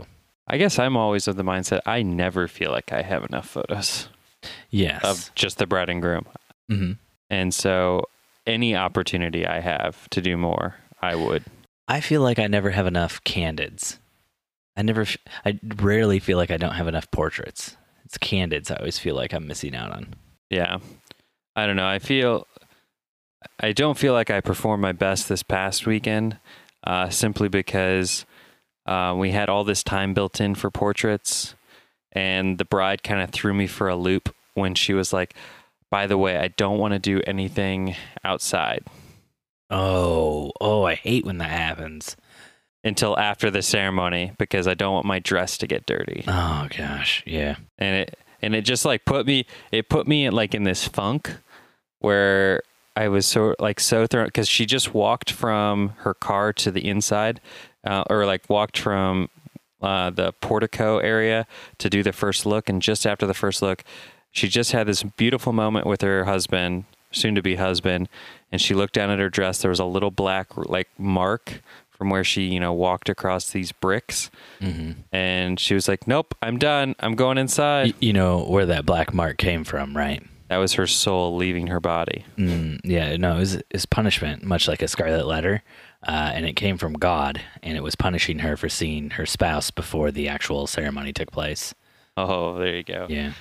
I 0.46 0.56
guess 0.58 0.78
I'm 0.78 0.96
always 0.96 1.28
of 1.28 1.36
the 1.36 1.44
mindset 1.44 1.80
I 1.86 2.02
never 2.02 2.48
feel 2.48 2.70
like 2.70 2.92
I 2.92 3.02
have 3.02 3.24
enough 3.24 3.48
photos 3.48 4.08
Yes. 4.70 5.04
of 5.04 5.30
just 5.34 5.58
the 5.58 5.66
bride 5.66 5.88
and 5.90 6.00
groom. 6.02 6.26
hmm 6.68 6.92
And 7.30 7.52
so 7.52 8.04
any 8.46 8.74
opportunity 8.76 9.46
I 9.46 9.60
have 9.60 10.08
to 10.10 10.20
do 10.22 10.36
more, 10.36 10.76
I 11.02 11.14
would. 11.16 11.44
I 11.86 12.00
feel 12.00 12.22
like 12.22 12.38
I 12.38 12.46
never 12.46 12.70
have 12.70 12.86
enough 12.86 13.22
candids. 13.24 13.98
I 14.78 14.82
never, 14.82 15.04
I 15.44 15.58
rarely 15.76 16.20
feel 16.20 16.38
like 16.38 16.50
I 16.50 16.56
don't 16.56 16.74
have 16.74 16.86
enough 16.86 17.10
portraits. 17.10 17.76
It's 18.04 18.16
candid, 18.16 18.66
so 18.66 18.74
I 18.74 18.78
always 18.78 18.98
feel 18.98 19.14
like 19.16 19.34
I'm 19.34 19.46
missing 19.46 19.74
out 19.74 19.90
on. 19.90 20.14
Yeah. 20.48 20.78
I 21.56 21.66
don't 21.66 21.76
know. 21.76 21.88
I 21.88 21.98
feel 21.98 22.46
I 23.60 23.72
don't 23.72 23.98
feel 23.98 24.12
like 24.12 24.30
I 24.30 24.40
performed 24.40 24.80
my 24.80 24.92
best 24.92 25.28
this 25.28 25.42
past 25.42 25.86
weekend 25.86 26.38
uh, 26.84 27.10
simply 27.10 27.48
because 27.48 28.24
uh, 28.86 29.14
we 29.18 29.32
had 29.32 29.48
all 29.48 29.64
this 29.64 29.82
time 29.82 30.14
built 30.14 30.40
in 30.40 30.54
for 30.54 30.70
portraits, 30.70 31.54
and 32.12 32.58
the 32.58 32.64
bride 32.64 33.02
kind 33.02 33.20
of 33.20 33.30
threw 33.30 33.52
me 33.52 33.66
for 33.66 33.88
a 33.88 33.96
loop 33.96 34.34
when 34.54 34.74
she 34.74 34.94
was 34.94 35.12
like, 35.12 35.34
by 35.90 36.06
the 36.06 36.16
way, 36.16 36.38
I 36.38 36.48
don't 36.48 36.78
want 36.78 36.94
to 36.94 36.98
do 36.98 37.20
anything 37.26 37.96
outside 38.24 38.84
Oh, 39.70 40.52
oh, 40.60 40.84
I 40.84 40.94
hate 40.94 41.26
when 41.26 41.38
that 41.38 41.50
happens. 41.50 42.16
Until 42.84 43.18
after 43.18 43.50
the 43.50 43.62
ceremony 43.62 44.32
because 44.38 44.66
I 44.66 44.74
don't 44.74 44.94
want 44.94 45.06
my 45.06 45.18
dress 45.18 45.58
to 45.58 45.66
get 45.66 45.86
dirty. 45.86 46.24
Oh 46.26 46.68
gosh, 46.76 47.22
yeah. 47.26 47.56
and 47.78 47.96
it 47.96 48.18
and 48.40 48.54
it 48.54 48.62
just 48.62 48.84
like 48.84 49.04
put 49.04 49.26
me 49.26 49.46
it 49.72 49.88
put 49.88 50.06
me 50.06 50.26
in 50.26 50.32
like 50.32 50.54
in 50.54 50.64
this 50.64 50.86
funk 50.86 51.36
where 52.00 52.62
I 52.96 53.08
was 53.08 53.26
so 53.26 53.54
like 53.58 53.80
so 53.80 54.06
thrown 54.06 54.26
because 54.26 54.48
she 54.48 54.66
just 54.66 54.94
walked 54.94 55.30
from 55.30 55.90
her 55.98 56.14
car 56.14 56.52
to 56.54 56.70
the 56.70 56.88
inside 56.88 57.40
uh, 57.84 58.04
or 58.10 58.26
like 58.26 58.48
walked 58.48 58.78
from 58.78 59.28
uh, 59.80 60.10
the 60.10 60.32
portico 60.40 60.98
area 60.98 61.46
to 61.78 61.88
do 61.88 62.02
the 62.02 62.12
first 62.12 62.44
look 62.44 62.68
and 62.68 62.82
just 62.82 63.06
after 63.06 63.26
the 63.26 63.34
first 63.34 63.62
look 63.62 63.84
she 64.32 64.48
just 64.48 64.72
had 64.72 64.86
this 64.86 65.02
beautiful 65.02 65.52
moment 65.52 65.86
with 65.86 66.00
her 66.00 66.24
husband 66.24 66.84
soon 67.12 67.34
to 67.36 67.42
be 67.42 67.54
husband 67.54 68.08
and 68.50 68.60
she 68.60 68.74
looked 68.74 68.94
down 68.94 69.10
at 69.10 69.18
her 69.20 69.30
dress 69.30 69.62
there 69.62 69.70
was 69.70 69.78
a 69.78 69.84
little 69.84 70.10
black 70.10 70.56
like 70.56 70.88
mark 70.98 71.62
from 71.98 72.08
where 72.10 72.22
she 72.24 72.44
you 72.44 72.60
know 72.60 72.72
walked 72.72 73.08
across 73.08 73.50
these 73.50 73.72
bricks 73.72 74.30
hmm 74.60 74.92
and 75.12 75.58
she 75.60 75.74
was 75.74 75.88
like 75.88 76.06
nope 76.06 76.34
i'm 76.40 76.56
done 76.58 76.94
i'm 77.00 77.14
going 77.16 77.36
inside 77.38 77.86
Y- 77.88 77.94
you 78.00 78.12
know 78.12 78.44
where 78.44 78.64
that 78.66 78.86
black 78.86 79.12
mark 79.12 79.36
came 79.36 79.64
from, 79.64 79.96
right? 79.96 80.22
that 80.48 80.56
was 80.56 80.72
her 80.74 80.86
soul 80.86 81.36
leaving 81.36 81.66
her 81.66 81.78
body. 81.78 82.24
Mm, 82.38 82.80
yeah, 82.82 83.14
no, 83.18 83.36
it 83.36 83.38
was, 83.40 83.62
it's 83.68 83.84
punishment, 83.84 84.42
much 84.42 84.66
like 84.66 84.80
a 84.80 84.88
scarlet 84.88 85.26
letter, 85.26 85.62
uh, 86.06 86.30
and 86.34 86.46
it 86.46 86.54
came 86.56 86.78
from 86.78 86.94
God, 86.94 87.38
and 87.62 87.76
it 87.76 87.82
was 87.82 87.94
punishing 87.94 88.38
her 88.38 88.56
for 88.56 88.70
seeing 88.70 89.10
her 89.10 89.26
spouse 89.26 89.70
before 89.70 90.10
the 90.10 90.26
actual 90.26 90.66
ceremony 90.66 91.12
took 91.12 91.30
place. 91.30 91.74
Oh, 92.16 92.56
there 92.56 92.76
you 92.76 92.82
go. 92.82 93.04
Yeah. 93.10 93.32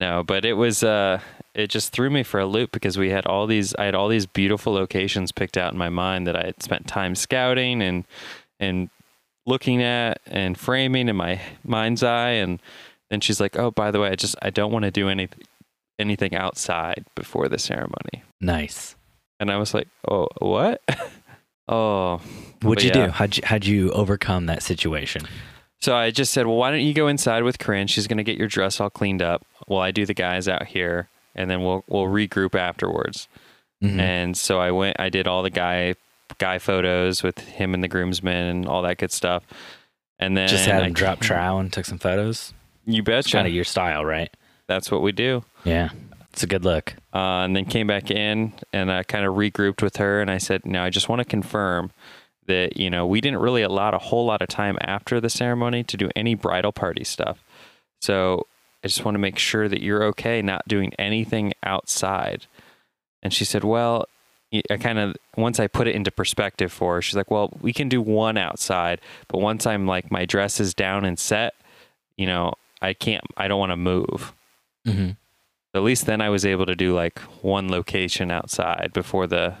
No, 0.00 0.22
but 0.24 0.44
it 0.44 0.54
was 0.54 0.82
uh 0.82 1.20
it 1.54 1.68
just 1.68 1.92
threw 1.92 2.10
me 2.10 2.22
for 2.22 2.40
a 2.40 2.46
loop 2.46 2.72
because 2.72 2.96
we 2.96 3.10
had 3.10 3.26
all 3.26 3.46
these 3.46 3.74
I 3.74 3.84
had 3.84 3.94
all 3.94 4.08
these 4.08 4.26
beautiful 4.26 4.72
locations 4.72 5.32
picked 5.32 5.56
out 5.56 5.72
in 5.72 5.78
my 5.78 5.88
mind 5.90 6.26
that 6.26 6.36
I 6.36 6.46
had 6.46 6.62
spent 6.62 6.86
time 6.86 7.14
scouting 7.14 7.82
and 7.82 8.04
and 8.58 8.88
looking 9.46 9.82
at 9.82 10.20
and 10.26 10.56
framing 10.56 11.08
in 11.08 11.16
my 11.16 11.40
mind's 11.64 12.02
eye 12.02 12.30
and 12.30 12.60
then 13.10 13.20
she's 13.20 13.40
like, 13.40 13.58
"Oh, 13.58 13.72
by 13.72 13.90
the 13.90 14.00
way, 14.00 14.08
I 14.10 14.14
just 14.14 14.36
I 14.40 14.50
don't 14.50 14.72
want 14.72 14.84
to 14.84 14.90
do 14.90 15.08
anything 15.08 15.42
anything 15.98 16.34
outside 16.34 17.04
before 17.16 17.48
the 17.48 17.58
ceremony." 17.58 18.22
Nice. 18.40 18.94
And 19.40 19.50
I 19.50 19.56
was 19.56 19.74
like, 19.74 19.88
"Oh, 20.08 20.28
what?" 20.38 20.80
oh, 21.68 22.20
What'd 22.62 22.84
you 22.84 22.90
yeah. 22.94 23.06
do? 23.06 23.12
How'd 23.12 23.36
you, 23.36 23.42
how'd 23.44 23.64
you 23.64 23.90
overcome 23.90 24.46
that 24.46 24.62
situation? 24.62 25.22
So 25.80 25.96
I 25.96 26.10
just 26.10 26.32
said, 26.32 26.46
well, 26.46 26.56
why 26.56 26.70
don't 26.70 26.80
you 26.82 26.92
go 26.92 27.08
inside 27.08 27.42
with 27.42 27.58
Corinne? 27.58 27.86
She's 27.86 28.06
going 28.06 28.18
to 28.18 28.24
get 28.24 28.36
your 28.36 28.48
dress 28.48 28.80
all 28.80 28.90
cleaned 28.90 29.22
up 29.22 29.46
while 29.66 29.80
I 29.80 29.90
do 29.90 30.04
the 30.04 30.12
guys 30.14 30.46
out 30.46 30.66
here, 30.66 31.08
and 31.34 31.50
then 31.50 31.62
we'll 31.62 31.84
we'll 31.88 32.04
regroup 32.04 32.54
afterwards. 32.54 33.28
Mhm. 33.82 33.98
And 33.98 34.36
so 34.36 34.60
I 34.60 34.70
went, 34.72 35.00
I 35.00 35.08
did 35.08 35.26
all 35.26 35.42
the 35.42 35.50
guy 35.50 35.94
guy 36.38 36.58
photos 36.58 37.22
with 37.22 37.38
him 37.38 37.72
and 37.74 37.82
the 37.82 37.88
groomsmen 37.88 38.46
and 38.46 38.66
all 38.68 38.82
that 38.82 38.98
good 38.98 39.10
stuff. 39.12 39.42
And 40.18 40.36
then 40.36 40.48
Just 40.48 40.66
had 40.66 40.82
I- 40.82 40.86
him 40.86 40.92
drop 40.92 41.20
trowel 41.20 41.58
and 41.60 41.72
took 41.72 41.86
some 41.86 41.98
photos. 41.98 42.52
You 42.84 43.02
betcha. 43.02 43.32
kind 43.32 43.46
of 43.48 43.54
your 43.54 43.64
style, 43.64 44.04
right? 44.04 44.30
That's 44.66 44.90
what 44.90 45.00
we 45.02 45.12
do. 45.12 45.44
Yeah. 45.64 45.88
It's 46.32 46.42
a 46.42 46.46
good 46.46 46.64
look. 46.64 46.94
Uh, 47.14 47.42
and 47.44 47.56
then 47.56 47.64
came 47.64 47.86
back 47.86 48.10
in 48.10 48.52
and 48.72 48.92
I 48.92 49.02
kind 49.02 49.24
of 49.24 49.34
regrouped 49.34 49.82
with 49.82 49.96
her 49.96 50.20
and 50.20 50.30
I 50.30 50.38
said, 50.38 50.64
"Now 50.66 50.84
I 50.84 50.90
just 50.90 51.08
want 51.08 51.20
to 51.20 51.24
confirm 51.24 51.90
that 52.50 52.76
you 52.76 52.90
know 52.90 53.06
we 53.06 53.20
didn't 53.20 53.40
really 53.40 53.62
allot 53.62 53.94
a 53.94 53.98
whole 53.98 54.26
lot 54.26 54.42
of 54.42 54.48
time 54.48 54.76
after 54.80 55.20
the 55.20 55.30
ceremony 55.30 55.82
to 55.84 55.96
do 55.96 56.10
any 56.14 56.34
bridal 56.34 56.72
party 56.72 57.04
stuff. 57.04 57.42
So 58.00 58.46
I 58.84 58.88
just 58.88 59.04
want 59.04 59.14
to 59.14 59.18
make 59.20 59.38
sure 59.38 59.68
that 59.68 59.82
you're 59.82 60.04
okay 60.04 60.42
not 60.42 60.68
doing 60.68 60.92
anything 60.98 61.52
outside." 61.62 62.46
And 63.22 63.32
she 63.32 63.44
said, 63.44 63.64
"Well." 63.64 64.06
I 64.68 64.78
kind 64.78 64.98
of 64.98 65.14
once 65.36 65.60
I 65.60 65.68
put 65.68 65.86
it 65.86 65.94
into 65.94 66.10
perspective 66.10 66.72
for 66.72 66.96
her, 66.96 67.02
she's 67.02 67.14
like, 67.14 67.30
"Well, 67.30 67.50
we 67.60 67.72
can 67.72 67.88
do 67.88 68.02
one 68.02 68.36
outside, 68.36 69.00
but 69.28 69.38
once 69.40 69.64
I'm 69.64 69.86
like 69.86 70.10
my 70.10 70.24
dress 70.24 70.58
is 70.58 70.74
down 70.74 71.04
and 71.04 71.16
set, 71.20 71.54
you 72.16 72.26
know, 72.26 72.54
I 72.82 72.92
can't. 72.94 73.22
I 73.36 73.46
don't 73.46 73.60
want 73.60 73.70
to 73.70 73.76
move." 73.76 74.34
Mm-hmm. 74.86 75.10
at 75.74 75.82
least 75.82 76.06
then 76.06 76.20
I 76.20 76.30
was 76.30 76.44
able 76.44 76.66
to 76.66 76.74
do 76.74 76.94
like 76.94 77.18
one 77.42 77.70
location 77.70 78.30
outside 78.30 78.90
before 78.92 79.26
the 79.28 79.54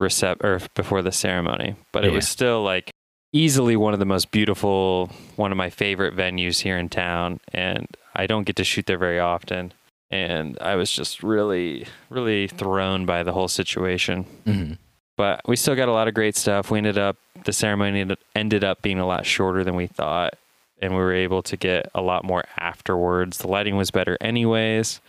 recep 0.00 0.42
or 0.44 0.60
before 0.74 1.02
the 1.02 1.12
ceremony. 1.12 1.74
But 1.92 2.04
it 2.04 2.12
was 2.12 2.28
still 2.28 2.62
like 2.62 2.90
easily 3.32 3.76
one 3.76 3.92
of 3.92 3.98
the 3.98 4.06
most 4.06 4.30
beautiful, 4.30 5.10
one 5.36 5.52
of 5.52 5.58
my 5.58 5.70
favorite 5.70 6.16
venues 6.16 6.60
here 6.60 6.78
in 6.78 6.88
town. 6.88 7.40
And 7.52 7.86
I 8.14 8.26
don't 8.26 8.44
get 8.44 8.56
to 8.56 8.64
shoot 8.64 8.86
there 8.86 8.98
very 8.98 9.18
often. 9.18 9.72
And 10.10 10.56
I 10.60 10.76
was 10.76 10.90
just 10.90 11.22
really, 11.22 11.86
really 12.08 12.46
thrown 12.48 13.04
by 13.06 13.22
the 13.22 13.32
whole 13.32 13.48
situation. 13.48 14.24
Mm-hmm. 14.46 14.72
But 15.16 15.42
we 15.46 15.56
still 15.56 15.74
got 15.74 15.88
a 15.88 15.92
lot 15.92 16.08
of 16.08 16.14
great 16.14 16.36
stuff. 16.36 16.70
We 16.70 16.78
ended 16.78 16.96
up, 16.96 17.16
the 17.44 17.52
ceremony 17.52 18.00
ended- 18.00 18.18
ended 18.34 18.64
up 18.64 18.80
being 18.82 18.98
a 19.00 19.06
lot 19.06 19.26
shorter 19.26 19.64
than 19.64 19.74
we 19.76 19.86
thought. 19.86 20.34
and 20.80 20.92
we 20.92 20.98
were 21.00 21.12
able 21.12 21.42
to 21.42 21.56
get 21.56 21.90
a 21.92 22.00
lot 22.00 22.22
more 22.24 22.44
afterwards. 22.56 23.38
The 23.38 23.48
lighting 23.48 23.76
was 23.76 23.90
better, 23.90 24.16
anyways, 24.20 25.00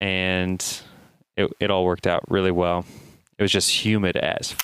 and 0.00 0.62
it, 1.36 1.50
it 1.58 1.70
all 1.70 1.84
worked 1.86 2.06
out 2.06 2.22
really 2.30 2.50
well. 2.50 2.84
It 3.38 3.42
was 3.42 3.52
just 3.52 3.84
humid 3.84 4.16
as. 4.16 4.54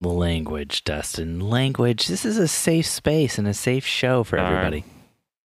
Language, 0.00 0.84
Dustin. 0.84 1.40
Language. 1.40 2.08
This 2.08 2.24
is 2.24 2.38
a 2.38 2.48
safe 2.48 2.86
space 2.86 3.38
and 3.38 3.48
a 3.48 3.54
safe 3.54 3.86
show 3.86 4.24
for 4.24 4.38
All 4.38 4.44
right. 4.44 4.52
everybody. 4.66 4.84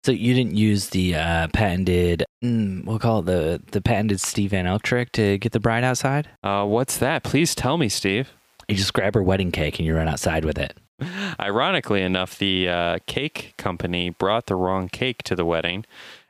So 0.03 0.11
you 0.11 0.34
didn't 0.34 0.55
use 0.55 0.89
the 0.89 1.15
uh, 1.15 1.47
patented, 1.53 2.26
mm, 2.43 2.84
we'll 2.86 2.99
call 2.99 3.19
it 3.19 3.26
the 3.26 3.61
the 3.71 3.82
patented 3.82 4.19
Steve 4.19 4.51
Van 4.51 4.67
Elk 4.67 4.84
trick 4.84 5.13
to 5.13 5.38
get 5.38 5.53
the 5.53 5.61
bride 5.61 5.86
outside. 5.86 6.28
Uh, 6.43 6.65
what's 6.65 6.97
that? 6.97 7.24
Please 7.24 7.55
tell 7.55 7.78
me, 7.78 7.88
Steve. 7.88 8.30
You 8.67 8.76
just 8.76 8.93
grab 8.93 9.13
her 9.15 9.24
wedding 9.24 9.51
cake 9.51 9.80
and 9.80 9.86
you 9.86 9.95
run 9.95 10.09
outside 10.09 10.43
with 10.43 10.57
it. 10.57 10.78
Ironically 11.39 12.01
enough, 12.01 12.38
the 12.38 12.67
uh, 12.67 12.97
cake 13.07 13.53
company 13.57 14.09
brought 14.09 14.47
the 14.47 14.55
wrong 14.55 14.89
cake 14.89 15.24
to 15.24 15.36
the 15.36 15.45
wedding. 15.45 15.86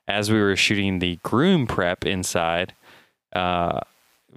As 0.07 0.31
we 0.31 0.39
were 0.39 0.55
shooting 0.55 0.99
the 0.99 1.17
groom 1.23 1.65
prep 1.65 2.05
inside, 2.05 2.73
uh, 3.33 3.79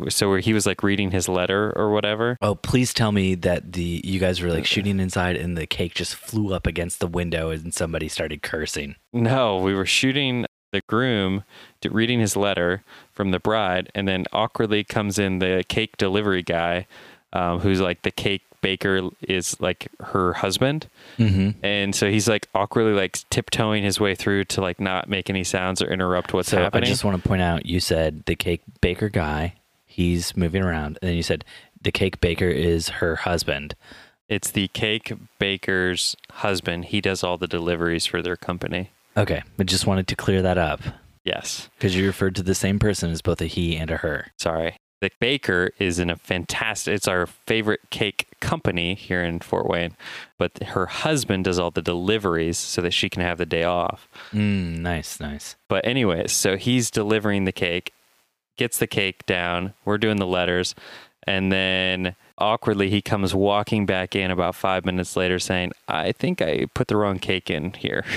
so 0.09 0.29
where 0.29 0.41
he 0.41 0.53
was 0.53 0.67
like 0.67 0.83
reading 0.83 1.11
his 1.11 1.29
letter 1.29 1.73
or 1.77 1.91
whatever. 1.91 2.37
Oh, 2.43 2.55
please 2.55 2.93
tell 2.95 3.13
me 3.13 3.35
that 3.37 3.73
the 3.73 4.01
you 4.05 4.19
guys 4.21 4.41
were 4.41 4.51
like 4.51 4.67
shooting 4.67 5.01
inside 5.01 5.37
and 5.37 5.57
the 5.57 5.67
cake 5.67 5.95
just 5.95 6.15
flew 6.15 6.53
up 6.55 6.67
against 6.67 7.01
the 7.01 7.07
window 7.07 7.51
and 7.51 7.73
somebody 7.75 8.09
started 8.09 8.43
cursing. 8.43 8.97
No, 9.13 9.59
we 9.59 9.75
were 9.75 9.87
shooting 9.87 10.47
the 10.73 10.81
groom 10.89 11.45
to 11.81 11.91
reading 11.91 12.21
his 12.21 12.37
letter 12.37 12.83
from 13.13 13.31
the 13.31 13.39
bride, 13.39 13.91
and 13.95 14.07
then 14.09 14.25
awkwardly 14.33 14.83
comes 14.85 15.19
in 15.19 15.39
the 15.39 15.65
cake 15.69 15.97
delivery 15.97 16.43
guy, 16.43 16.87
um, 17.33 17.61
who's 17.61 17.81
like 17.81 18.03
the 18.03 18.11
cake 18.11 18.43
baker 18.63 19.09
is 19.23 19.59
like 19.61 19.89
her 20.01 20.33
husband, 20.33 20.89
Mm-hmm. 21.19 21.65
and 21.65 21.95
so 21.95 22.11
he's 22.11 22.29
like 22.29 22.49
awkwardly 22.55 22.93
like 22.95 23.19
tiptoeing 23.31 23.85
his 23.85 24.01
way 24.01 24.15
through 24.17 24.45
to 24.47 24.61
like 24.61 24.81
not 24.81 25.09
make 25.09 25.31
any 25.31 25.45
sounds 25.45 25.81
or 25.81 25.91
interrupt 25.91 26.35
what's 26.35 26.51
So 26.51 26.59
happening. 26.59 26.85
I 26.85 26.91
just 26.91 27.05
want 27.05 27.23
to 27.23 27.27
point 27.29 27.43
out, 27.43 27.65
you 27.65 27.79
said 27.81 28.25
the 28.27 28.35
cake 28.35 28.63
baker 28.81 29.09
guy, 29.09 29.55
he's 29.97 30.37
moving 30.37 30.63
around, 30.63 30.99
and 31.01 31.09
then 31.09 31.17
you 31.17 31.23
said 31.23 31.45
the 31.81 31.91
cake 31.93 32.21
baker 32.21 32.49
is 32.49 32.89
her 33.01 33.17
husband. 33.17 33.75
It's 34.29 34.51
the 34.51 34.69
cake 34.69 35.13
baker's 35.39 36.17
husband. 36.31 36.87
He 36.87 37.01
does 37.01 37.23
all 37.25 37.39
the 37.39 37.47
deliveries 37.49 38.07
for 38.07 38.21
their 38.23 38.37
company. 38.37 38.91
Okay, 39.17 39.43
I 39.59 39.63
just 39.65 39.87
wanted 39.87 40.07
to 40.09 40.17
clear 40.17 40.43
that 40.43 40.59
up 40.59 40.81
Yes. 41.25 41.71
because 41.79 41.97
you 41.97 42.07
referred 42.07 42.35
to 42.37 42.43
the 42.43 42.55
same 42.55 42.79
person 42.79 43.11
as 43.11 43.23
both 43.23 43.41
a 43.41 43.47
he 43.47 43.77
and 43.77 43.91
a 43.91 43.97
her. 43.99 44.29
Sorry. 44.37 44.77
The 45.01 45.11
baker 45.21 45.71
is 45.79 45.99
in 45.99 46.09
a 46.09 46.17
fantastic, 46.17 46.95
it's 46.95 47.07
our 47.07 47.27
favorite 47.27 47.81
cake 47.91 48.29
company 48.41 48.95
here 48.95 49.23
in 49.23 49.41
Fort 49.41 49.69
Wayne, 49.69 49.95
but 50.39 50.63
her 50.69 50.87
husband 50.87 51.45
does 51.45 51.59
all 51.59 51.71
the 51.71 51.83
deliveries 51.83 52.57
so 52.59 52.81
that 52.81 52.93
she 52.95 53.09
can 53.11 53.21
have 53.23 53.37
the 53.39 53.45
day 53.47 53.63
off. 53.63 54.09
Mm, 54.33 54.79
nice, 54.79 55.21
nice. 55.21 55.55
But, 55.69 55.87
anyways, 55.87 56.33
so 56.33 56.57
he's 56.57 56.91
delivering 56.91 57.45
the 57.45 57.53
cake, 57.53 57.93
gets 58.57 58.79
the 58.79 58.87
cake 58.87 59.25
down. 59.27 59.75
We're 59.85 59.99
doing 59.99 60.17
the 60.17 60.27
letters. 60.27 60.75
And 61.27 61.51
then 61.51 62.15
awkwardly, 62.39 62.91
he 62.91 63.03
comes 63.03 63.35
walking 63.35 63.87
back 63.87 64.15
in 64.15 64.31
about 64.31 64.55
five 64.55 64.85
minutes 64.85 65.17
later 65.17 65.39
saying, 65.39 65.73
I 65.89 66.13
think 66.13 66.41
I 66.41 66.67
put 66.75 66.89
the 66.89 66.97
wrong 66.97 67.19
cake 67.19 67.51
in 67.51 67.73
here. 67.73 68.05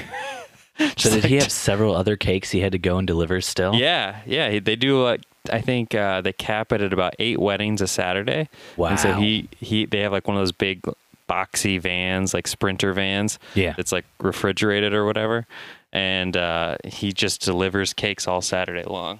So 0.98 1.10
did 1.10 1.26
he 1.26 1.36
have 1.36 1.52
several 1.52 1.94
other 1.94 2.16
cakes 2.16 2.52
he 2.52 2.62
had 2.62 2.72
to 2.72 2.78
go 2.80 2.98
and 2.98 3.06
deliver 3.06 3.42
still? 3.42 3.76
Yeah, 3.76 4.22
yeah. 4.26 4.60
They 4.60 4.78
do. 4.78 5.06
Uh, 5.06 5.18
I 5.52 5.62
think 5.62 5.94
uh, 5.94 6.22
they 6.22 6.32
cap 6.32 6.72
it 6.72 6.82
at 6.82 6.94
about 6.94 7.16
eight 7.20 7.40
weddings 7.40 7.82
a 7.82 7.88
Saturday. 7.88 8.48
Wow. 8.78 8.90
And 8.90 9.00
so 9.00 9.14
he 9.14 9.50
he 9.60 9.86
they 9.86 10.00
have 10.00 10.12
like 10.12 10.28
one 10.28 10.38
of 10.38 10.42
those 10.42 10.54
big 10.54 10.82
boxy 11.30 11.80
vans, 11.80 12.34
like 12.34 12.48
sprinter 12.48 12.94
vans. 12.94 13.40
Yeah. 13.56 13.76
It's 13.78 13.92
like 13.92 14.06
refrigerated 14.22 14.94
or 14.94 15.06
whatever, 15.06 15.46
and 15.92 16.36
uh, 16.38 16.78
he 16.86 17.12
just 17.12 17.42
delivers 17.42 17.94
cakes 17.94 18.28
all 18.28 18.42
Saturday 18.42 18.84
long. 18.84 19.20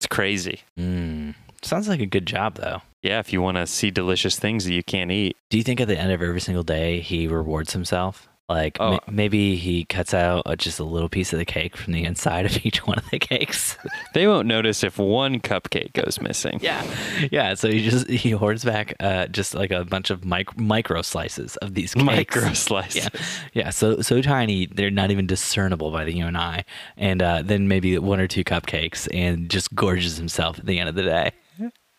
It's 0.00 0.06
crazy. 0.06 0.62
Mm, 0.78 1.34
sounds 1.60 1.86
like 1.86 2.00
a 2.00 2.06
good 2.06 2.24
job 2.24 2.54
though. 2.54 2.80
Yeah, 3.02 3.18
if 3.18 3.34
you 3.34 3.42
want 3.42 3.58
to 3.58 3.66
see 3.66 3.90
delicious 3.90 4.38
things 4.38 4.64
that 4.64 4.72
you 4.72 4.82
can't 4.82 5.10
eat. 5.10 5.36
Do 5.50 5.58
you 5.58 5.62
think 5.62 5.78
at 5.78 5.88
the 5.88 5.98
end 5.98 6.10
of 6.10 6.22
every 6.22 6.40
single 6.40 6.62
day 6.62 7.00
he 7.00 7.28
rewards 7.28 7.74
himself? 7.74 8.26
Like 8.50 8.76
Oh. 8.80 8.90
ma- 8.92 8.98
maybe 9.10 9.54
he 9.56 9.84
cuts 9.84 10.12
out 10.12 10.42
uh, 10.44 10.56
just 10.56 10.80
a 10.80 10.84
little 10.84 11.08
piece 11.08 11.32
of 11.32 11.38
the 11.38 11.44
cake 11.44 11.76
from 11.76 11.92
the 11.92 12.04
inside 12.04 12.46
of 12.46 12.66
each 12.66 12.84
one 12.86 12.98
of 12.98 13.08
the 13.10 13.18
cakes. 13.18 13.78
They 14.12 14.26
won't 14.26 14.48
notice 14.48 14.82
if 14.82 14.98
one 14.98 15.38
cupcake 15.38 15.92
goes 15.92 16.20
missing. 16.20 16.58
yeah, 16.62 16.84
yeah. 17.30 17.54
So 17.54 17.70
he 17.70 17.88
just 17.88 18.08
he 18.10 18.32
hoards 18.32 18.64
back 18.64 18.94
uh, 18.98 19.28
just 19.28 19.54
like 19.54 19.70
a 19.70 19.84
bunch 19.84 20.10
of 20.10 20.24
mic- 20.24 20.58
micro 20.58 21.00
slices 21.02 21.56
of 21.58 21.74
these 21.74 21.94
cakes. 21.94 22.04
Micro 22.04 22.52
slices. 22.54 23.04
Yeah, 23.14 23.20
yeah. 23.54 23.70
So 23.70 24.00
so 24.00 24.20
tiny 24.20 24.66
they're 24.66 24.90
not 24.90 25.12
even 25.12 25.26
discernible 25.28 25.92
by 25.92 26.04
the 26.04 26.10
human 26.12 26.34
eye, 26.34 26.64
and 26.96 27.22
uh, 27.22 27.42
then 27.44 27.68
maybe 27.68 27.96
one 27.98 28.18
or 28.20 28.26
two 28.26 28.42
cupcakes, 28.42 29.06
and 29.14 29.48
just 29.48 29.72
gorges 29.76 30.16
himself 30.16 30.58
at 30.58 30.66
the 30.66 30.80
end 30.80 30.88
of 30.88 30.96
the 30.96 31.02
day. 31.04 31.30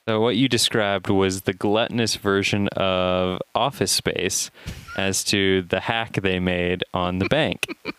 So 0.08 0.20
what 0.20 0.36
you 0.36 0.50
described 0.50 1.10
was 1.10 1.44
the 1.44 1.54
gluttonous 1.54 2.16
version 2.16 2.68
of 2.70 3.40
Office 3.56 3.92
Space 3.92 4.50
as 4.98 5.24
to 5.26 5.62
the 5.64 5.80
hack 5.80 6.22
they 6.22 6.40
made 6.40 6.84
on 6.94 7.20
the 7.20 7.26
bank. 7.30 7.68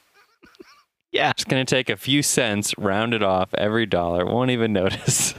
Yeah. 1.13 1.35
Just 1.37 1.47
going 1.49 1.67
to 1.67 1.75
take 1.75 1.91
a 1.91 1.97
few 1.99 2.23
cents, 2.23 2.73
round 2.79 3.13
it 3.13 3.23
off 3.23 3.53
every 3.53 3.85
dollar, 3.85 4.25
won't 4.25 4.51
even 4.51 4.73
notice 4.73 5.35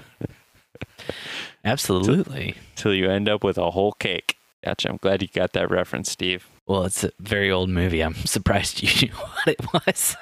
Absolutely. 1.65 2.55
till 2.75 2.93
you 2.93 3.09
end 3.09 3.27
up 3.27 3.43
with 3.43 3.57
a 3.57 3.71
whole 3.71 3.93
cake. 3.93 4.37
Gotcha. 4.63 4.89
I'm 4.89 4.97
glad 4.97 5.21
you 5.23 5.27
got 5.27 5.53
that 5.53 5.71
reference, 5.71 6.11
Steve. 6.11 6.47
Well, 6.67 6.83
it's 6.85 7.03
a 7.03 7.11
very 7.19 7.51
old 7.51 7.69
movie. 7.69 8.01
I'm 8.01 8.13
surprised 8.25 8.83
you 8.83 9.07
knew 9.07 9.15
what 9.15 9.47
it 9.47 9.73
was. 9.73 10.15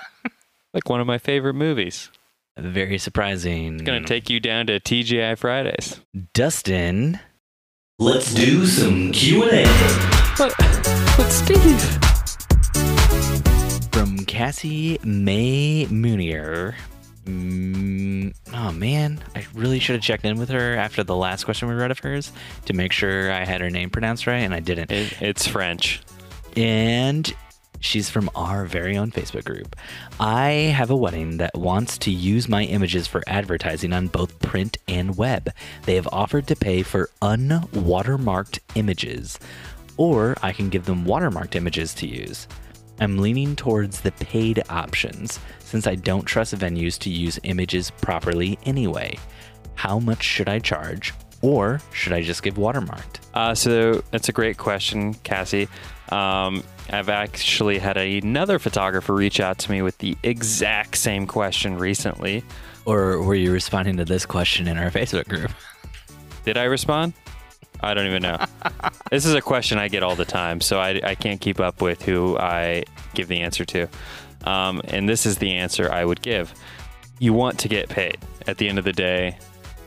Like 0.73 0.89
one 0.89 1.01
of 1.01 1.07
my 1.07 1.17
favorite 1.17 1.55
movies. 1.55 2.09
Very 2.57 2.97
surprising. 2.97 3.75
It's 3.75 3.83
going 3.83 4.01
to 4.01 4.07
take 4.07 4.29
you 4.29 4.39
down 4.39 4.67
to 4.67 4.79
TGI 4.79 5.37
Fridays. 5.37 5.99
Dustin. 6.33 7.19
Let's 7.99 8.33
do 8.33 8.65
some 8.65 9.11
Q&A. 9.11 9.63
But, 10.37 10.53
but 11.17 11.29
Steve. 11.29 11.81
from 13.91 14.17
Cassie 14.25 14.99
May 15.03 15.85
Moonier. 15.85 16.75
Mm, 17.25 18.33
oh 18.53 18.71
man, 18.71 19.23
I 19.35 19.45
really 19.53 19.79
should 19.79 19.95
have 19.95 20.03
checked 20.03 20.25
in 20.25 20.39
with 20.39 20.49
her 20.49 20.75
after 20.75 21.03
the 21.03 21.15
last 21.15 21.43
question 21.43 21.67
we 21.67 21.75
read 21.75 21.91
of 21.91 21.99
hers 21.99 22.31
to 22.65 22.73
make 22.73 22.91
sure 22.91 23.31
I 23.31 23.45
had 23.45 23.61
her 23.61 23.69
name 23.69 23.89
pronounced 23.89 24.25
right, 24.27 24.37
and 24.37 24.53
I 24.53 24.59
didn't. 24.59 24.91
It, 24.91 25.21
it's 25.21 25.47
French. 25.47 26.01
And 26.55 27.31
she's 27.81 28.09
from 28.09 28.29
our 28.35 28.65
very 28.65 28.97
own 28.97 29.11
Facebook 29.11 29.43
group. 29.43 29.75
I 30.19 30.49
have 30.75 30.89
a 30.89 30.95
wedding 30.95 31.37
that 31.37 31.57
wants 31.57 31.97
to 31.99 32.11
use 32.11 32.47
my 32.47 32.63
images 32.63 33.07
for 33.07 33.23
advertising 33.27 33.91
on 33.91 34.07
both 34.07 34.39
print 34.39 34.77
and 34.87 35.17
web. 35.17 35.49
They 35.85 35.95
have 35.95 36.07
offered 36.11 36.47
to 36.47 36.55
pay 36.55 36.83
for 36.83 37.09
unwatermarked 37.21 38.59
images, 38.75 39.39
or 39.97 40.35
I 40.41 40.51
can 40.51 40.69
give 40.69 40.85
them 40.85 41.05
watermarked 41.05 41.55
images 41.55 41.93
to 41.95 42.07
use. 42.07 42.47
I'm 42.99 43.17
leaning 43.17 43.55
towards 43.55 44.01
the 44.01 44.11
paid 44.11 44.61
options 44.69 45.39
since 45.59 45.87
I 45.87 45.95
don't 45.95 46.23
trust 46.23 46.55
venues 46.55 46.99
to 46.99 47.09
use 47.09 47.39
images 47.43 47.89
properly 47.89 48.59
anyway. 48.65 49.17
How 49.75 49.97
much 49.99 50.21
should 50.21 50.47
I 50.47 50.59
charge? 50.59 51.13
Or 51.41 51.81
should 51.91 52.13
I 52.13 52.21
just 52.21 52.43
give 52.43 52.55
watermarked? 52.55 53.19
Uh, 53.33 53.55
so 53.55 54.03
that's 54.11 54.29
a 54.29 54.31
great 54.31 54.57
question, 54.57 55.15
Cassie. 55.15 55.67
Um, 56.11 56.63
I've 56.91 57.09
actually 57.09 57.79
had 57.79 57.97
another 57.97 58.59
photographer 58.59 59.13
reach 59.13 59.39
out 59.39 59.57
to 59.59 59.71
me 59.71 59.81
with 59.81 59.97
the 59.97 60.15
exact 60.21 60.97
same 60.97 61.25
question 61.25 61.77
recently. 61.77 62.43
Or 62.85 63.21
were 63.23 63.35
you 63.35 63.51
responding 63.51 63.97
to 63.97 64.05
this 64.05 64.25
question 64.25 64.67
in 64.67 64.77
our 64.77 64.91
Facebook 64.91 65.27
group? 65.27 65.51
Did 66.45 66.57
I 66.57 66.65
respond? 66.65 67.13
I 67.81 67.93
don't 67.93 68.05
even 68.07 68.21
know. 68.21 68.37
this 69.11 69.25
is 69.25 69.33
a 69.33 69.41
question 69.41 69.77
I 69.77 69.87
get 69.87 70.03
all 70.03 70.15
the 70.15 70.25
time, 70.25 70.61
so 70.61 70.79
I, 70.79 70.99
I 71.03 71.15
can't 71.15 71.41
keep 71.41 71.59
up 71.59 71.81
with 71.81 72.01
who 72.03 72.37
I 72.37 72.83
give 73.13 73.27
the 73.27 73.41
answer 73.41 73.65
to. 73.65 73.87
Um, 74.45 74.81
and 74.85 75.07
this 75.07 75.25
is 75.25 75.37
the 75.37 75.51
answer 75.53 75.91
I 75.91 76.03
would 76.05 76.21
give. 76.21 76.53
You 77.19 77.33
want 77.33 77.59
to 77.59 77.67
get 77.67 77.89
paid. 77.89 78.17
At 78.47 78.57
the 78.57 78.67
end 78.67 78.79
of 78.79 78.85
the 78.85 78.93
day, 78.93 79.37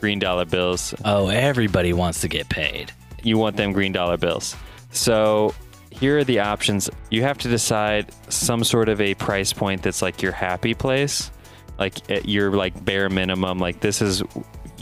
green 0.01 0.19
dollar 0.19 0.45
bills, 0.45 0.95
Oh, 1.05 1.29
everybody 1.29 1.93
wants 1.93 2.21
to 2.21 2.29
get 2.29 2.49
paid. 2.49 2.93
you 3.23 3.39
want 3.39 3.57
them 3.57 3.73
green 3.73 3.91
dollar 3.93 4.17
bills. 4.17 4.55
So 4.93 5.55
here 5.91 6.19
are 6.19 6.25
the 6.25 6.41
options. 6.41 6.89
You 7.11 7.23
have 7.23 7.39
to 7.39 7.49
decide 7.49 8.11
some 8.29 8.63
sort 8.65 8.89
of 8.89 9.01
a 9.01 9.15
price 9.15 9.53
point 9.53 9.83
that's 9.83 10.03
like 10.03 10.23
your 10.23 10.33
happy 10.33 10.75
place, 10.75 11.31
like 11.79 12.09
at 12.11 12.29
your 12.29 12.53
like 12.53 12.85
bare 12.85 13.09
minimum. 13.09 13.59
Like 13.59 13.81
this 13.81 14.01
is, 14.03 14.23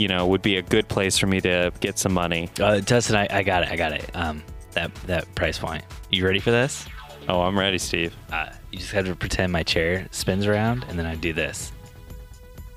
you 0.02 0.08
know, 0.08 0.26
would 0.26 0.42
be 0.42 0.56
a 0.56 0.62
good 0.62 0.88
place 0.88 1.16
for 1.16 1.28
me 1.28 1.40
to 1.40 1.72
get 1.78 1.96
some 1.96 2.12
money. 2.12 2.50
Uh, 2.58 2.80
Dustin, 2.80 3.14
I, 3.14 3.28
I 3.30 3.42
got 3.44 3.62
it. 3.62 3.68
I 3.68 3.76
got 3.76 3.92
it. 3.92 4.10
Um, 4.14 4.42
that 4.72 4.92
that 5.06 5.32
price 5.36 5.60
point. 5.60 5.84
You 6.10 6.26
ready 6.26 6.40
for 6.40 6.50
this? 6.50 6.86
Oh, 7.28 7.42
I'm 7.42 7.56
ready, 7.56 7.78
Steve. 7.78 8.16
Uh, 8.32 8.48
you 8.72 8.80
just 8.80 8.90
have 8.90 9.06
to 9.06 9.14
pretend 9.14 9.52
my 9.52 9.62
chair 9.62 10.08
spins 10.10 10.44
around, 10.44 10.84
and 10.88 10.98
then 10.98 11.06
I 11.06 11.14
do 11.14 11.32
this. 11.32 11.70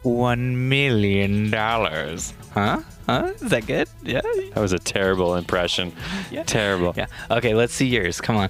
One 0.03 0.69
million 0.69 1.49
dollars. 1.49 2.36
Huh? 2.53 2.84
Huh? 3.07 3.32
Is 3.41 3.49
that 3.49 3.65
good? 3.65 3.89
Yeah. 4.03 4.21
That 4.21 4.61
was 4.61 4.71
a 4.71 4.78
terrible 4.80 5.36
impression. 5.36 5.93
Yeah. 6.30 6.43
Terrible. 6.43 6.93
Yeah. 6.95 7.07
Okay, 7.32 7.55
let's 7.55 7.73
see 7.73 7.88
yours. 7.88 8.21
Come 8.21 8.38
on. 8.38 8.49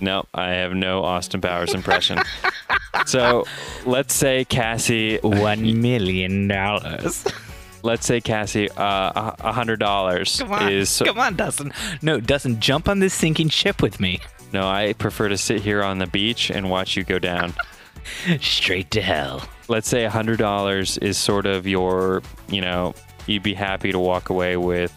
No, 0.00 0.26
I 0.34 0.48
have 0.48 0.72
no 0.72 1.04
Austin 1.04 1.40
Powers 1.40 1.74
impression. 1.74 2.18
so 3.06 3.44
let's 3.84 4.14
say 4.14 4.44
Cassie, 4.44 5.18
One 5.22 5.80
million 5.80 6.48
dollars. 6.48 7.24
let's 7.86 8.04
say 8.06 8.20
Cassie, 8.20 8.70
uh, 8.70 8.82
a 8.84 9.36
a 9.48 9.52
hundred 9.52 9.80
dollars 9.80 10.36
Come 10.38 10.52
on, 10.52 10.72
is. 10.72 11.02
come 11.04 11.18
on, 11.18 11.36
Dustin. 11.36 11.72
No, 12.02 12.20
Dustin, 12.20 12.60
jump 12.60 12.88
on 12.88 12.98
this 12.98 13.14
sinking 13.14 13.48
ship 13.48 13.80
with 13.80 13.98
me. 14.00 14.20
No, 14.52 14.68
I 14.68 14.92
prefer 14.92 15.28
to 15.28 15.38
sit 15.38 15.60
here 15.62 15.82
on 15.82 15.98
the 15.98 16.06
beach 16.06 16.50
and 16.50 16.68
watch 16.70 16.96
you 16.96 17.04
go 17.04 17.18
down. 17.18 17.54
Straight 18.40 18.90
to 18.92 19.02
hell. 19.02 19.42
let's 19.68 19.88
say 19.88 20.04
a 20.04 20.10
hundred 20.10 20.38
dollars 20.38 20.98
is 20.98 21.16
sort 21.18 21.46
of 21.46 21.66
your, 21.66 22.22
you 22.48 22.60
know, 22.60 22.94
you'd 23.26 23.42
be 23.42 23.54
happy 23.54 23.90
to 23.92 23.98
walk 23.98 24.30
away 24.30 24.56
with 24.56 24.92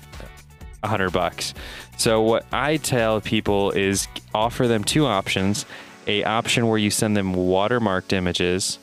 a 0.84 0.88
hundred 0.88 1.12
bucks. 1.12 1.54
So 1.98 2.22
what 2.22 2.46
I 2.52 2.78
tell 2.78 3.20
people 3.22 3.72
is 3.72 4.08
offer 4.34 4.68
them 4.68 4.84
two 4.84 5.06
options: 5.06 5.66
a 6.08 6.24
option 6.24 6.68
where 6.68 6.78
you 6.78 6.92
send 6.92 7.18
them 7.18 7.34
watermarked 7.36 8.14
images 8.14 8.78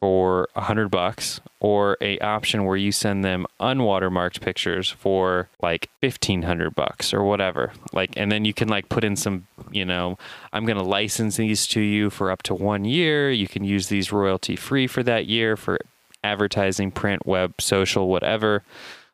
for 0.00 0.48
a 0.54 0.60
hundred 0.60 0.90
bucks, 0.90 1.40
or 1.58 1.96
a 2.00 2.18
option 2.18 2.64
where 2.64 2.76
you 2.76 2.92
send 2.92 3.24
them 3.24 3.46
unwatermarked 3.58 4.40
pictures 4.40 4.90
for 4.90 5.48
like 5.62 5.88
fifteen 6.00 6.42
hundred 6.42 6.74
bucks 6.74 7.14
or 7.14 7.24
whatever. 7.24 7.72
Like, 7.92 8.12
and 8.16 8.30
then 8.30 8.44
you 8.44 8.52
can 8.52 8.68
like 8.68 8.88
put 8.88 9.04
in 9.04 9.16
some, 9.16 9.46
you 9.70 9.84
know, 9.84 10.18
I'm 10.52 10.66
going 10.66 10.76
to 10.76 10.84
license 10.84 11.36
these 11.36 11.66
to 11.68 11.80
you 11.80 12.10
for 12.10 12.30
up 12.30 12.42
to 12.44 12.54
one 12.54 12.84
year. 12.84 13.30
You 13.30 13.48
can 13.48 13.64
use 13.64 13.88
these 13.88 14.12
royalty 14.12 14.54
free 14.54 14.86
for 14.86 15.02
that 15.04 15.26
year 15.26 15.56
for 15.56 15.78
advertising, 16.22 16.90
print, 16.90 17.26
web, 17.26 17.54
social, 17.60 18.08
whatever. 18.08 18.62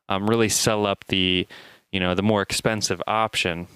Um, 0.09 0.29
really 0.29 0.49
sell 0.49 0.85
up 0.85 1.05
the, 1.07 1.47
you 1.93 2.01
know, 2.01 2.15
the 2.15 2.23
more 2.23 2.43
expensive 2.43 3.01
option. 3.07 3.69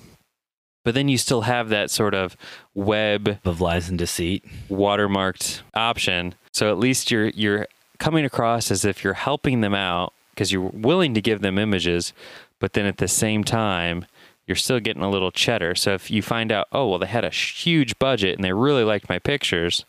But 0.85 0.95
then 0.95 1.09
you 1.09 1.19
still 1.19 1.43
have 1.43 1.69
that 1.69 1.91
sort 1.91 2.15
of 2.15 2.37
web 2.75 3.39
Of 3.45 3.61
lies 3.61 3.89
and 3.89 3.99
deceit. 3.99 4.45
watermarked 4.69 5.63
option. 5.75 6.35
So 6.53 6.71
at 6.71 6.79
least 6.79 7.11
you're 7.11 7.29
you're 7.29 7.67
coming 7.99 8.25
across 8.25 8.71
as 8.71 8.85
if 8.85 9.03
you're 9.05 9.15
helping 9.15 9.61
them 9.61 9.75
out 9.75 10.13
because 10.31 10.53
you're 10.53 10.71
willing 10.73 11.15
to 11.15 11.23
give 11.23 11.41
them 11.41 11.59
images, 11.59 12.13
but 12.61 12.75
then 12.75 12.87
at 12.87 12.99
the 12.99 13.09
same 13.09 13.45
time 13.45 14.07
you're 14.47 14.55
still 14.57 14.79
getting 14.81 15.03
a 15.03 15.11
little 15.11 15.31
cheddar. 15.33 15.75
So 15.75 15.95
if 15.95 16.11
you 16.11 16.23
find 16.23 16.53
out, 16.53 16.69
oh 16.73 16.89
well, 16.89 16.99
they 16.99 17.07
had 17.07 17.25
a 17.25 17.31
huge 17.31 17.99
budget 17.99 18.37
and 18.37 18.45
they 18.45 18.53
really 18.53 18.85
liked 18.85 19.09
my 19.09 19.19
pictures, 19.19 19.85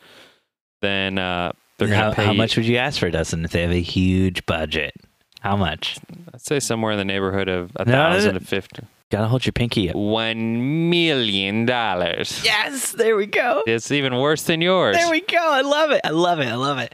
then 0.81 1.17
uh, 1.17 1.51
they're 1.77 1.89
How, 1.89 2.05
gonna 2.05 2.15
pay. 2.15 2.25
how 2.25 2.33
much 2.33 2.55
would 2.55 2.65
you 2.65 2.77
ask 2.77 2.99
for, 2.99 3.09
Dustin, 3.09 3.45
if 3.45 3.51
they 3.51 3.61
have 3.61 3.71
a 3.71 3.81
huge 3.81 4.45
budget? 4.45 4.93
How 5.41 5.55
much? 5.55 5.97
I'd 6.33 6.41
say 6.41 6.59
somewhere 6.59 6.91
in 6.91 6.97
the 6.97 7.05
neighborhood 7.05 7.47
of 7.47 7.71
a 7.75 7.85
no. 7.85 7.91
thousand 7.91 8.33
to 8.33 8.39
fifty. 8.39 8.83
Gotta 9.09 9.27
hold 9.27 9.45
your 9.45 9.53
pinky 9.53 9.89
up. 9.89 9.95
One 9.95 10.89
million 10.89 11.65
dollars. 11.65 12.41
Yes, 12.43 12.91
there 12.91 13.15
we 13.15 13.27
go. 13.27 13.63
It's 13.65 13.91
even 13.91 14.17
worse 14.17 14.43
than 14.43 14.59
yours. 14.59 14.97
There 14.97 15.09
we 15.09 15.21
go. 15.21 15.37
I 15.39 15.61
love 15.61 15.91
it. 15.91 16.01
I 16.03 16.09
love 16.09 16.39
it. 16.39 16.47
I 16.47 16.55
love 16.55 16.79
it. 16.79 16.93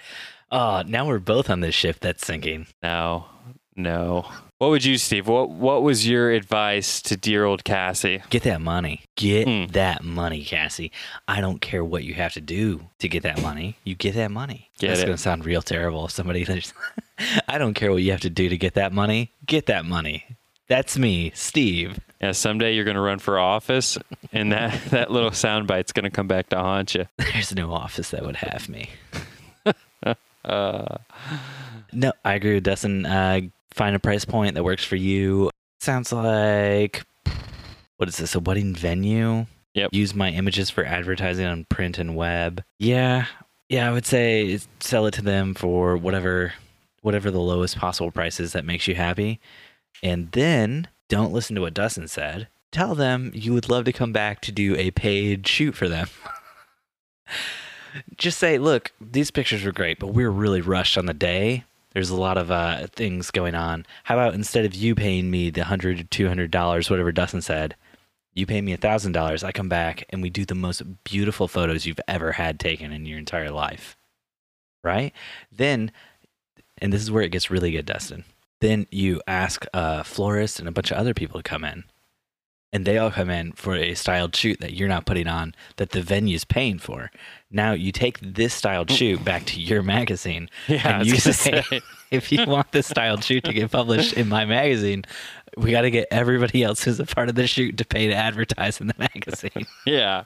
Oh, 0.54 0.84
now 0.86 1.08
we're 1.08 1.18
both 1.20 1.50
on 1.50 1.62
this 1.62 1.74
ship 1.76 1.98
that's 2.00 2.26
sinking. 2.26 2.68
No, 2.84 3.26
no. 3.76 4.26
What 4.60 4.70
would 4.70 4.86
you, 4.86 4.98
Steve? 4.98 5.28
What 5.28 5.50
What 5.50 5.82
was 5.84 6.08
your 6.08 6.32
advice 6.32 7.02
to 7.02 7.18
dear 7.18 7.44
old 7.44 7.64
Cassie? 7.64 8.22
Get 8.30 8.44
that 8.44 8.62
money. 8.62 9.02
Get 9.18 9.48
Hmm. 9.48 9.66
that 9.74 10.04
money, 10.04 10.44
Cassie. 10.46 10.92
I 11.28 11.42
don't 11.42 11.60
care 11.60 11.84
what 11.84 12.04
you 12.04 12.14
have 12.14 12.34
to 12.34 12.42
do 12.42 12.88
to 13.00 13.10
get 13.10 13.24
that 13.24 13.42
money. 13.42 13.76
You 13.84 13.96
get 13.96 14.14
that 14.16 14.32
money. 14.32 14.70
Get 14.80 14.90
That's 14.90 15.02
it. 15.02 15.06
gonna 15.08 15.18
sound 15.18 15.44
real 15.46 15.62
terrible. 15.64 16.06
If 16.06 16.12
somebody, 16.12 16.46
I 17.50 17.58
don't 17.58 17.74
care 17.74 17.92
what 17.92 18.04
you 18.04 18.12
have 18.12 18.22
to 18.22 18.30
do 18.30 18.48
to 18.48 18.58
get 18.58 18.76
that 18.76 18.94
money. 18.94 19.32
Get 19.46 19.66
that 19.66 19.86
money. 19.86 20.24
That's 20.70 20.98
me, 20.98 21.32
Steve. 21.36 22.00
Yeah, 22.22 22.32
someday 22.32 22.74
you're 22.74 22.86
going 22.86 22.96
to 22.96 23.02
run 23.02 23.20
for 23.20 23.38
office, 23.38 23.98
and 24.32 24.54
that 24.54 24.82
that 24.92 25.12
little 25.12 25.32
soundbite's 25.32 25.92
going 25.92 26.06
to 26.06 26.10
come 26.10 26.28
back 26.28 26.48
to 26.50 26.58
haunt 26.58 26.96
you. 26.96 27.06
There's 27.18 27.54
no 27.54 27.74
office 27.74 28.12
that 28.12 28.24
would 28.26 28.38
have 28.38 28.70
me. 28.70 28.90
Uh, 30.46 30.98
No, 31.92 32.12
I 32.26 32.34
agree 32.34 32.56
with 32.56 32.64
Dustin. 32.64 33.06
Uh, 33.06 33.42
find 33.72 33.96
a 33.96 34.00
price 34.00 34.26
point 34.26 34.56
that 34.56 34.64
works 34.64 34.84
for 34.84 34.96
you. 34.96 35.50
Sounds 35.80 36.12
like 36.12 37.04
what 37.98 38.10
is 38.10 38.18
this? 38.18 38.36
A 38.36 38.40
wedding 38.40 38.74
venue? 38.76 39.46
Yep. 39.76 39.90
Use 39.94 40.14
my 40.14 40.30
images 40.30 40.70
for 40.70 40.86
advertising 40.86 41.46
on 41.46 41.66
print 41.66 41.98
and 41.98 42.16
web. 42.16 42.64
Yeah, 42.80 43.26
yeah. 43.70 43.90
I 43.90 43.94
would 43.94 44.06
say 44.06 44.60
sell 44.80 45.06
it 45.08 45.14
to 45.16 45.22
them 45.22 45.54
for 45.54 45.98
whatever, 45.98 46.54
whatever 47.02 47.32
the 47.32 47.40
lowest 47.40 47.78
possible 47.78 48.12
price 48.12 48.40
is 48.40 48.54
that 48.54 48.66
makes 48.66 48.88
you 48.88 48.96
happy, 48.96 49.40
and 50.04 50.32
then 50.32 50.88
don't 51.10 51.34
listen 51.34 51.56
to 51.56 51.62
what 51.62 51.74
Dustin 51.74 52.08
said. 52.08 52.48
Tell 52.72 52.94
them 52.96 53.32
you 53.34 53.54
would 53.54 53.70
love 53.70 53.86
to 53.86 53.94
come 53.94 54.12
back 54.12 54.42
to 54.42 54.52
do 54.52 54.76
a 54.76 54.92
paid 54.92 55.48
shoot 55.48 55.76
for 55.76 55.88
them. 55.90 56.08
Just 58.18 58.40
say, 58.40 58.58
look, 58.58 58.92
these 59.00 59.32
pictures 59.32 59.64
were 59.64 59.72
great, 59.72 60.00
but 60.00 60.08
we 60.08 60.24
were 60.24 60.32
really 60.32 60.62
rushed 60.62 60.98
on 60.98 61.06
the 61.06 61.14
day. 61.14 61.64
There's 61.94 62.10
a 62.10 62.16
lot 62.16 62.38
of 62.38 62.50
uh, 62.50 62.88
things 62.88 63.30
going 63.30 63.54
on. 63.54 63.86
How 64.06 64.16
about 64.16 64.34
instead 64.34 64.66
of 64.66 64.74
you 64.74 64.96
paying 64.96 65.30
me 65.30 65.50
the 65.50 65.66
hundred 65.66 66.00
or 66.00 66.04
two 66.04 66.28
hundred 66.28 66.50
dollars, 66.50 66.90
whatever 66.90 67.12
Dustin 67.12 67.42
said, 67.42 67.76
you 68.34 68.48
pay 68.48 68.62
me 68.62 68.74
a 68.74 68.78
thousand 68.78 69.12
dollars. 69.12 69.44
I 69.44 69.52
come 69.52 69.70
back 69.70 70.06
and 70.10 70.22
we 70.22 70.32
do 70.32 70.44
the 70.44 70.56
most 70.56 70.82
beautiful 71.04 71.48
photos 71.48 71.86
you've 71.86 72.00
ever 72.08 72.32
had 72.32 72.60
taken 72.60 72.92
in 72.92 73.06
your 73.06 73.20
entire 73.20 73.52
life. 73.52 73.96
Right? 74.84 75.14
Then, 75.52 75.92
and 76.80 76.92
this 76.92 77.02
is 77.02 77.12
where 77.12 77.24
it 77.24 77.32
gets 77.32 77.52
really 77.52 77.72
good, 77.72 77.86
Dustin. 77.86 78.24
Then 78.60 78.88
you 78.90 79.22
ask 79.28 79.66
a 79.74 80.04
florist 80.04 80.58
and 80.58 80.68
a 80.68 80.72
bunch 80.72 80.90
of 80.90 80.98
other 80.98 81.14
people 81.14 81.40
to 81.40 81.44
come 81.44 81.64
in, 81.64 81.84
and 82.74 82.86
they 82.86 82.98
all 82.98 83.12
come 83.12 83.30
in 83.30 83.52
for 83.54 83.76
a 83.76 83.94
styled 83.94 84.36
shoot 84.36 84.60
that 84.60 84.74
you're 84.74 84.90
not 84.90 85.06
putting 85.06 85.28
on 85.28 85.54
that 85.78 85.92
the 85.92 86.02
venue's 86.02 86.44
paying 86.44 86.80
for. 86.80 87.12
Now 87.52 87.74
you 87.74 87.92
take 87.92 88.20
this 88.20 88.54
styled 88.54 88.88
mm. 88.90 88.98
shoot 88.98 89.24
back 89.24 89.46
to 89.46 89.62
your 89.62 89.84
magazine, 89.84 90.50
yeah, 90.68 91.00
and 91.00 91.08
you 91.08 91.18
say, 91.18 91.62
say. 91.62 91.82
if 92.12 92.32
you 92.32 92.46
want 92.46 92.72
this 92.72 92.88
styled 92.88 93.24
shoot 93.24 93.44
to 93.44 93.54
get 93.54 93.72
published 93.72 94.14
in 94.14 94.28
my 94.28 94.44
magazine, 94.44 95.06
we 95.56 95.72
got 95.72 95.82
to 95.82 95.92
get 95.92 96.08
everybody 96.10 96.64
else 96.64 96.84
who's 96.84 97.00
a 97.00 97.06
part 97.06 97.30
of 97.30 97.36
the 97.36 97.46
shoot 97.46 97.78
to 97.78 97.86
pay 97.86 98.08
to 98.08 98.14
advertise 98.14 98.82
in 98.82 98.88
the 98.88 98.96
magazine. 98.98 99.68
yeah. 99.86 100.24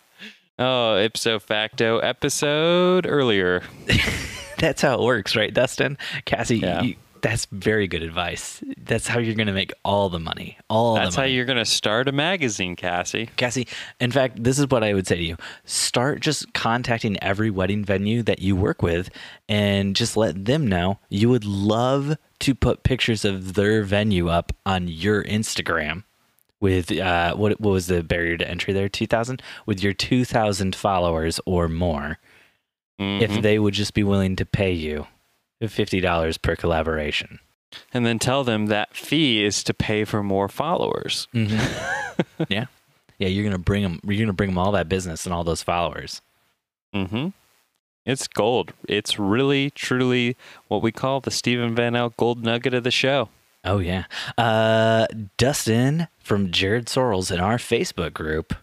Oh, 0.58 0.98
ipso 0.98 1.38
facto 1.38 2.00
episode 2.00 3.06
earlier. 3.06 3.62
That's 4.58 4.82
how 4.82 4.96
it 4.96 5.04
works, 5.04 5.36
right, 5.36 5.54
Dustin? 5.54 6.00
Cassie, 6.26 6.58
Yeah. 6.58 6.82
you, 6.82 6.96
that's 7.22 7.46
very 7.52 7.88
good 7.88 8.04
advice. 8.04 8.64
That's 8.78 9.08
how 9.08 9.20
you're 9.20 9.36
going 9.36 9.48
to 9.48 9.54
make 9.54 9.72
all 9.84 10.10
the 10.10 10.20
money. 10.20 10.58
All 10.70 10.96
That's 10.96 11.16
the 11.16 11.22
how 11.22 11.28
you're 11.28 11.46
going 11.46 11.58
to 11.58 11.66
start 11.66 12.08
a 12.08 12.12
magazine, 12.12 12.76
Cassie. 12.76 13.30
Cassie, 13.38 13.68
in 14.00 14.12
fact, 14.12 14.44
this 14.44 14.58
is 14.60 14.68
what 14.70 14.84
I 14.84 14.94
would 14.94 15.08
say 15.08 15.16
to 15.18 15.24
you. 15.24 15.38
Start 15.66 16.20
just 16.22 16.54
contacting 16.54 17.22
every 17.24 17.50
wedding 17.50 17.84
venue 17.84 18.24
that 18.24 18.40
you 18.40 18.56
work 18.56 18.82
with 18.82 19.10
and 19.50 19.96
just 19.96 20.16
let 20.18 20.46
them 20.46 20.68
know 20.68 21.00
you 21.10 21.30
would 21.30 21.46
love 21.46 22.18
to 22.40 22.56
put 22.56 22.84
pictures 22.84 23.26
of 23.26 23.54
their 23.56 23.84
venue 23.84 24.30
up 24.30 24.52
on 24.66 24.88
your 24.88 25.24
Instagram 25.24 26.04
with 26.60 26.92
uh, 26.92 27.36
what, 27.36 27.60
what 27.62 27.72
was 27.72 27.88
the 27.88 28.02
barrier 28.04 28.38
to 28.38 28.50
entry 28.50 28.74
there? 28.74 28.90
2,000? 28.90 29.42
With 29.66 29.84
your 29.84 29.94
2,000 29.94 30.76
followers 30.76 31.40
or 31.46 31.68
more, 31.68 32.18
Mhm. 33.00 33.22
if 33.22 33.44
they 33.44 33.60
would 33.60 33.76
just 33.76 33.94
be 33.94 34.04
willing 34.04 34.36
to 34.38 34.44
pay 34.46 34.72
you 34.72 35.06
$50 35.62 36.42
per 36.42 36.56
collaboration. 36.56 37.40
and 37.94 38.06
then 38.06 38.20
tell 38.20 38.44
them 38.44 38.68
that 38.68 38.96
fee 38.96 39.44
is 39.44 39.64
to 39.64 39.74
pay 39.74 40.04
for 40.06 40.24
more 40.24 40.48
followers. 40.48 41.28
Mm-hmm. 41.34 42.44
yeah. 42.50 42.66
Yeah, 43.20 43.28
you're 43.30 43.44
gonna 43.44 43.58
bring 43.58 43.82
them. 43.84 44.00
You're 44.04 44.20
gonna 44.20 44.34
bring 44.34 44.52
them 44.52 44.60
all 44.60 44.72
that 44.74 44.88
business 44.88 45.26
and 45.26 45.34
all 45.34 45.44
those 45.44 45.64
followers. 45.64 46.22
Mm-hmm. 46.94 47.30
It's 48.06 48.28
gold. 48.28 48.74
It's 48.88 49.18
really, 49.20 49.72
truly 49.72 50.38
what 50.68 50.82
we 50.82 50.92
call 50.92 51.20
the 51.20 51.32
Stephen 51.32 51.76
Van 51.76 51.96
Elk 51.96 52.16
gold 52.16 52.44
nugget 52.44 52.74
of 52.76 52.84
the 52.84 52.92
show. 52.92 53.30
Oh 53.66 53.80
yeah. 53.80 54.06
Uh, 54.38 55.08
Dustin 55.38 56.08
from 56.20 56.52
Jared 56.52 56.86
Sorrells 56.86 57.32
in 57.32 57.40
our 57.40 57.58
Facebook 57.58 58.14
group. 58.14 58.54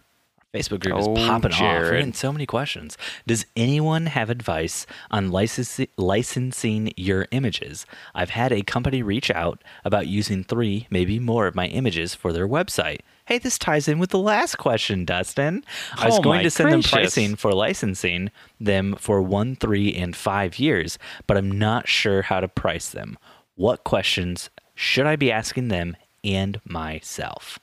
Facebook 0.55 0.79
group 0.79 0.97
is 0.99 1.07
Oh, 1.07 1.15
popping 1.15 1.51
off. 1.53 1.59
We're 1.61 1.91
getting 1.91 2.13
so 2.13 2.31
many 2.31 2.45
questions. 2.45 2.97
Does 3.27 3.45
anyone 3.55 4.05
have 4.05 4.29
advice 4.29 4.85
on 5.11 5.29
licensi- 5.29 5.89
licensing 5.97 6.93
your 6.95 7.27
images? 7.31 7.85
I've 8.13 8.29
had 8.29 8.51
a 8.51 8.61
company 8.61 9.03
reach 9.03 9.29
out 9.29 9.61
about 9.83 10.07
using 10.07 10.43
three, 10.43 10.87
maybe 10.89 11.19
more 11.19 11.47
of 11.47 11.55
my 11.55 11.67
images 11.67 12.15
for 12.15 12.31
their 12.31 12.47
website. 12.47 12.99
Hey, 13.25 13.37
this 13.39 13.57
ties 13.57 13.87
in 13.87 13.99
with 13.99 14.11
the 14.11 14.19
last 14.19 14.57
question, 14.57 15.03
Dustin. 15.03 15.63
I 15.97 16.05
was 16.05 16.19
Oh, 16.19 16.21
going 16.21 16.43
to 16.43 16.51
send 16.51 16.71
them 16.71 16.83
pricing 16.83 17.35
for 17.35 17.51
licensing 17.53 18.29
them 18.59 18.95
for 18.99 19.21
one, 19.21 19.55
three, 19.55 19.93
and 19.93 20.15
five 20.15 20.59
years, 20.59 20.97
but 21.27 21.35
I'm 21.35 21.51
not 21.51 21.87
sure 21.87 22.21
how 22.21 22.39
to 22.39 22.47
price 22.47 22.89
them. 22.89 23.17
What 23.55 23.83
questions 23.83 24.49
should 24.75 25.05
I 25.07 25.15
be 25.15 25.31
asking 25.31 25.69
them 25.69 25.97
and 26.23 26.61
myself? 26.65 27.57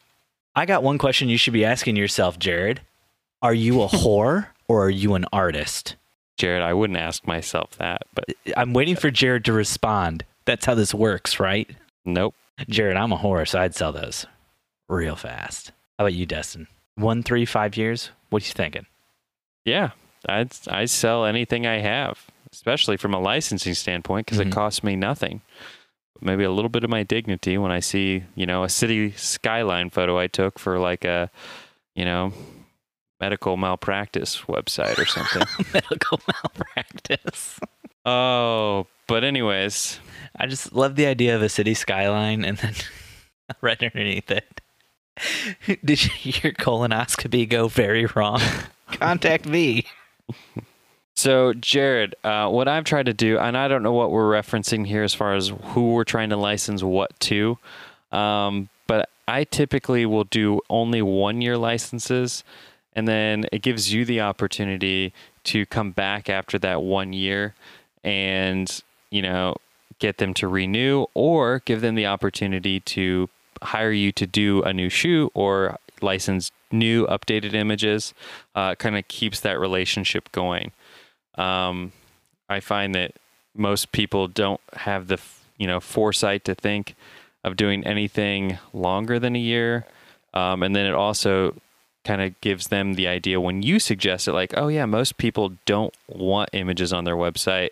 I 0.54 0.66
got 0.66 0.82
one 0.82 0.98
question 0.98 1.28
you 1.28 1.38
should 1.38 1.52
be 1.52 1.64
asking 1.64 1.96
yourself, 1.96 2.38
Jared. 2.38 2.80
Are 3.40 3.54
you 3.54 3.82
a 3.82 3.88
whore 3.88 4.48
or 4.68 4.84
are 4.86 4.90
you 4.90 5.14
an 5.14 5.24
artist? 5.32 5.96
Jared, 6.36 6.62
I 6.62 6.74
wouldn't 6.74 6.98
ask 6.98 7.26
myself 7.26 7.76
that, 7.78 8.02
but 8.14 8.24
I'm 8.56 8.72
waiting 8.72 8.96
for 8.96 9.10
Jared 9.10 9.44
to 9.46 9.52
respond. 9.52 10.24
That's 10.44 10.64
how 10.66 10.74
this 10.74 10.94
works, 10.94 11.38
right? 11.40 11.68
nope. 12.04 12.34
Jared, 12.68 12.96
I'm 12.96 13.12
a 13.12 13.16
whore, 13.18 13.48
so 13.48 13.60
I'd 13.60 13.74
sell 13.74 13.92
those 13.92 14.26
real 14.88 15.16
fast. 15.16 15.72
How 15.98 16.04
about 16.04 16.14
you, 16.14 16.26
Dustin? 16.26 16.68
One, 16.96 17.22
three, 17.22 17.44
five 17.46 17.76
years? 17.76 18.10
What 18.30 18.42
are 18.42 18.46
you 18.46 18.52
thinking? 18.52 18.86
Yeah. 19.64 19.90
I'd 20.28 20.52
I 20.68 20.84
sell 20.84 21.24
anything 21.24 21.66
I 21.66 21.78
have, 21.78 22.26
especially 22.52 22.96
from 22.96 23.14
a 23.14 23.18
licensing 23.20 23.74
standpoint, 23.74 24.26
because 24.26 24.38
Mhm. 24.38 24.48
it 24.48 24.52
costs 24.52 24.84
me 24.84 24.94
nothing. 24.96 25.40
Maybe 26.22 26.44
a 26.44 26.50
little 26.50 26.68
bit 26.68 26.84
of 26.84 26.90
my 26.90 27.02
dignity 27.02 27.58
when 27.58 27.72
I 27.72 27.80
see, 27.80 28.24
you 28.34 28.46
know, 28.46 28.62
a 28.62 28.68
city 28.68 29.12
skyline 29.12 29.90
photo 29.90 30.18
I 30.18 30.28
took 30.28 30.58
for 30.58 30.78
like 30.78 31.04
a, 31.04 31.30
you 31.94 32.04
know, 32.04 32.32
medical 33.20 33.56
malpractice 33.56 34.42
website 34.42 34.98
or 34.98 35.06
something. 35.06 35.42
Medical 35.72 36.20
malpractice. 36.26 37.60
oh, 38.04 38.86
but 39.06 39.24
anyways, 39.24 40.00
I 40.36 40.46
just 40.46 40.72
love 40.72 40.96
the 40.96 41.06
idea 41.06 41.36
of 41.36 41.42
a 41.42 41.48
city 41.48 41.74
skyline 41.74 42.44
and 42.44 42.58
then 42.58 42.74
right 43.60 43.80
underneath 43.82 44.30
it. 44.30 44.60
Did 45.84 46.04
your 46.24 46.52
colonoscopy 46.52 47.48
go 47.48 47.68
very 47.68 48.06
wrong? 48.06 48.40
Contact 48.92 49.46
me. 49.46 49.86
So, 51.22 51.52
Jared, 51.52 52.16
uh, 52.24 52.48
what 52.48 52.66
I've 52.66 52.82
tried 52.82 53.06
to 53.06 53.14
do, 53.14 53.38
and 53.38 53.56
I 53.56 53.68
don't 53.68 53.84
know 53.84 53.92
what 53.92 54.10
we're 54.10 54.28
referencing 54.28 54.84
here 54.84 55.04
as 55.04 55.14
far 55.14 55.34
as 55.34 55.52
who 55.66 55.92
we're 55.92 56.02
trying 56.02 56.30
to 56.30 56.36
license 56.36 56.82
what 56.82 57.12
to, 57.20 57.58
um, 58.10 58.68
but 58.88 59.08
I 59.28 59.44
typically 59.44 60.04
will 60.04 60.24
do 60.24 60.60
only 60.68 61.00
one 61.00 61.40
year 61.40 61.56
licenses, 61.56 62.42
and 62.96 63.06
then 63.06 63.46
it 63.52 63.62
gives 63.62 63.92
you 63.92 64.04
the 64.04 64.20
opportunity 64.20 65.12
to 65.44 65.64
come 65.64 65.92
back 65.92 66.28
after 66.28 66.58
that 66.58 66.82
one 66.82 67.12
year 67.12 67.54
and, 68.02 68.82
you 69.10 69.22
know, 69.22 69.54
get 70.00 70.18
them 70.18 70.34
to 70.34 70.48
renew 70.48 71.06
or 71.14 71.62
give 71.64 71.82
them 71.82 71.94
the 71.94 72.06
opportunity 72.06 72.80
to 72.80 73.28
hire 73.62 73.92
you 73.92 74.10
to 74.10 74.26
do 74.26 74.64
a 74.64 74.72
new 74.72 74.88
shoot 74.88 75.30
or 75.34 75.78
license 76.00 76.50
new 76.72 77.06
updated 77.06 77.54
images. 77.54 78.12
Uh, 78.56 78.74
kind 78.74 78.98
of 78.98 79.06
keeps 79.06 79.38
that 79.38 79.60
relationship 79.60 80.32
going 80.32 80.72
um, 81.36 81.92
I 82.48 82.60
find 82.60 82.94
that 82.94 83.12
most 83.54 83.92
people 83.92 84.28
don't 84.28 84.60
have 84.74 85.08
the 85.08 85.18
you 85.58 85.66
know 85.66 85.80
foresight 85.80 86.44
to 86.44 86.54
think 86.54 86.94
of 87.44 87.56
doing 87.56 87.84
anything 87.84 88.58
longer 88.72 89.18
than 89.18 89.34
a 89.36 89.38
year, 89.38 89.86
um, 90.34 90.62
and 90.62 90.74
then 90.74 90.86
it 90.86 90.94
also 90.94 91.54
kind 92.04 92.20
of 92.20 92.40
gives 92.40 92.68
them 92.68 92.94
the 92.94 93.06
idea 93.06 93.40
when 93.40 93.62
you 93.62 93.78
suggest 93.78 94.26
it, 94.26 94.32
like, 94.32 94.54
oh 94.56 94.68
yeah, 94.68 94.84
most 94.86 95.18
people 95.18 95.52
don't 95.66 95.94
want 96.08 96.50
images 96.52 96.92
on 96.92 97.04
their 97.04 97.16
website 97.16 97.70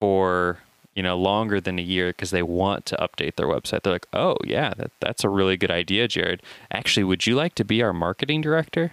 for 0.00 0.58
you 0.94 1.02
know 1.02 1.16
longer 1.16 1.60
than 1.60 1.78
a 1.78 1.82
year 1.82 2.08
because 2.08 2.30
they 2.30 2.42
want 2.42 2.84
to 2.86 2.96
update 2.96 3.36
their 3.36 3.46
website. 3.46 3.82
They're 3.82 3.92
like, 3.92 4.08
oh 4.12 4.36
yeah, 4.44 4.74
that, 4.76 4.90
that's 5.00 5.24
a 5.24 5.28
really 5.28 5.56
good 5.56 5.70
idea, 5.70 6.08
Jared. 6.08 6.42
Actually, 6.70 7.04
would 7.04 7.26
you 7.26 7.34
like 7.34 7.54
to 7.56 7.64
be 7.64 7.82
our 7.82 7.92
marketing 7.92 8.40
director? 8.40 8.92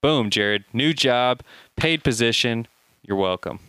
Boom, 0.00 0.30
Jared, 0.30 0.64
new 0.72 0.92
job, 0.92 1.42
paid 1.76 2.04
position. 2.04 2.68
You're 3.08 3.16
welcome. 3.16 3.60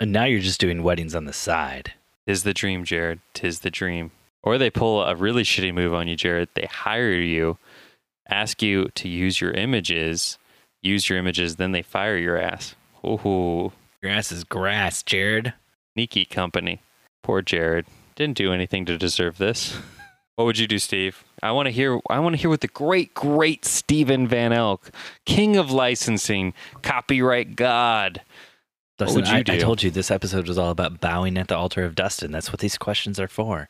And 0.00 0.10
now 0.10 0.24
you're 0.24 0.40
just 0.40 0.58
doing 0.60 0.82
weddings 0.82 1.14
on 1.14 1.24
the 1.24 1.32
side. 1.32 1.92
Tis 2.26 2.42
the 2.42 2.52
dream, 2.52 2.84
Jared. 2.84 3.20
Tis 3.34 3.60
the 3.60 3.70
dream. 3.70 4.10
Or 4.42 4.58
they 4.58 4.68
pull 4.68 5.04
a 5.04 5.14
really 5.14 5.44
shitty 5.44 5.72
move 5.72 5.94
on 5.94 6.08
you, 6.08 6.16
Jared. 6.16 6.48
They 6.54 6.66
hire 6.66 7.12
you, 7.12 7.56
ask 8.28 8.62
you 8.62 8.88
to 8.96 9.08
use 9.08 9.40
your 9.40 9.52
images, 9.52 10.38
use 10.82 11.08
your 11.08 11.18
images, 11.18 11.54
then 11.54 11.70
they 11.70 11.82
fire 11.82 12.16
your 12.16 12.36
ass. 12.36 12.74
Ooh, 13.06 13.70
Your 14.02 14.10
ass 14.10 14.32
is 14.32 14.42
grass, 14.42 15.04
Jared. 15.04 15.52
sneaky 15.94 16.24
company. 16.24 16.80
Poor 17.22 17.42
Jared. 17.42 17.86
Didn't 18.16 18.36
do 18.36 18.52
anything 18.52 18.84
to 18.86 18.98
deserve 18.98 19.38
this. 19.38 19.78
What 20.36 20.46
would 20.46 20.58
you 20.58 20.66
do, 20.66 20.78
Steve? 20.78 21.22
I 21.42 21.52
want 21.52 21.66
to 21.66 21.70
hear. 21.70 22.00
I 22.08 22.18
want 22.18 22.34
to 22.34 22.40
hear 22.40 22.48
what 22.48 22.62
the 22.62 22.68
great, 22.68 23.12
great 23.12 23.66
Stephen 23.66 24.26
Van 24.26 24.54
Elk, 24.54 24.90
king 25.26 25.58
of 25.58 25.70
licensing, 25.70 26.54
copyright 26.80 27.56
god. 27.56 28.22
Dustin, 29.00 29.24
I, 29.24 29.38
I 29.38 29.58
told 29.58 29.82
you 29.82 29.90
this 29.90 30.10
episode 30.10 30.46
was 30.46 30.58
all 30.58 30.70
about 30.70 31.00
bowing 31.00 31.38
at 31.38 31.48
the 31.48 31.56
altar 31.56 31.84
of 31.84 31.94
Dustin. 31.94 32.32
That's 32.32 32.52
what 32.52 32.60
these 32.60 32.76
questions 32.76 33.18
are 33.18 33.28
for. 33.28 33.68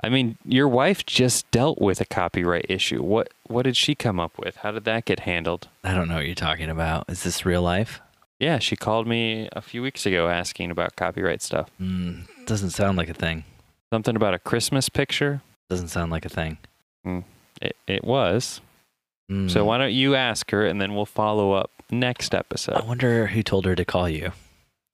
I 0.00 0.08
mean, 0.08 0.38
your 0.44 0.68
wife 0.68 1.04
just 1.04 1.50
dealt 1.50 1.80
with 1.80 2.00
a 2.00 2.04
copyright 2.04 2.66
issue. 2.68 3.02
What 3.02 3.32
what 3.48 3.62
did 3.64 3.76
she 3.76 3.94
come 3.94 4.20
up 4.20 4.38
with? 4.38 4.56
How 4.56 4.70
did 4.70 4.84
that 4.84 5.04
get 5.04 5.20
handled? 5.20 5.68
I 5.82 5.94
don't 5.94 6.08
know 6.08 6.16
what 6.16 6.26
you're 6.26 6.36
talking 6.36 6.70
about. 6.70 7.06
Is 7.08 7.24
this 7.24 7.44
real 7.44 7.62
life? 7.62 8.00
Yeah, 8.38 8.60
she 8.60 8.76
called 8.76 9.08
me 9.08 9.48
a 9.52 9.60
few 9.60 9.82
weeks 9.82 10.06
ago 10.06 10.28
asking 10.28 10.70
about 10.70 10.94
copyright 10.94 11.42
stuff. 11.42 11.70
Mm, 11.80 12.28
doesn't 12.46 12.70
sound 12.70 12.96
like 12.96 13.08
a 13.08 13.14
thing. 13.14 13.44
Something 13.92 14.14
about 14.14 14.34
a 14.34 14.38
Christmas 14.38 14.88
picture. 14.88 15.42
Doesn't 15.68 15.88
sound 15.88 16.12
like 16.12 16.24
a 16.24 16.28
thing. 16.28 16.58
It, 17.60 17.76
it 17.88 18.04
was. 18.04 18.60
Mm. 19.30 19.50
So 19.50 19.64
why 19.64 19.78
don't 19.78 19.92
you 19.92 20.14
ask 20.14 20.50
her 20.52 20.64
and 20.64 20.80
then 20.80 20.94
we'll 20.94 21.06
follow 21.06 21.52
up 21.52 21.70
next 21.90 22.34
episode. 22.34 22.76
I 22.76 22.84
wonder 22.84 23.26
who 23.26 23.42
told 23.42 23.64
her 23.64 23.74
to 23.74 23.84
call 23.84 24.08
you. 24.08 24.32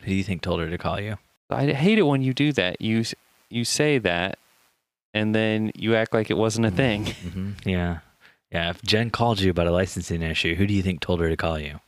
Who 0.05 0.11
do 0.11 0.15
you 0.15 0.25
think 0.25 0.43
told 0.43 0.61
her 0.61 0.71
to 0.71 0.79
call 0.79 1.01
you? 1.01 1.19
I 1.51 1.67
hate 1.73 1.99
it 1.99 2.03
when 2.03 2.23
you 2.23 2.33
do 2.35 2.53
that. 2.53 2.81
You 2.81 3.05
you 3.51 3.65
say 3.65 3.99
that 3.99 4.39
and 5.13 5.35
then 5.35 5.71
you 5.75 5.95
act 5.95 6.13
like 6.13 6.31
it 6.31 6.37
wasn't 6.37 6.67
a 6.67 6.71
thing. 6.71 7.07
hmm 7.07 7.53
Yeah. 7.65 7.99
Yeah. 8.51 8.71
If 8.71 8.83
Jen 8.83 9.11
called 9.11 9.41
you 9.41 9.51
about 9.51 9.67
a 9.67 9.73
licensing 9.73 10.23
issue, 10.23 10.55
who 10.55 10.67
do 10.67 10.75
you 10.75 10.83
think 10.83 11.01
told 11.01 11.21
her 11.21 11.29
to 11.29 11.37
call 11.37 11.59
you? 11.59 11.81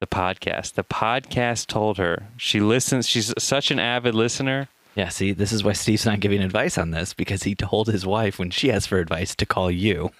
The 0.00 0.06
podcast. 0.06 0.74
The 0.74 0.84
podcast 0.84 1.66
told 1.68 1.98
her. 1.98 2.28
She 2.36 2.60
listens. 2.60 3.08
She's 3.08 3.32
such 3.38 3.70
an 3.70 3.78
avid 3.78 4.14
listener. 4.14 4.68
Yeah, 4.94 5.08
see, 5.08 5.32
this 5.32 5.52
is 5.52 5.64
why 5.64 5.72
Steve's 5.72 6.04
not 6.04 6.20
giving 6.20 6.42
advice 6.42 6.76
on 6.76 6.90
this 6.90 7.14
because 7.14 7.44
he 7.44 7.54
told 7.54 7.86
his 7.86 8.04
wife 8.04 8.38
when 8.38 8.50
she 8.50 8.70
asked 8.70 8.88
for 8.88 8.98
advice 8.98 9.34
to 9.36 9.46
call 9.46 9.70
you. 9.70 10.10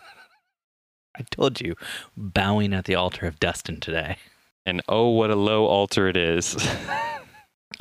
I 1.16 1.22
told 1.30 1.60
you, 1.60 1.74
bowing 2.16 2.72
at 2.72 2.86
the 2.86 2.94
altar 2.94 3.26
of 3.26 3.38
Dustin 3.38 3.80
today. 3.80 4.16
And 4.64 4.80
oh, 4.88 5.08
what 5.10 5.30
a 5.30 5.36
low 5.36 5.66
altar 5.66 6.08
it 6.08 6.16
is. 6.16 6.56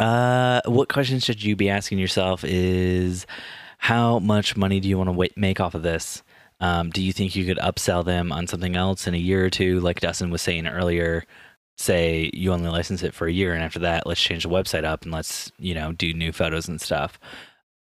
Uh, 0.02 0.62
what 0.66 0.90
questions 0.90 1.24
should 1.24 1.44
you 1.44 1.56
be 1.56 1.70
asking 1.70 2.00
yourself 2.00 2.44
is 2.44 3.28
how 3.78 4.18
much 4.18 4.58
money 4.58 4.80
do 4.80 4.90
you 4.90 4.98
want 4.98 5.08
to 5.08 5.14
wait, 5.14 5.38
make 5.38 5.60
off 5.60 5.76
of 5.76 5.84
this? 5.84 6.24
Um, 6.60 6.90
do 6.90 7.04
you 7.04 7.14
think 7.14 7.36
you 7.36 7.46
could 7.46 7.60
upsell 7.60 8.04
them 8.04 8.32
on 8.32 8.48
something 8.48 8.76
else 8.76 9.06
in 9.06 9.14
a 9.14 9.18
year 9.18 9.46
or 9.46 9.52
two, 9.52 9.80
like 9.80 10.00
Dustin 10.00 10.32
was 10.32 10.42
saying 10.42 10.66
earlier? 10.66 11.24
Say 11.78 12.32
you 12.34 12.52
only 12.52 12.70
license 12.70 13.04
it 13.04 13.14
for 13.14 13.28
a 13.28 13.32
year, 13.32 13.54
and 13.54 13.64
after 13.64 13.78
that, 13.80 14.08
let's 14.08 14.22
change 14.22 14.42
the 14.42 14.50
website 14.50 14.86
up 14.86 15.04
and 15.04 15.12
let's 15.12 15.52
you 15.60 15.76
know 15.76 15.92
do 15.92 16.14
new 16.14 16.32
photos 16.32 16.68
and 16.68 16.82
stuff. 16.82 17.20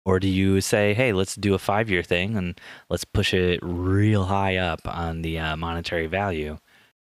Or 0.06 0.18
do 0.18 0.28
you 0.28 0.62
say, 0.62 0.94
hey, 0.94 1.12
let's 1.12 1.34
do 1.34 1.52
a 1.52 1.58
five 1.58 1.90
year 1.90 2.02
thing 2.02 2.36
and 2.36 2.58
let's 2.88 3.04
push 3.04 3.34
it 3.34 3.60
real 3.62 4.24
high 4.24 4.56
up 4.56 4.80
on 4.86 5.20
the 5.20 5.38
uh, 5.38 5.56
monetary 5.56 6.06
value? 6.06 6.56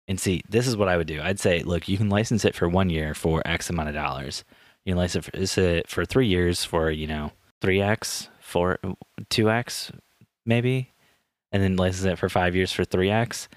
And 0.07 0.21
see, 0.21 0.43
this 0.49 0.69
is 0.69 0.77
what 0.77 0.89
I 0.89 0.97
would 0.97 1.07
do. 1.09 1.21
I'd 1.21 1.41
say, 1.41 1.63
look, 1.63 1.89
you 1.89 1.97
can 1.97 2.11
license 2.11 2.45
it 2.45 2.55
for 2.55 2.69
one 2.69 2.91
year 2.91 3.15
for 3.15 3.43
X 3.45 3.71
amount 3.71 3.89
of 3.89 3.95
dollars. 3.97 4.45
You 4.85 4.95
license 4.95 5.29
it 5.29 5.85
for, 5.87 6.03
for 6.03 6.05
three 6.05 6.27
years 6.27 6.65
for, 6.65 6.91
you 6.91 7.07
know, 7.07 7.33
3X, 7.63 8.29
4, 8.41 8.79
2X, 9.29 9.99
maybe. 10.45 10.93
And 11.53 11.63
then 11.63 11.77
license 11.77 12.05
it 12.05 12.19
for 12.19 12.29
five 12.29 12.55
years 12.55 12.73
for 12.73 12.85
3X. 12.85 13.49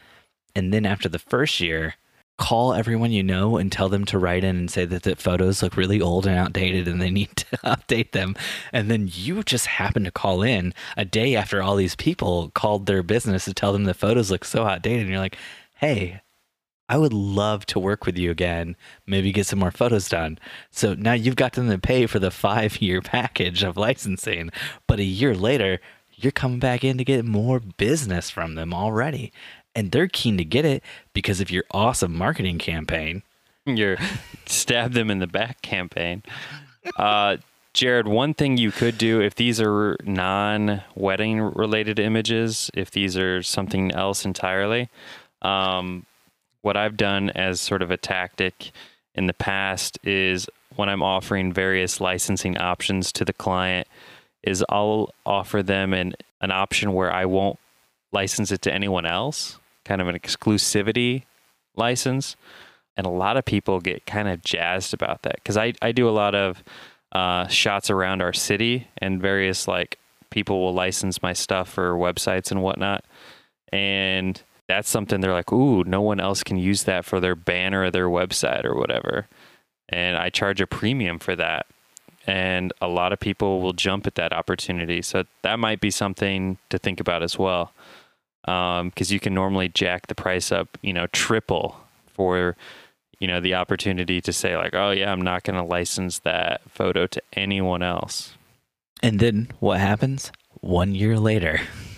And 0.56 0.74
then 0.74 0.86
after 0.86 1.10
the 1.10 1.20
first 1.20 1.60
year, 1.60 1.96
call 2.38 2.74
everyone 2.74 3.12
you 3.12 3.24
know 3.24 3.58
and 3.58 3.72
tell 3.72 3.90
them 3.90 4.06
to 4.06 4.18
write 4.18 4.44
in 4.44 4.56
and 4.58 4.72
say 4.72 4.86
that 4.86 5.04
the 5.04 5.16
photos 5.16 5.62
look 5.62 5.78
really 5.78 6.02
old 6.02 6.26
and 6.26 6.38
outdated 6.38 6.88
and 6.88 7.02
they 7.02 7.12
need 7.12 7.30
to 7.36 7.46
update 7.58 8.12
them. 8.12 8.36
And 8.72 8.90
then 8.90 9.10
you 9.12 9.44
just 9.44 9.68
happen 9.68 10.04
to 10.04 10.12
call 10.12 10.42
in 10.42 10.74
a 10.98 11.06
day 11.06 11.36
after 11.36 11.62
all 11.62 11.76
these 11.76 11.96
people 11.96 12.50
called 12.54 12.86
their 12.86 13.04
business 13.04 13.46
to 13.46 13.54
tell 13.54 13.74
them 13.74 13.84
the 13.84 13.94
photos 13.94 14.32
look 14.32 14.46
so 14.46 14.66
outdated. 14.66 15.02
And 15.02 15.10
you're 15.10 15.20
like, 15.20 15.38
hey, 15.76 16.22
I 16.90 16.98
would 16.98 17.14
love 17.14 17.66
to 17.68 17.80
work 17.80 18.06
with 18.06 18.18
you 18.18 18.30
again, 18.30 18.76
maybe 19.08 19.32
get 19.32 19.48
some 19.48 19.60
more 19.60 19.72
photos 19.72 20.10
done. 20.10 20.38
So 20.70 20.94
now 20.94 21.14
you've 21.14 21.36
got 21.36 21.54
them 21.54 21.70
to 21.70 21.78
pay 21.78 22.06
for 22.06 22.20
the 22.20 22.32
five 22.32 22.82
year 22.82 23.02
package 23.04 23.64
of 23.64 23.78
licensing. 23.78 24.50
But 24.88 25.00
a 25.00 25.04
year 25.04 25.34
later, 25.34 25.80
you're 26.16 26.32
coming 26.32 26.60
back 26.60 26.84
in 26.84 26.98
to 26.98 27.04
get 27.04 27.26
more 27.26 27.60
business 27.60 28.30
from 28.30 28.56
them 28.56 28.74
already. 28.74 29.32
And 29.76 29.92
they're 29.92 30.08
keen 30.08 30.38
to 30.38 30.46
get 30.46 30.66
it 30.66 30.84
because 31.14 31.42
of 31.42 31.50
your 31.50 31.64
awesome 31.72 32.16
marketing 32.16 32.60
campaign. 32.60 33.24
Your 33.66 33.98
stab 34.46 34.94
them 34.94 35.10
in 35.10 35.20
the 35.20 35.28
back 35.28 35.62
campaign. 35.62 36.22
Uh, 36.98 37.38
Jared, 37.74 38.08
one 38.08 38.36
thing 38.36 38.58
you 38.58 38.72
could 38.72 39.00
do 39.00 39.20
if 39.20 39.34
these 39.34 39.60
are 39.60 39.98
non 40.04 40.84
wedding 40.94 41.42
related 41.42 41.98
images, 41.98 42.70
if 42.76 42.92
these 42.92 43.18
are 43.18 43.42
something 43.42 43.92
else 43.92 44.26
entirely, 44.26 44.90
um, 45.42 46.06
what 46.64 46.76
I've 46.76 46.98
done 46.98 47.30
as 47.30 47.62
sort 47.62 47.82
of 47.82 47.92
a 47.92 47.98
tactic 47.98 48.72
in 49.14 49.28
the 49.28 49.34
past 49.34 50.00
is 50.04 50.50
when 50.76 50.90
I'm 50.90 51.04
offering 51.04 51.54
various 51.54 52.02
licensing 52.02 52.58
options 52.58 53.12
to 53.12 53.26
the 53.26 53.34
client, 53.34 53.88
is 54.42 54.66
I'll 54.70 55.14
offer 55.26 55.62
them 55.62 55.94
an, 55.94 56.16
an 56.42 56.52
option 56.52 56.94
where 56.94 57.14
I 57.14 57.26
won't 57.26 57.60
license 58.12 58.52
it 58.52 58.62
to 58.64 58.74
anyone 58.74 59.06
else, 59.06 59.60
kind 59.86 60.02
of 60.02 60.08
an 60.08 60.18
exclusivity 60.18 61.24
license. 61.76 62.36
And 62.96 63.06
a 63.06 63.12
lot 63.12 63.38
of 63.38 63.46
people 63.46 63.80
get 63.80 64.06
kind 64.06 64.28
of 64.28 64.42
jazzed 64.42 64.94
about 64.94 65.24
that 65.24 65.36
because 65.36 65.58
I, 65.58 65.74
I 65.82 65.92
do 65.92 66.08
a 66.08 66.12
lot 66.12 66.34
of 66.34 66.64
uh, 67.12 67.48
shots 67.48 67.90
around 67.90 68.22
our 68.22 68.34
city 68.34 68.88
and 68.98 69.22
various 69.22 69.68
like 69.68 69.98
people 70.30 70.62
will 70.62 70.74
license 70.74 71.22
my 71.22 71.34
stuff 71.34 71.70
for 71.70 71.94
websites 71.94 72.52
and 72.52 72.62
whatnot. 72.62 73.04
And 73.72 74.42
that's 74.68 74.90
something 74.90 75.22
they're 75.22 75.34
like, 75.34 75.52
ooh, 75.52 75.84
no 75.84 76.02
one 76.02 76.20
else 76.20 76.44
can 76.44 76.58
use 76.58 76.84
that 76.84 77.06
for 77.06 77.20
their 77.20 77.36
banner 77.36 77.84
or 77.84 77.92
their 77.92 78.08
website 78.08 78.64
or 78.66 78.76
whatever. 78.76 79.28
and 79.90 80.18
I 80.18 80.30
charge 80.30 80.62
a 80.62 80.68
premium 80.68 81.20
for 81.20 81.36
that. 81.36 81.66
And 82.26 82.72
a 82.82 82.88
lot 82.88 83.12
of 83.12 83.20
people 83.20 83.62
will 83.62 83.74
jump 83.74 84.08
at 84.08 84.16
that 84.16 84.32
opportunity. 84.32 85.02
So 85.02 85.26
that 85.42 85.60
might 85.60 85.82
be 85.82 85.92
something 85.92 86.58
to 86.70 86.78
think 86.78 87.00
about 87.02 87.22
as 87.22 87.38
well. 87.38 87.74
Um, 88.46 88.90
because 88.90 89.12
you 89.12 89.20
can 89.20 89.34
normally 89.34 89.70
jack 89.70 90.08
the 90.08 90.16
price 90.16 90.52
up, 90.52 90.78
you 90.82 90.94
know, 90.94 91.08
triple 91.08 91.78
for, 92.08 92.56
you 93.20 93.28
know, 93.28 93.40
the 93.40 93.56
opportunity 93.56 94.22
to 94.22 94.34
say, 94.34 94.58
like, 94.58 94.74
oh, 94.74 94.92
yeah, 94.92 95.12
I'm 95.12 95.22
not 95.22 95.44
going 95.44 95.56
to 95.58 95.64
license 95.64 96.20
that 96.20 96.62
photo 96.70 97.08
to 97.08 97.22
anyone 97.34 97.84
else. 97.84 98.36
And 99.02 99.20
then 99.20 99.50
what 99.60 99.80
happens? 99.80 100.32
One 100.62 100.96
year 100.96 101.20
later, 101.20 101.62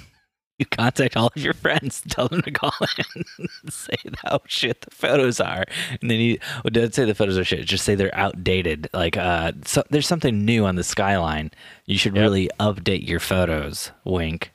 you 0.57 0.65
contact 0.65 1.17
all 1.17 1.31
of 1.35 1.41
your 1.43 1.53
friends, 1.53 2.01
tell 2.09 2.27
them 2.27 2.41
to 2.43 2.51
call 2.51 2.73
in, 2.97 3.23
and 3.37 3.73
say 3.73 3.95
how 4.23 4.39
shit 4.47 4.81
the 4.81 4.91
photos 4.91 5.39
are, 5.39 5.65
and 6.01 6.09
then 6.09 6.19
you 6.19 6.37
well, 6.63 6.71
don't 6.71 6.93
say 6.93 7.05
the 7.05 7.15
photos 7.15 7.37
are 7.37 7.43
shit. 7.43 7.65
Just 7.65 7.83
say 7.85 7.95
they're 7.95 8.13
outdated. 8.15 8.87
Like, 8.93 9.17
uh, 9.17 9.51
so 9.65 9.83
there's 9.89 10.07
something 10.07 10.45
new 10.45 10.65
on 10.65 10.75
the 10.75 10.83
skyline. 10.83 11.51
You 11.85 11.97
should 11.97 12.15
Yep. 12.15 12.21
really 12.21 12.49
update 12.59 13.07
your 13.07 13.19
photos. 13.19 13.91
Wink. 14.05 14.51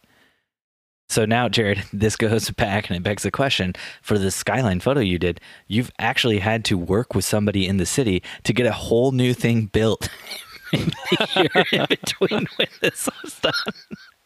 So 1.08 1.24
now, 1.24 1.48
Jared, 1.48 1.82
this 1.92 2.16
goes 2.16 2.50
back 2.50 2.88
and 2.88 2.96
it 2.96 3.02
begs 3.02 3.24
the 3.24 3.30
question 3.30 3.74
for 4.00 4.16
the 4.18 4.30
skyline 4.30 4.80
photo 4.80 5.00
you 5.00 5.18
did, 5.18 5.40
you've 5.66 5.90
actually 5.98 6.38
had 6.38 6.64
to 6.66 6.78
work 6.78 7.14
with 7.14 7.24
somebody 7.24 7.66
in 7.66 7.76
the 7.78 7.86
city 7.86 8.22
to 8.44 8.52
get 8.52 8.66
a 8.66 8.72
whole 8.72 9.10
new 9.12 9.34
thing 9.34 9.66
built 9.66 10.08
in 10.72 10.86
the 11.10 11.50
year 11.54 11.64
in 11.80 11.86
between 11.88 12.46
when 12.56 12.68
this 12.80 13.08
was 13.22 13.38
done. 13.40 13.52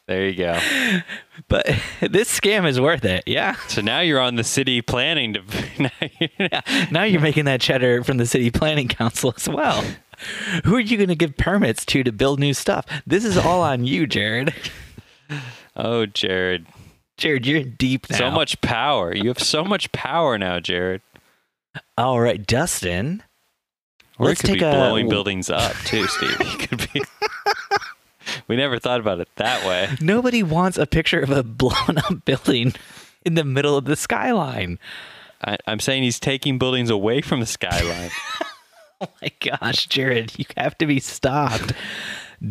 There 0.07 0.29
you 0.29 0.37
go. 0.37 0.59
But 1.49 1.67
this 2.01 2.29
scam 2.41 2.65
is 2.67 2.81
worth 2.81 3.05
it. 3.05 3.25
Yeah. 3.27 3.57
So 3.69 3.81
now 3.83 3.99
you're 4.01 4.21
on 4.21 4.37
the 4.37 4.45
city 4.45 4.81
planning 4.83 5.35
to. 5.35 5.43
now 5.79 5.91
you're- 6.21 6.61
Now 6.93 7.03
you're 7.03 7.21
making 7.21 7.47
that 7.47 7.61
cheddar 7.61 8.05
from 8.05 8.19
the 8.19 8.27
city 8.27 8.51
planning 8.53 8.87
council 8.89 9.35
as 9.37 9.49
well. 9.49 9.85
Who 10.65 10.77
are 10.77 10.81
you 10.81 10.97
going 10.97 11.09
to 11.09 11.17
give 11.17 11.37
permits 11.37 11.85
to 11.87 12.05
to 12.05 12.13
build 12.13 12.39
new 12.39 12.55
stuff? 12.55 12.87
This 13.07 13.25
is 13.25 13.37
all 13.37 13.63
on 13.63 13.85
you, 13.85 14.07
Jared. 14.07 14.55
oh, 15.77 16.07
Jared. 16.07 16.67
Jared, 17.17 17.47
you're 17.47 17.65
deep 17.65 18.09
now. 18.11 18.17
So 18.19 18.31
much 18.31 18.61
power. 18.61 19.15
You 19.15 19.29
have 19.29 19.41
so 19.41 19.65
much 19.65 19.91
power 19.93 20.39
now, 20.39 20.61
Jared. 20.61 21.03
All 21.99 22.21
right, 22.21 22.45
Dustin. 22.47 23.23
Or 24.19 24.27
Let's 24.27 24.41
it 24.41 24.43
could 24.47 24.51
take 24.53 24.61
be 24.61 24.67
a- 24.67 24.71
blowing 24.71 25.09
buildings 25.09 25.51
up 25.51 25.75
too, 25.85 26.07
Steve. 26.07 26.37
It 26.41 26.69
could 26.69 26.89
be. 26.93 27.03
We 28.49 28.57
never 28.57 28.79
thought 28.79 29.01
about 29.01 29.21
it 29.21 29.29
that 29.37 29.67
way. 29.67 29.89
Nobody 30.01 30.43
wants 30.43 30.79
a 30.79 30.87
picture 30.87 31.21
of 31.21 31.31
a 31.31 31.43
blown 31.43 31.99
up 31.99 32.25
building 32.25 32.75
in 33.25 33.35
the 33.35 33.45
middle 33.45 33.77
of 33.77 33.85
the 33.85 33.97
skyline. 33.97 34.79
I, 35.43 35.57
I'm 35.67 35.81
saying 35.81 36.03
he's 36.03 36.21
taking 36.21 36.59
buildings 36.59 36.91
away 36.91 37.21
from 37.21 37.41
the 37.41 37.47
skyline. 37.47 38.11
Oh 39.01 39.09
my 39.21 39.31
gosh, 39.41 39.87
Jared, 39.89 40.39
you 40.39 40.47
have 40.57 40.79
to 40.79 40.87
be 40.87 40.99
stopped. 40.99 41.73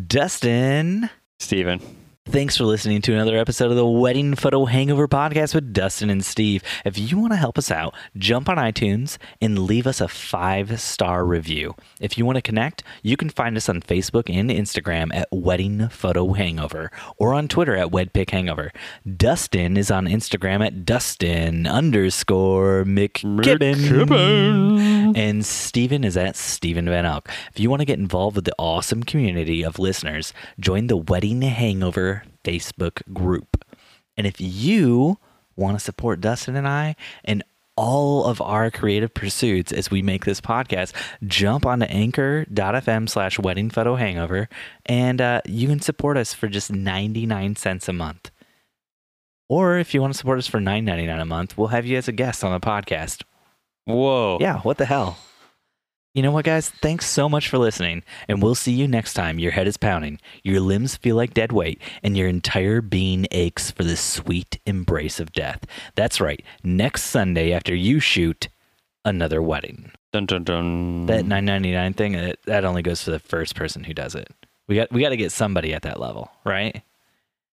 Dustin. 0.07 1.09
Steven. 1.39 1.79
Thanks 2.25 2.55
for 2.55 2.63
listening 2.63 3.01
to 3.01 3.13
another 3.13 3.37
episode 3.37 3.69
of 3.69 3.75
the 3.75 3.85
Wedding 3.85 4.33
Photo 4.33 4.63
Hangover 4.63 5.09
podcast 5.09 5.53
with 5.53 5.73
Dustin 5.73 6.09
and 6.09 6.23
Steve. 6.23 6.63
If 6.85 6.97
you 6.97 7.17
want 7.19 7.33
to 7.33 7.37
help 7.37 7.57
us 7.57 7.69
out, 7.69 7.93
jump 8.17 8.47
on 8.47 8.55
iTunes 8.55 9.17
and 9.41 9.59
leave 9.59 9.85
us 9.85 9.99
a 9.99 10.07
five 10.07 10.79
star 10.79 11.25
review. 11.25 11.75
If 11.99 12.17
you 12.17 12.25
want 12.25 12.37
to 12.37 12.41
connect, 12.41 12.81
you 13.01 13.17
can 13.17 13.29
find 13.29 13.57
us 13.57 13.67
on 13.67 13.81
Facebook 13.81 14.33
and 14.33 14.49
Instagram 14.49 15.13
at 15.13 15.27
Wedding 15.33 15.89
Photo 15.89 16.31
Hangover 16.31 16.91
or 17.17 17.33
on 17.33 17.49
Twitter 17.49 17.75
at 17.75 17.89
WedPick 17.89 18.29
Hangover. 18.29 18.71
Dustin 19.17 19.75
is 19.75 19.91
on 19.91 20.05
Instagram 20.05 20.65
at 20.65 20.85
Dustin 20.85 21.67
underscore 21.67 22.85
McKibben. 22.85 23.83
And 25.15 25.45
Steven 25.45 26.05
is 26.05 26.15
at 26.15 26.37
Steven 26.37 26.85
Van 26.85 27.05
Elk. 27.05 27.29
If 27.51 27.59
you 27.59 27.69
want 27.69 27.81
to 27.81 27.85
get 27.85 27.99
involved 27.99 28.37
with 28.37 28.45
the 28.45 28.55
awesome 28.57 29.03
community 29.03 29.61
of 29.61 29.77
listeners, 29.77 30.33
join 30.57 30.87
the 30.87 30.97
Wedding 30.97 31.41
Hangover 31.41 32.13
Facebook 32.43 33.01
group. 33.13 33.63
And 34.17 34.27
if 34.27 34.39
you 34.39 35.17
want 35.55 35.77
to 35.77 35.83
support 35.83 36.21
Dustin 36.21 36.55
and 36.55 36.67
I 36.67 36.95
and 37.23 37.43
all 37.75 38.25
of 38.25 38.39
our 38.39 38.69
creative 38.69 39.13
pursuits 39.13 39.71
as 39.71 39.89
we 39.89 40.01
make 40.01 40.25
this 40.25 40.39
podcast, 40.39 40.93
jump 41.25 41.65
onto 41.65 41.85
anchor.fm 41.85 43.09
slash 43.09 43.39
wedding 43.39 43.69
photo 43.69 43.95
hangover 43.95 44.47
and 44.85 45.19
uh, 45.19 45.41
you 45.45 45.67
can 45.67 45.79
support 45.79 46.17
us 46.17 46.33
for 46.33 46.47
just 46.47 46.71
99 46.71 47.55
cents 47.55 47.87
a 47.87 47.93
month. 47.93 48.29
Or 49.49 49.77
if 49.77 49.93
you 49.93 50.01
want 50.01 50.13
to 50.13 50.17
support 50.17 50.39
us 50.39 50.47
for 50.47 50.59
$9.99 50.59 51.21
a 51.21 51.25
month, 51.25 51.57
we'll 51.57 51.67
have 51.67 51.85
you 51.85 51.97
as 51.97 52.07
a 52.07 52.11
guest 52.11 52.43
on 52.43 52.51
the 52.51 52.65
podcast. 52.65 53.23
Whoa. 53.85 54.37
Yeah, 54.39 54.59
what 54.59 54.77
the 54.77 54.85
hell? 54.85 55.17
You 56.13 56.21
know 56.21 56.29
what, 56.29 56.45
guys? 56.45 56.69
Thanks 56.69 57.07
so 57.07 57.27
much 57.27 57.49
for 57.49 57.57
listening, 57.57 58.03
and 58.27 58.39
we'll 58.39 58.53
see 58.53 58.71
you 58.71 58.87
next 58.87 59.15
time 59.15 59.39
your 59.39 59.51
head 59.51 59.65
is 59.65 59.77
pounding, 59.77 60.19
your 60.43 60.59
limbs 60.59 60.95
feel 60.95 61.15
like 61.15 61.33
dead 61.33 61.51
weight, 61.51 61.81
and 62.03 62.15
your 62.15 62.27
entire 62.27 62.81
being 62.81 63.25
aches 63.31 63.71
for 63.71 63.83
the 63.83 63.97
sweet 63.97 64.59
embrace 64.67 65.19
of 65.19 65.31
death. 65.31 65.65
That's 65.95 66.21
right, 66.21 66.43
next 66.63 67.05
Sunday 67.05 67.51
after 67.51 67.73
you 67.73 67.99
shoot 67.99 68.47
another 69.03 69.41
wedding. 69.41 69.91
Dun, 70.11 70.27
dun, 70.27 70.43
dun. 70.43 71.07
That 71.07 71.25
999 71.25 71.93
thing, 71.93 72.15
uh, 72.15 72.33
that 72.45 72.63
only 72.63 72.83
goes 72.83 73.01
for 73.01 73.09
the 73.09 73.17
first 73.17 73.55
person 73.55 73.83
who 73.83 73.95
does 73.95 74.13
it. 74.13 74.31
We 74.67 74.75
got 74.75 74.91
we 74.91 75.01
got 75.01 75.09
to 75.09 75.17
get 75.17 75.31
somebody 75.31 75.73
at 75.73 75.81
that 75.81 75.99
level, 75.99 76.29
right? 76.45 76.83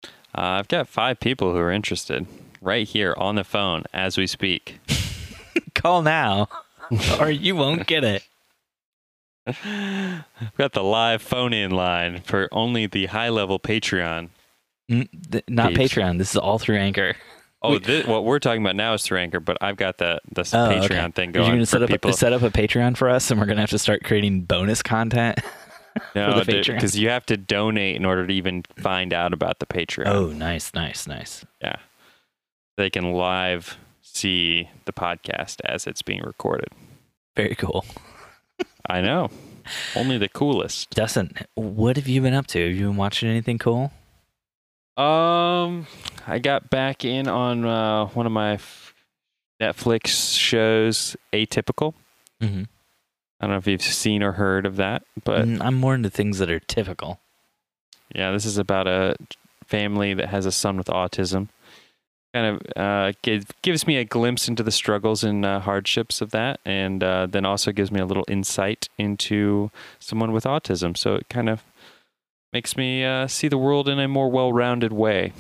Uh, 0.05 0.07
I've 0.33 0.69
got 0.69 0.87
five 0.87 1.19
people 1.19 1.51
who 1.51 1.57
are 1.57 1.73
interested 1.73 2.25
right 2.61 2.87
here 2.87 3.15
on 3.17 3.35
the 3.35 3.43
phone 3.43 3.83
as 3.93 4.17
we 4.17 4.27
speak. 4.27 4.79
Call 5.75 6.03
now, 6.03 6.47
or 7.19 7.29
you 7.29 7.57
won't 7.57 7.85
get 7.85 8.05
it. 8.05 8.23
I've 9.47 10.55
got 10.57 10.73
the 10.73 10.83
live 10.83 11.21
phone 11.21 11.53
in 11.53 11.71
line 11.71 12.21
for 12.21 12.49
only 12.51 12.87
the 12.87 13.07
high 13.07 13.29
level 13.29 13.59
Patreon. 13.59 14.29
Mm, 14.91 15.07
th- 15.31 15.43
Not 15.47 15.73
Peeps. 15.73 15.93
Patreon. 15.93 16.17
This 16.17 16.31
is 16.31 16.37
all 16.37 16.59
through 16.59 16.77
Anchor. 16.77 17.15
Oh, 17.61 17.71
We- 17.71 17.79
thi- 17.79 18.03
what 18.03 18.23
we're 18.25 18.39
talking 18.39 18.61
about 18.61 18.75
now 18.75 18.93
is 18.93 19.03
through 19.03 19.19
Anchor, 19.19 19.39
but 19.39 19.57
I've 19.61 19.77
got 19.77 19.97
the 19.97 20.19
the 20.31 20.41
Oh, 20.41 20.43
Patreon 20.69 20.83
okay. 20.85 21.11
thing 21.11 21.29
Are 21.29 21.39
you 21.39 21.45
going 21.45 21.49
going 21.51 21.59
to 21.59 21.65
set 21.65 21.81
up 21.81 21.89
people. 21.89 22.11
a, 22.11 22.13
set 22.13 22.33
up 22.33 22.41
a 22.43 22.49
Patreon 22.51 22.95
for 22.97 23.09
us, 23.09 23.31
and 23.31 23.39
we're 23.39 23.45
going 23.47 23.57
to 23.57 23.61
have 23.61 23.69
to 23.71 23.79
start 23.79 24.03
creating 24.03 24.41
bonus 24.41 24.83
content? 24.83 25.39
no, 26.15 26.43
because 26.45 26.97
you 26.99 27.09
have 27.09 27.25
to 27.27 27.37
donate 27.37 27.95
in 27.95 28.05
order 28.05 28.27
to 28.27 28.33
even 28.33 28.63
find 28.77 29.13
out 29.13 29.33
about 29.33 29.59
the 29.59 29.65
Patreon. 29.65 30.07
Oh, 30.07 30.27
nice, 30.27 30.73
nice, 30.73 31.07
nice. 31.07 31.45
yeah, 31.61 31.77
they 32.77 32.89
can 32.89 33.13
live 33.13 33.77
see 34.01 34.69
the 34.85 34.93
podcast 34.93 35.61
as 35.65 35.87
it's 35.87 36.01
being 36.01 36.21
recorded. 36.21 36.69
Very 37.35 37.55
cool. 37.55 37.83
I 38.87 39.01
know, 39.01 39.29
only 39.95 40.17
the 40.17 40.29
coolest. 40.29 40.91
Dustin, 40.91 41.31
what 41.55 41.95
have 41.97 42.07
you 42.07 42.21
been 42.21 42.33
up 42.33 42.47
to? 42.47 42.67
Have 42.67 42.75
you 42.75 42.87
been 42.87 42.97
watching 42.97 43.29
anything 43.29 43.57
cool? 43.57 43.91
Um, 44.97 45.87
I 46.25 46.39
got 46.39 46.69
back 46.69 47.03
in 47.03 47.27
on 47.27 47.65
uh, 47.65 48.05
one 48.07 48.25
of 48.25 48.31
my 48.31 48.59
Netflix 49.61 50.37
shows, 50.37 51.17
Atypical. 51.33 51.93
Mm-hmm. 52.41 52.63
I 53.39 53.45
don't 53.45 53.51
know 53.51 53.57
if 53.57 53.67
you've 53.67 53.81
seen 53.81 54.23
or 54.23 54.33
heard 54.33 54.65
of 54.65 54.77
that, 54.77 55.03
but 55.23 55.41
I'm 55.41 55.75
more 55.75 55.95
into 55.95 56.09
things 56.09 56.39
that 56.39 56.49
are 56.49 56.59
typical. 56.59 57.19
yeah, 58.13 58.31
this 58.31 58.45
is 58.45 58.57
about 58.57 58.87
a 58.87 59.17
family 59.65 60.13
that 60.13 60.29
has 60.29 60.45
a 60.45 60.51
son 60.51 60.77
with 60.77 60.87
autism. 60.87 61.49
Kind 62.35 62.47
of 62.57 62.61
uh, 62.75 63.13
gives 63.21 63.45
gives 63.61 63.87
me 63.87 63.95
a 63.95 64.03
glimpse 64.03 64.49
into 64.49 64.61
the 64.61 64.71
struggles 64.71 65.23
and 65.23 65.45
uh, 65.45 65.61
hardships 65.61 66.19
of 66.19 66.31
that, 66.31 66.59
and 66.65 67.01
uh, 67.01 67.27
then 67.27 67.45
also 67.45 67.71
gives 67.71 67.91
me 67.91 68.01
a 68.01 68.05
little 68.05 68.25
insight 68.27 68.89
into 68.97 69.71
someone 69.99 70.33
with 70.33 70.43
autism. 70.43 70.97
So 70.97 71.15
it 71.15 71.29
kind 71.29 71.47
of 71.47 71.63
makes 72.51 72.75
me 72.75 73.05
uh, 73.05 73.27
see 73.27 73.47
the 73.47 73.57
world 73.57 73.87
in 73.87 73.99
a 73.99 74.09
more 74.09 74.29
well-rounded 74.29 74.91
way. 74.91 75.31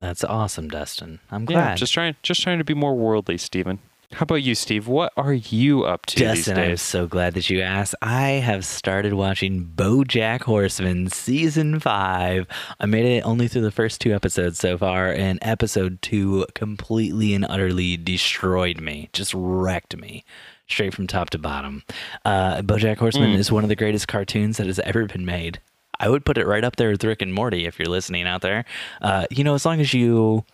That's 0.00 0.22
awesome, 0.22 0.68
Dustin. 0.68 1.18
I'm 1.32 1.42
Yeah, 1.42 1.46
glad. 1.46 1.78
just 1.78 1.92
trying, 1.92 2.14
just 2.22 2.42
trying 2.42 2.58
to 2.58 2.64
be 2.64 2.74
more 2.74 2.94
worldly, 2.94 3.36
Stephen. 3.38 3.80
How 4.12 4.22
about 4.22 4.36
you, 4.36 4.54
Steve? 4.54 4.86
What 4.86 5.12
are 5.16 5.32
you 5.32 5.84
up 5.84 6.06
to 6.06 6.16
Dustin, 6.20 6.56
I'm 6.58 6.76
so 6.76 7.06
glad 7.08 7.34
that 7.34 7.50
you 7.50 7.60
asked. 7.62 7.96
I 8.00 8.28
have 8.32 8.64
started 8.64 9.14
watching 9.14 9.72
BoJack 9.74 10.42
Horseman 10.42 11.08
season 11.10 11.80
five. 11.80 12.46
I 12.78 12.86
made 12.86 13.06
it 13.06 13.22
only 13.22 13.48
through 13.48 13.62
the 13.62 13.72
first 13.72 14.00
two 14.00 14.14
episodes 14.14 14.58
so 14.58 14.78
far, 14.78 15.10
and 15.12 15.38
episode 15.42 16.00
two 16.00 16.46
completely 16.54 17.34
and 17.34 17.44
utterly 17.48 17.96
destroyed 17.96 18.80
me, 18.80 19.08
just 19.12 19.32
wrecked 19.34 19.96
me. 19.96 20.24
Straight 20.68 20.94
from 20.94 21.06
top 21.08 21.30
to 21.30 21.38
bottom. 21.38 21.82
Uh, 22.24 22.62
BoJack 22.62 22.98
Horseman 22.98 23.32
Mm. 23.34 23.38
is 23.38 23.50
one 23.50 23.64
of 23.64 23.68
the 23.68 23.76
greatest 23.76 24.06
cartoons 24.06 24.58
that 24.58 24.66
has 24.66 24.78
ever 24.80 25.06
been 25.06 25.24
made. 25.26 25.60
I 25.98 26.08
would 26.08 26.24
put 26.24 26.38
it 26.38 26.46
right 26.46 26.64
up 26.64 26.76
there 26.76 26.90
with 26.90 27.02
Rick 27.04 27.20
and 27.22 27.34
Morty 27.34 27.66
if 27.66 27.78
you're 27.78 27.88
listening 27.88 28.26
out 28.26 28.42
there. 28.42 28.64
Uh, 29.02 29.26
you 29.30 29.42
know, 29.44 29.54
as 29.54 29.64
long 29.66 29.80
as 29.80 29.92
you 29.92 30.44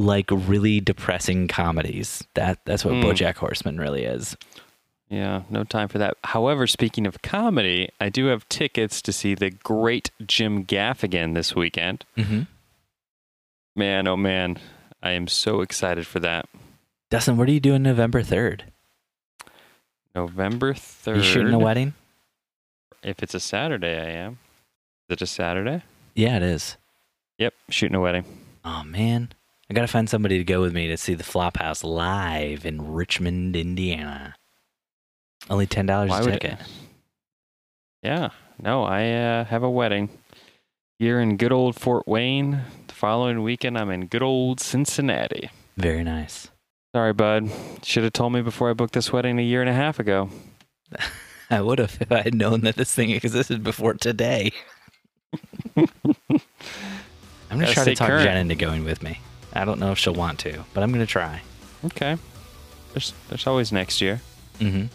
like 0.00 0.30
really 0.30 0.80
depressing 0.80 1.46
comedies, 1.46 2.24
that 2.34 2.58
that's 2.64 2.84
what 2.84 2.94
Mm. 2.94 3.02
BoJack 3.04 3.36
Horseman 3.36 3.78
really 3.78 4.04
is. 4.04 4.36
Yeah, 5.10 5.42
no 5.50 5.64
time 5.64 5.88
for 5.88 5.98
that. 5.98 6.16
However, 6.24 6.66
speaking 6.66 7.06
of 7.06 7.20
comedy, 7.20 7.90
I 8.00 8.08
do 8.08 8.26
have 8.26 8.48
tickets 8.48 9.02
to 9.02 9.12
see 9.12 9.34
the 9.34 9.50
great 9.50 10.10
Jim 10.24 10.64
Gaffigan 10.64 11.34
this 11.34 11.54
weekend. 11.54 12.04
Mm-hmm. 12.16 12.42
Man, 13.76 14.06
oh 14.06 14.16
man, 14.16 14.58
I 15.02 15.10
am 15.10 15.26
so 15.28 15.60
excited 15.60 16.06
for 16.06 16.20
that. 16.20 16.48
Dustin, 17.10 17.36
what 17.36 17.48
are 17.48 17.52
you 17.52 17.60
doing 17.60 17.82
November 17.82 18.22
3rd? 18.22 18.62
November 20.14 20.74
3rd. 20.74 21.16
You 21.16 21.22
shooting 21.22 21.54
a 21.54 21.58
wedding? 21.58 21.94
If 23.02 23.22
it's 23.22 23.34
a 23.34 23.40
Saturday, 23.40 23.98
I 23.98 24.10
am. 24.10 24.38
Is 25.08 25.14
it 25.14 25.22
a 25.22 25.26
Saturday? 25.26 25.82
Yeah, 26.14 26.36
it 26.36 26.42
is. 26.42 26.76
Yep, 27.38 27.54
shooting 27.68 27.96
a 27.96 28.00
wedding. 28.00 28.24
Oh 28.64 28.84
man, 28.84 29.30
I 29.70 29.72
gotta 29.72 29.86
find 29.86 30.10
somebody 30.10 30.36
to 30.38 30.44
go 30.44 30.60
with 30.60 30.74
me 30.74 30.88
to 30.88 30.96
see 30.96 31.14
the 31.14 31.22
Flophouse 31.22 31.84
live 31.84 32.66
in 32.66 32.92
Richmond, 32.92 33.54
Indiana. 33.54 34.34
Only 35.48 35.68
ten 35.68 35.86
dollars 35.86 36.10
a 36.10 36.28
ticket. 36.28 36.58
Yeah, 38.02 38.30
no, 38.60 38.82
I 38.82 39.12
uh, 39.12 39.44
have 39.44 39.62
a 39.62 39.70
wedding 39.70 40.08
here 40.98 41.20
in 41.20 41.36
good 41.36 41.52
old 41.52 41.76
Fort 41.76 42.08
Wayne. 42.08 42.62
The 42.88 42.94
following 42.94 43.44
weekend, 43.44 43.78
I'm 43.78 43.90
in 43.90 44.06
good 44.06 44.24
old 44.24 44.58
Cincinnati. 44.58 45.50
Very 45.76 46.02
nice. 46.02 46.50
Sorry, 46.92 47.12
bud. 47.12 47.48
Should 47.84 48.02
have 48.02 48.12
told 48.12 48.32
me 48.32 48.42
before 48.42 48.70
I 48.70 48.72
booked 48.72 48.94
this 48.94 49.12
wedding 49.12 49.38
a 49.38 49.42
year 49.42 49.60
and 49.60 49.70
a 49.70 49.74
half 49.74 50.00
ago. 50.00 50.30
I 51.50 51.60
would 51.60 51.78
have 51.78 51.96
if 52.00 52.10
I 52.10 52.22
had 52.22 52.34
known 52.34 52.62
that 52.62 52.74
this 52.74 52.92
thing 52.92 53.10
existed 53.10 53.62
before 53.62 53.94
today. 53.94 54.50
I'm 55.76 55.86
gonna 57.48 57.72
try 57.72 57.84
to 57.84 57.94
talk 57.94 58.08
current. 58.08 58.24
Jen 58.24 58.36
into 58.36 58.56
going 58.56 58.82
with 58.82 59.00
me. 59.04 59.20
I 59.52 59.64
don't 59.64 59.78
know 59.78 59.92
if 59.92 59.98
she'll 59.98 60.14
want 60.14 60.38
to, 60.40 60.64
but 60.74 60.82
I'm 60.82 60.92
gonna 60.92 61.06
try. 61.06 61.42
Okay. 61.84 62.16
There's 62.92 63.12
there's 63.28 63.46
always 63.46 63.72
next 63.72 64.00
year. 64.00 64.20
Mm-hmm. 64.58 64.86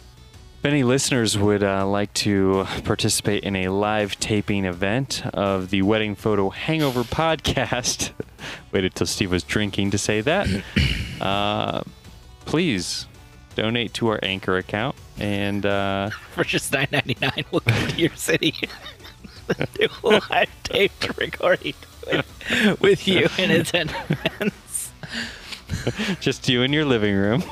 If 0.58 0.64
any 0.64 0.82
listeners 0.84 1.36
would 1.38 1.62
uh, 1.62 1.86
like 1.86 2.12
to 2.14 2.66
participate 2.84 3.44
in 3.44 3.54
a 3.56 3.68
live 3.68 4.18
taping 4.18 4.64
event 4.64 5.24
of 5.34 5.70
the 5.70 5.82
Wedding 5.82 6.14
Photo 6.14 6.50
Hangover 6.50 7.02
podcast, 7.02 8.12
waited 8.72 8.94
till 8.94 9.06
Steve 9.06 9.30
was 9.30 9.42
drinking 9.44 9.90
to 9.92 9.98
say 9.98 10.22
that, 10.22 10.48
uh, 11.20 11.82
please 12.46 13.06
donate 13.54 13.94
to 13.94 14.08
our 14.08 14.20
Anchor 14.22 14.56
account. 14.56 14.96
And 15.18 15.64
uh, 15.66 16.10
For 16.34 16.44
just 16.44 16.72
nine 16.72 16.88
ninety 16.90 17.16
nine, 17.20 17.44
we'll 17.50 17.60
come 17.60 17.88
to 17.88 17.96
your 17.96 18.14
city. 18.16 18.54
Do 19.74 19.88
a 20.02 20.20
live 20.30 20.50
taped 20.64 21.16
recording 21.18 21.74
with, 22.06 22.80
with 22.80 23.08
you 23.08 23.28
in 23.38 23.50
attendance. 23.50 24.92
just 26.20 26.48
you 26.48 26.62
in 26.62 26.72
your 26.72 26.84
living 26.84 27.14
room. 27.14 27.42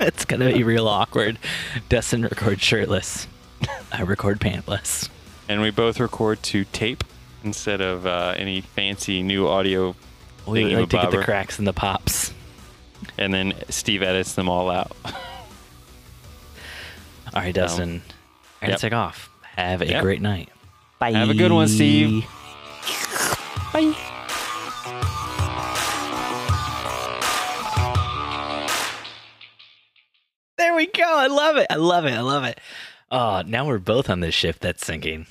It's 0.00 0.24
gonna 0.24 0.52
be 0.52 0.62
real 0.62 0.88
awkward. 0.88 1.38
Dustin 1.88 2.22
records 2.22 2.62
shirtless. 2.62 3.26
I 3.92 4.02
record 4.02 4.40
pantless. 4.40 5.08
And 5.48 5.60
we 5.62 5.70
both 5.70 5.98
record 6.00 6.42
to 6.44 6.64
tape 6.66 7.04
instead 7.44 7.80
of 7.80 8.06
uh, 8.06 8.34
any 8.36 8.60
fancy 8.60 9.22
new 9.22 9.46
audio. 9.48 9.94
We 10.46 10.64
like 10.76 10.90
to 10.90 10.96
get 10.98 11.10
the 11.10 11.22
cracks 11.22 11.58
and 11.58 11.66
the 11.66 11.72
pops. 11.72 12.32
And 13.18 13.32
then 13.32 13.54
Steve 13.68 14.02
edits 14.02 14.34
them 14.34 14.48
all 14.48 14.70
out. 14.70 14.94
All 17.34 17.42
right, 17.42 17.54
Dustin. 17.54 18.02
I 18.62 18.66
gotta 18.66 18.72
Yep. 18.72 18.80
take 18.80 18.92
off. 18.92 19.28
Have 19.56 19.82
a 19.82 19.86
Yep. 19.86 20.02
great 20.02 20.22
night. 20.22 20.48
Bye. 20.98 21.12
Have 21.12 21.28
a 21.28 21.34
good 21.34 21.52
one, 21.52 21.68
Steve. 21.68 22.24
Bye. 23.76 23.94
There 30.56 30.74
we 30.74 30.86
go. 30.86 31.04
I 31.04 31.26
love 31.26 31.56
it. 31.58 31.66
I 31.68 31.74
love 31.76 32.06
it. 32.06 32.12
I 32.12 32.20
love 32.20 32.44
it. 32.44 32.58
Oh, 33.10 33.42
now 33.46 33.66
we're 33.66 33.78
both 33.78 34.08
on 34.08 34.20
this 34.20 34.34
shift 34.34 34.62
that's 34.62 34.86
sinking. 34.86 35.26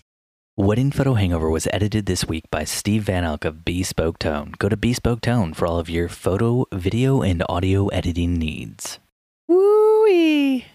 Wedding 0.55 0.91
Photo 0.91 1.15
Hangover 1.15 1.49
was 1.49 1.67
edited 1.73 2.05
this 2.05 2.25
week 2.27 2.43
by 2.51 2.65
Steve 2.65 3.03
Van 3.05 3.23
Elk 3.23 3.45
of 3.45 3.65
Bespoke 3.65 4.19
Tone. 4.19 4.53
Go 4.59 4.69
to 4.69 4.77
Bespoke 4.77 5.21
Tone 5.21 5.55
for 5.55 5.65
all 5.65 5.79
of 5.79 5.89
your 5.89 6.07
photo, 6.07 6.65
video, 6.71 7.23
and 7.23 7.43
audio 7.49 7.87
editing 7.87 8.35
needs. 8.35 8.99
Woo-wee. 9.47 10.65